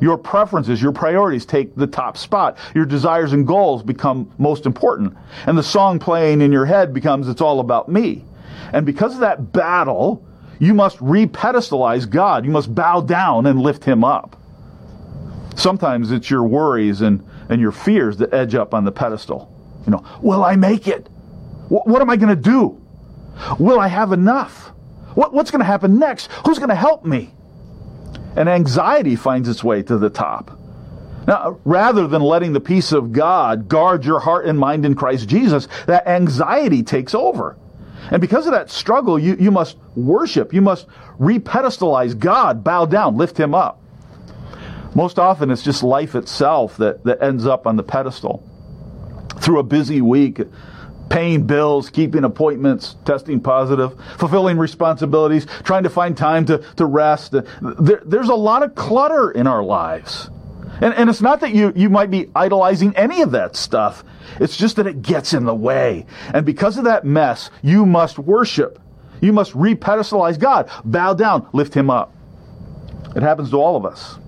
Your 0.00 0.16
preferences, 0.16 0.80
your 0.80 0.92
priorities 0.92 1.44
take 1.44 1.76
the 1.76 1.86
top 1.86 2.16
spot. 2.16 2.56
Your 2.74 2.86
desires 2.86 3.32
and 3.32 3.46
goals 3.46 3.82
become 3.82 4.32
most 4.38 4.66
important. 4.66 5.16
And 5.46 5.56
the 5.56 5.62
song 5.62 5.98
playing 5.98 6.40
in 6.40 6.50
your 6.50 6.64
head 6.64 6.94
becomes, 6.94 7.28
it's 7.28 7.42
all 7.42 7.60
about 7.60 7.88
me. 7.88 8.24
And 8.72 8.86
because 8.86 9.14
of 9.14 9.20
that 9.20 9.52
battle, 9.52 10.26
you 10.58 10.74
must 10.74 10.98
repedestalize 10.98 12.08
God. 12.08 12.44
You 12.44 12.50
must 12.50 12.74
bow 12.74 13.02
down 13.02 13.46
and 13.46 13.60
lift 13.60 13.84
Him 13.84 14.02
up. 14.02 14.36
Sometimes 15.54 16.10
it's 16.10 16.30
your 16.30 16.44
worries 16.44 17.02
and, 17.02 17.22
and 17.50 17.60
your 17.60 17.72
fears 17.72 18.16
that 18.18 18.32
edge 18.32 18.54
up 18.54 18.72
on 18.72 18.84
the 18.84 18.92
pedestal. 18.92 19.54
You 19.84 19.92
know, 19.92 20.04
will 20.22 20.42
I 20.44 20.56
make 20.56 20.88
it? 20.88 21.08
What, 21.68 21.86
what 21.86 22.00
am 22.00 22.08
I 22.08 22.16
going 22.16 22.34
to 22.34 22.40
do? 22.40 22.80
Will 23.58 23.78
I 23.78 23.88
have 23.88 24.12
enough? 24.12 24.68
What, 25.14 25.34
what's 25.34 25.50
going 25.50 25.60
to 25.60 25.66
happen 25.66 25.98
next? 25.98 26.30
Who's 26.46 26.58
going 26.58 26.70
to 26.70 26.74
help 26.74 27.04
me? 27.04 27.32
and 28.36 28.48
anxiety 28.48 29.16
finds 29.16 29.48
its 29.48 29.64
way 29.64 29.82
to 29.82 29.98
the 29.98 30.10
top. 30.10 30.56
Now, 31.26 31.60
rather 31.64 32.06
than 32.06 32.22
letting 32.22 32.52
the 32.52 32.60
peace 32.60 32.92
of 32.92 33.12
God 33.12 33.68
guard 33.68 34.04
your 34.04 34.20
heart 34.20 34.46
and 34.46 34.58
mind 34.58 34.86
in 34.86 34.94
Christ 34.94 35.28
Jesus, 35.28 35.68
that 35.86 36.06
anxiety 36.06 36.82
takes 36.82 37.14
over. 37.14 37.56
And 38.10 38.20
because 38.20 38.46
of 38.46 38.52
that 38.52 38.70
struggle, 38.70 39.18
you, 39.18 39.36
you 39.38 39.50
must 39.50 39.76
worship. 39.94 40.54
You 40.54 40.62
must 40.62 40.86
repedestalize 41.18 42.18
God, 42.18 42.64
bow 42.64 42.86
down, 42.86 43.16
lift 43.16 43.38
Him 43.38 43.54
up. 43.54 43.79
Most 44.94 45.18
often, 45.18 45.50
it's 45.50 45.62
just 45.62 45.82
life 45.82 46.14
itself 46.14 46.76
that, 46.78 47.04
that 47.04 47.22
ends 47.22 47.46
up 47.46 47.66
on 47.66 47.76
the 47.76 47.82
pedestal. 47.82 48.46
Through 49.40 49.60
a 49.60 49.62
busy 49.62 50.00
week, 50.00 50.40
paying 51.08 51.46
bills, 51.46 51.90
keeping 51.90 52.24
appointments, 52.24 52.96
testing 53.04 53.40
positive, 53.40 53.92
fulfilling 54.18 54.58
responsibilities, 54.58 55.46
trying 55.64 55.82
to 55.82 55.90
find 55.90 56.16
time 56.16 56.46
to, 56.46 56.58
to 56.76 56.86
rest. 56.86 57.32
There, 57.32 58.02
there's 58.04 58.28
a 58.28 58.34
lot 58.34 58.62
of 58.62 58.74
clutter 58.74 59.30
in 59.30 59.46
our 59.46 59.62
lives. 59.62 60.30
And, 60.80 60.94
and 60.94 61.10
it's 61.10 61.20
not 61.20 61.40
that 61.40 61.52
you, 61.52 61.72
you 61.76 61.90
might 61.90 62.10
be 62.10 62.30
idolizing 62.34 62.96
any 62.96 63.22
of 63.22 63.32
that 63.32 63.56
stuff. 63.56 64.04
It's 64.38 64.56
just 64.56 64.76
that 64.76 64.86
it 64.86 65.02
gets 65.02 65.34
in 65.34 65.44
the 65.44 65.54
way. 65.54 66.06
And 66.32 66.46
because 66.46 66.78
of 66.78 66.84
that 66.84 67.04
mess, 67.04 67.50
you 67.60 67.84
must 67.84 68.18
worship. 68.18 68.80
You 69.20 69.32
must 69.32 69.52
repedestalize 69.52 70.38
God. 70.38 70.70
Bow 70.84 71.12
down, 71.14 71.48
lift 71.52 71.74
Him 71.74 71.90
up. 71.90 72.14
It 73.14 73.22
happens 73.22 73.50
to 73.50 73.56
all 73.56 73.76
of 73.76 73.84
us. 73.84 74.19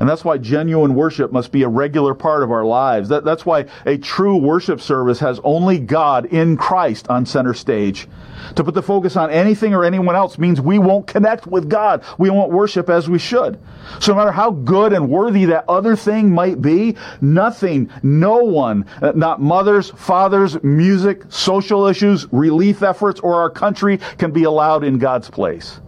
And 0.00 0.08
that's 0.08 0.24
why 0.24 0.38
genuine 0.38 0.94
worship 0.94 1.32
must 1.32 1.50
be 1.50 1.62
a 1.62 1.68
regular 1.68 2.14
part 2.14 2.42
of 2.42 2.50
our 2.50 2.64
lives. 2.64 3.08
That, 3.08 3.24
that's 3.24 3.44
why 3.44 3.66
a 3.84 3.98
true 3.98 4.36
worship 4.36 4.80
service 4.80 5.18
has 5.20 5.40
only 5.42 5.78
God 5.78 6.26
in 6.26 6.56
Christ 6.56 7.08
on 7.08 7.26
center 7.26 7.54
stage. 7.54 8.08
To 8.56 8.64
put 8.64 8.74
the 8.74 8.82
focus 8.82 9.16
on 9.16 9.30
anything 9.30 9.74
or 9.74 9.84
anyone 9.84 10.14
else 10.14 10.38
means 10.38 10.60
we 10.60 10.78
won't 10.78 11.06
connect 11.06 11.46
with 11.46 11.68
God. 11.68 12.04
We 12.18 12.30
won't 12.30 12.52
worship 12.52 12.88
as 12.88 13.08
we 13.08 13.18
should. 13.18 13.58
So 14.00 14.12
no 14.12 14.18
matter 14.18 14.32
how 14.32 14.52
good 14.52 14.92
and 14.92 15.08
worthy 15.08 15.46
that 15.46 15.64
other 15.68 15.96
thing 15.96 16.30
might 16.30 16.62
be, 16.62 16.96
nothing, 17.20 17.90
no 18.02 18.36
one, 18.36 18.86
uh, 19.02 19.12
not 19.14 19.40
mothers, 19.40 19.90
fathers, 19.90 20.62
music, 20.62 21.24
social 21.28 21.86
issues, 21.86 22.26
relief 22.32 22.82
efforts, 22.82 23.20
or 23.20 23.34
our 23.34 23.50
country 23.50 23.98
can 24.18 24.30
be 24.30 24.44
allowed 24.44 24.84
in 24.84 24.98
God's 24.98 25.28
place. 25.28 25.80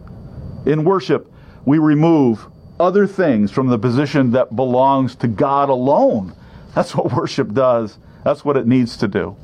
In 0.67 0.85
worship, 0.85 1.31
we 1.65 1.79
remove 1.79 2.47
other 2.81 3.07
things 3.07 3.53
from 3.53 3.69
the 3.69 3.79
position 3.79 4.33
that 4.33 4.57
belongs 4.57 5.15
to 5.17 5.29
God 5.29 5.69
alone. 5.69 6.35
That's 6.75 6.95
what 6.95 7.13
worship 7.17 7.53
does. 7.53 7.99
That's 8.25 8.45
what 8.45 8.57
it 8.57 8.67
needs 8.67 8.97
to 8.99 9.09
do. 9.09 9.37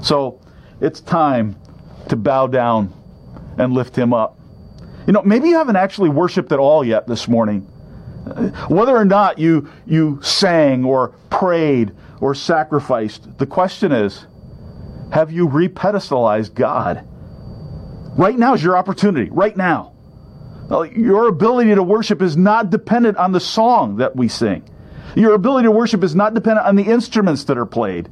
So 0.00 0.40
it's 0.80 1.00
time 1.00 1.56
to 2.08 2.16
bow 2.16 2.46
down 2.46 2.94
and 3.58 3.72
lift 3.72 3.96
Him 3.96 4.14
up. 4.14 4.38
You 5.06 5.12
know, 5.12 5.22
maybe 5.22 5.48
you 5.48 5.56
haven't 5.56 5.76
actually 5.76 6.10
worshiped 6.10 6.52
at 6.52 6.58
all 6.58 6.84
yet 6.84 7.06
this 7.06 7.28
morning. 7.28 7.62
Whether 8.68 8.96
or 8.96 9.04
not 9.04 9.38
you, 9.38 9.68
you 9.86 10.20
sang 10.22 10.84
or 10.84 11.08
prayed 11.30 11.92
or 12.20 12.34
sacrificed, 12.34 13.38
the 13.38 13.46
question 13.46 13.90
is 13.90 14.26
have 15.12 15.32
you 15.32 15.48
repedestalized 15.48 16.54
God? 16.54 17.06
Right 18.18 18.38
now 18.38 18.54
is 18.54 18.62
your 18.62 18.76
opportunity. 18.76 19.30
Right 19.30 19.56
now. 19.56 19.94
Your 20.70 21.28
ability 21.28 21.74
to 21.74 21.82
worship 21.82 22.20
is 22.20 22.36
not 22.36 22.70
dependent 22.70 23.16
on 23.16 23.32
the 23.32 23.40
song 23.40 23.96
that 23.96 24.14
we 24.16 24.28
sing. 24.28 24.62
Your 25.16 25.34
ability 25.34 25.64
to 25.64 25.72
worship 25.72 26.04
is 26.04 26.14
not 26.14 26.34
dependent 26.34 26.66
on 26.66 26.76
the 26.76 26.84
instruments 26.84 27.44
that 27.44 27.56
are 27.56 27.66
played. 27.66 28.08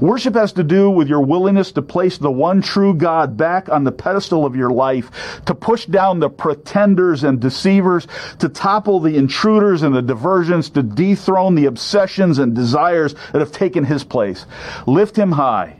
Worship 0.00 0.34
has 0.34 0.52
to 0.54 0.64
do 0.64 0.90
with 0.90 1.08
your 1.08 1.20
willingness 1.20 1.72
to 1.72 1.82
place 1.82 2.18
the 2.18 2.30
one 2.30 2.62
true 2.62 2.94
God 2.94 3.36
back 3.36 3.68
on 3.68 3.84
the 3.84 3.92
pedestal 3.92 4.44
of 4.44 4.56
your 4.56 4.70
life, 4.70 5.10
to 5.46 5.54
push 5.54 5.86
down 5.86 6.20
the 6.20 6.30
pretenders 6.30 7.22
and 7.22 7.40
deceivers, 7.40 8.06
to 8.38 8.48
topple 8.48 9.00
the 9.00 9.16
intruders 9.16 9.82
and 9.82 9.94
the 9.94 10.02
diversions, 10.02 10.70
to 10.70 10.82
dethrone 10.82 11.54
the 11.54 11.66
obsessions 11.66 12.38
and 12.38 12.54
desires 12.54 13.14
that 13.32 13.40
have 13.40 13.52
taken 13.52 13.84
his 13.84 14.04
place. 14.04 14.46
Lift 14.86 15.16
him 15.16 15.32
high, 15.32 15.76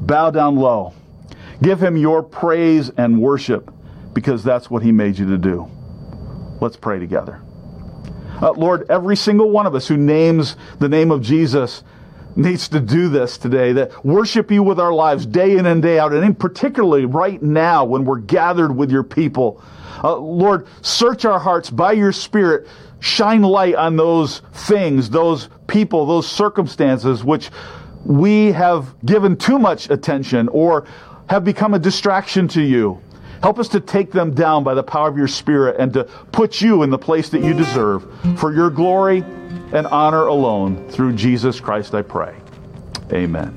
bow 0.00 0.30
down 0.30 0.56
low. 0.56 0.92
Give 1.62 1.82
him 1.82 1.96
your 1.96 2.22
praise 2.22 2.90
and 2.90 3.20
worship 3.20 3.72
because 4.16 4.42
that's 4.42 4.70
what 4.70 4.82
he 4.82 4.92
made 4.92 5.18
you 5.18 5.26
to 5.26 5.36
do. 5.36 5.70
Let's 6.58 6.78
pray 6.78 6.98
together. 6.98 7.42
Uh, 8.40 8.52
Lord, 8.52 8.86
every 8.88 9.14
single 9.14 9.50
one 9.50 9.66
of 9.66 9.74
us 9.74 9.86
who 9.86 9.98
names 9.98 10.56
the 10.78 10.88
name 10.88 11.10
of 11.10 11.20
Jesus 11.20 11.84
needs 12.34 12.70
to 12.70 12.80
do 12.80 13.10
this 13.10 13.36
today, 13.36 13.74
that 13.74 14.06
worship 14.06 14.50
you 14.50 14.62
with 14.62 14.80
our 14.80 14.92
lives 14.94 15.26
day 15.26 15.58
in 15.58 15.66
and 15.66 15.82
day 15.82 15.98
out, 15.98 16.14
and 16.14 16.38
particularly 16.38 17.04
right 17.04 17.42
now 17.42 17.84
when 17.84 18.06
we're 18.06 18.16
gathered 18.18 18.74
with 18.74 18.90
your 18.90 19.02
people. 19.02 19.62
Uh, 20.02 20.16
Lord, 20.16 20.66
search 20.80 21.26
our 21.26 21.38
hearts 21.38 21.68
by 21.68 21.92
your 21.92 22.12
Spirit. 22.12 22.66
Shine 23.00 23.42
light 23.42 23.74
on 23.74 23.96
those 23.96 24.38
things, 24.52 25.10
those 25.10 25.50
people, 25.66 26.06
those 26.06 26.26
circumstances 26.26 27.22
which 27.22 27.50
we 28.06 28.52
have 28.52 28.94
given 29.04 29.36
too 29.36 29.58
much 29.58 29.90
attention 29.90 30.48
or 30.48 30.86
have 31.28 31.44
become 31.44 31.74
a 31.74 31.78
distraction 31.78 32.48
to 32.48 32.62
you. 32.62 33.02
Help 33.46 33.60
us 33.60 33.68
to 33.68 33.78
take 33.78 34.10
them 34.10 34.34
down 34.34 34.64
by 34.64 34.74
the 34.74 34.82
power 34.82 35.08
of 35.08 35.16
your 35.16 35.28
Spirit 35.28 35.76
and 35.78 35.92
to 35.92 36.02
put 36.32 36.60
you 36.60 36.82
in 36.82 36.90
the 36.90 36.98
place 36.98 37.28
that 37.28 37.44
you 37.44 37.54
deserve 37.54 38.04
for 38.40 38.52
your 38.52 38.70
glory 38.70 39.18
and 39.72 39.86
honor 39.86 40.26
alone. 40.26 40.88
Through 40.88 41.12
Jesus 41.12 41.60
Christ, 41.60 41.94
I 41.94 42.02
pray. 42.02 42.34
Amen. 43.12 43.56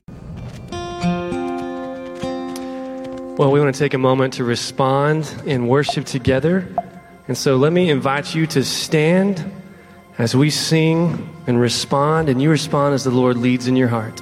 Well, 3.35 3.51
we 3.51 3.59
want 3.59 3.73
to 3.73 3.79
take 3.79 3.95
a 3.95 3.97
moment 3.97 4.35
to 4.35 4.43
respond 4.43 5.33
in 5.47 5.65
worship 5.65 6.05
together. 6.05 6.67
And 7.27 7.35
so 7.35 7.55
let 7.55 7.73
me 7.73 7.89
invite 7.89 8.35
you 8.35 8.45
to 8.45 8.63
stand 8.63 9.43
as 10.19 10.35
we 10.35 10.51
sing 10.51 11.35
and 11.47 11.59
respond, 11.59 12.29
and 12.29 12.39
you 12.39 12.51
respond 12.51 12.93
as 12.93 13.05
the 13.05 13.09
Lord 13.09 13.37
leads 13.37 13.65
in 13.65 13.75
your 13.75 13.87
heart. 13.87 14.21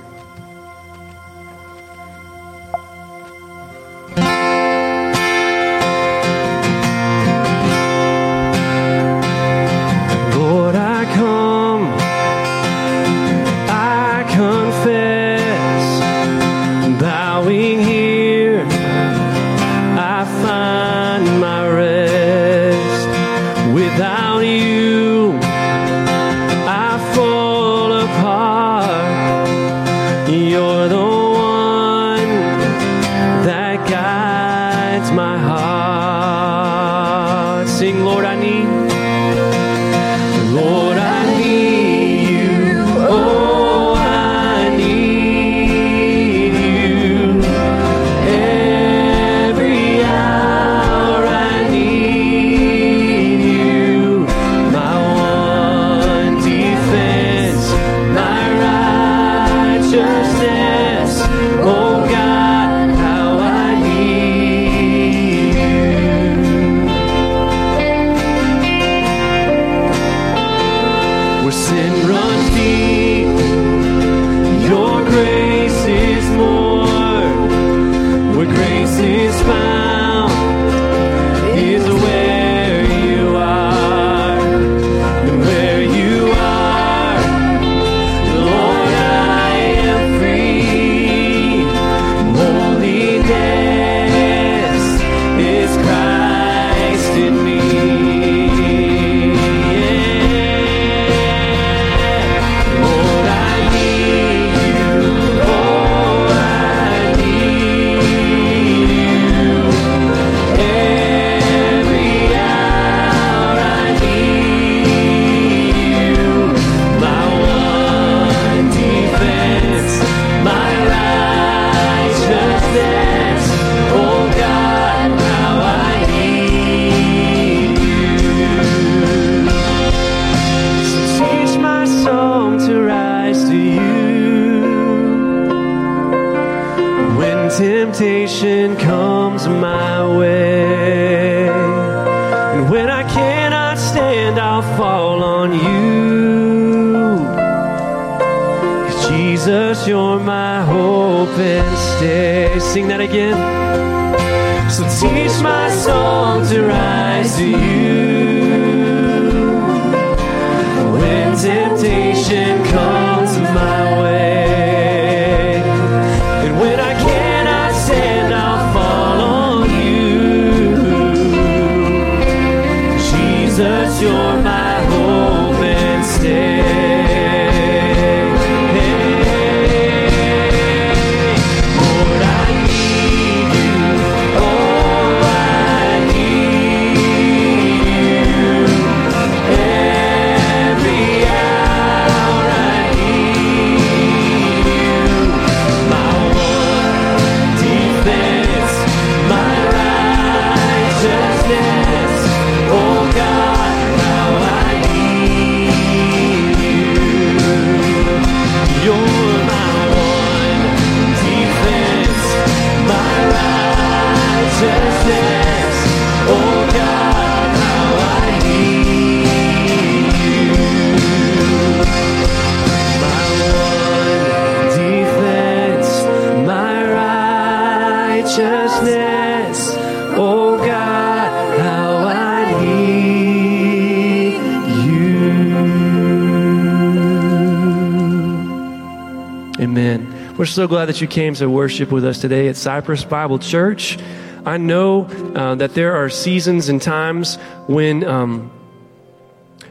So 240.48 240.68
glad 240.68 240.86
that 240.86 241.02
you 241.02 241.08
came 241.08 241.36
to 241.36 241.50
worship 241.50 241.92
with 241.92 242.06
us 242.06 242.20
today 242.20 242.48
at 242.48 242.56
Cypress 242.56 243.04
Bible 243.04 243.40
Church. 243.40 243.98
I 244.46 244.58
know 244.58 245.06
uh, 245.06 245.56
that 245.56 245.74
there 245.74 245.96
are 245.96 246.10
seasons 246.10 246.70
and 246.70 246.82
times 246.82 247.38
when. 247.68 248.04
Um, 248.04 248.52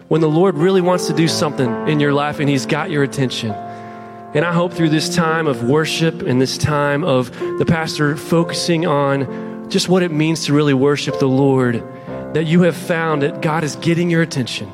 when 0.09 0.21
the 0.21 0.29
Lord 0.29 0.57
really 0.57 0.81
wants 0.81 1.09
to 1.09 1.13
do 1.13 1.27
something 1.27 1.89
in 1.89 1.99
your 1.99 2.13
life 2.13 2.39
and 2.39 2.49
He's 2.49 2.67
got 2.67 2.91
your 2.91 3.03
attention. 3.03 3.51
And 3.51 4.45
I 4.45 4.53
hope 4.53 4.73
through 4.73 4.91
this 4.91 5.15
time 5.15 5.47
of 5.47 5.65
worship 5.65 6.23
and 6.23 6.41
this 6.41 6.59
time 6.59 7.05
of 7.05 7.37
the 7.59 7.65
pastor 7.67 8.17
focusing 8.17 8.87
on 8.87 9.71
just 9.71 9.89
what 9.89 10.03
it 10.03 10.13
means 10.13 10.45
to 10.47 10.53
really 10.53 10.75
worship 10.75 11.19
the 11.19 11.29
Lord, 11.29 11.83
that 12.35 12.45
you 12.45 12.63
have 12.63 12.77
found 12.77 13.23
that 13.23 13.41
God 13.41 13.65
is 13.65 13.77
getting 13.77 14.11
your 14.11 14.23
attention. 14.23 14.71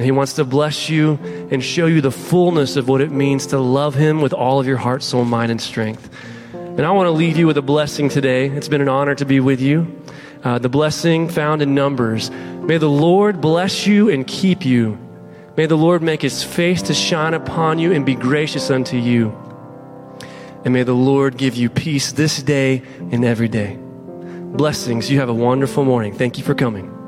And 0.00 0.06
He 0.06 0.12
wants 0.12 0.32
to 0.36 0.46
bless 0.46 0.88
you 0.88 1.18
and 1.50 1.62
show 1.62 1.84
you 1.84 2.00
the 2.00 2.10
fullness 2.10 2.76
of 2.76 2.88
what 2.88 3.02
it 3.02 3.10
means 3.10 3.48
to 3.48 3.58
love 3.58 3.94
Him 3.94 4.22
with 4.22 4.32
all 4.32 4.58
of 4.58 4.66
your 4.66 4.78
heart, 4.78 5.02
soul, 5.02 5.26
mind, 5.26 5.50
and 5.50 5.60
strength. 5.60 6.08
And 6.54 6.80
I 6.80 6.90
want 6.92 7.08
to 7.08 7.10
leave 7.10 7.36
you 7.36 7.46
with 7.46 7.58
a 7.58 7.62
blessing 7.62 8.08
today. 8.08 8.46
It's 8.46 8.66
been 8.66 8.80
an 8.80 8.88
honor 8.88 9.14
to 9.16 9.26
be 9.26 9.40
with 9.40 9.60
you. 9.60 10.02
Uh, 10.42 10.58
the 10.58 10.70
blessing 10.70 11.28
found 11.28 11.60
in 11.60 11.74
Numbers. 11.74 12.30
May 12.30 12.78
the 12.78 12.88
Lord 12.88 13.42
bless 13.42 13.86
you 13.86 14.08
and 14.08 14.26
keep 14.26 14.64
you. 14.64 14.98
May 15.58 15.66
the 15.66 15.76
Lord 15.76 16.00
make 16.00 16.22
his 16.22 16.42
face 16.42 16.80
to 16.84 16.94
shine 16.94 17.34
upon 17.34 17.78
you 17.78 17.92
and 17.92 18.06
be 18.06 18.14
gracious 18.14 18.70
unto 18.70 18.96
you. 18.96 19.36
And 20.64 20.72
may 20.72 20.82
the 20.82 20.94
Lord 20.94 21.36
give 21.36 21.56
you 21.56 21.68
peace 21.68 22.12
this 22.12 22.42
day 22.42 22.80
and 23.12 23.22
every 23.22 23.48
day. 23.48 23.76
Blessings. 23.78 25.10
You 25.10 25.20
have 25.20 25.28
a 25.28 25.34
wonderful 25.34 25.84
morning. 25.84 26.14
Thank 26.14 26.38
you 26.38 26.44
for 26.44 26.54
coming. 26.54 26.99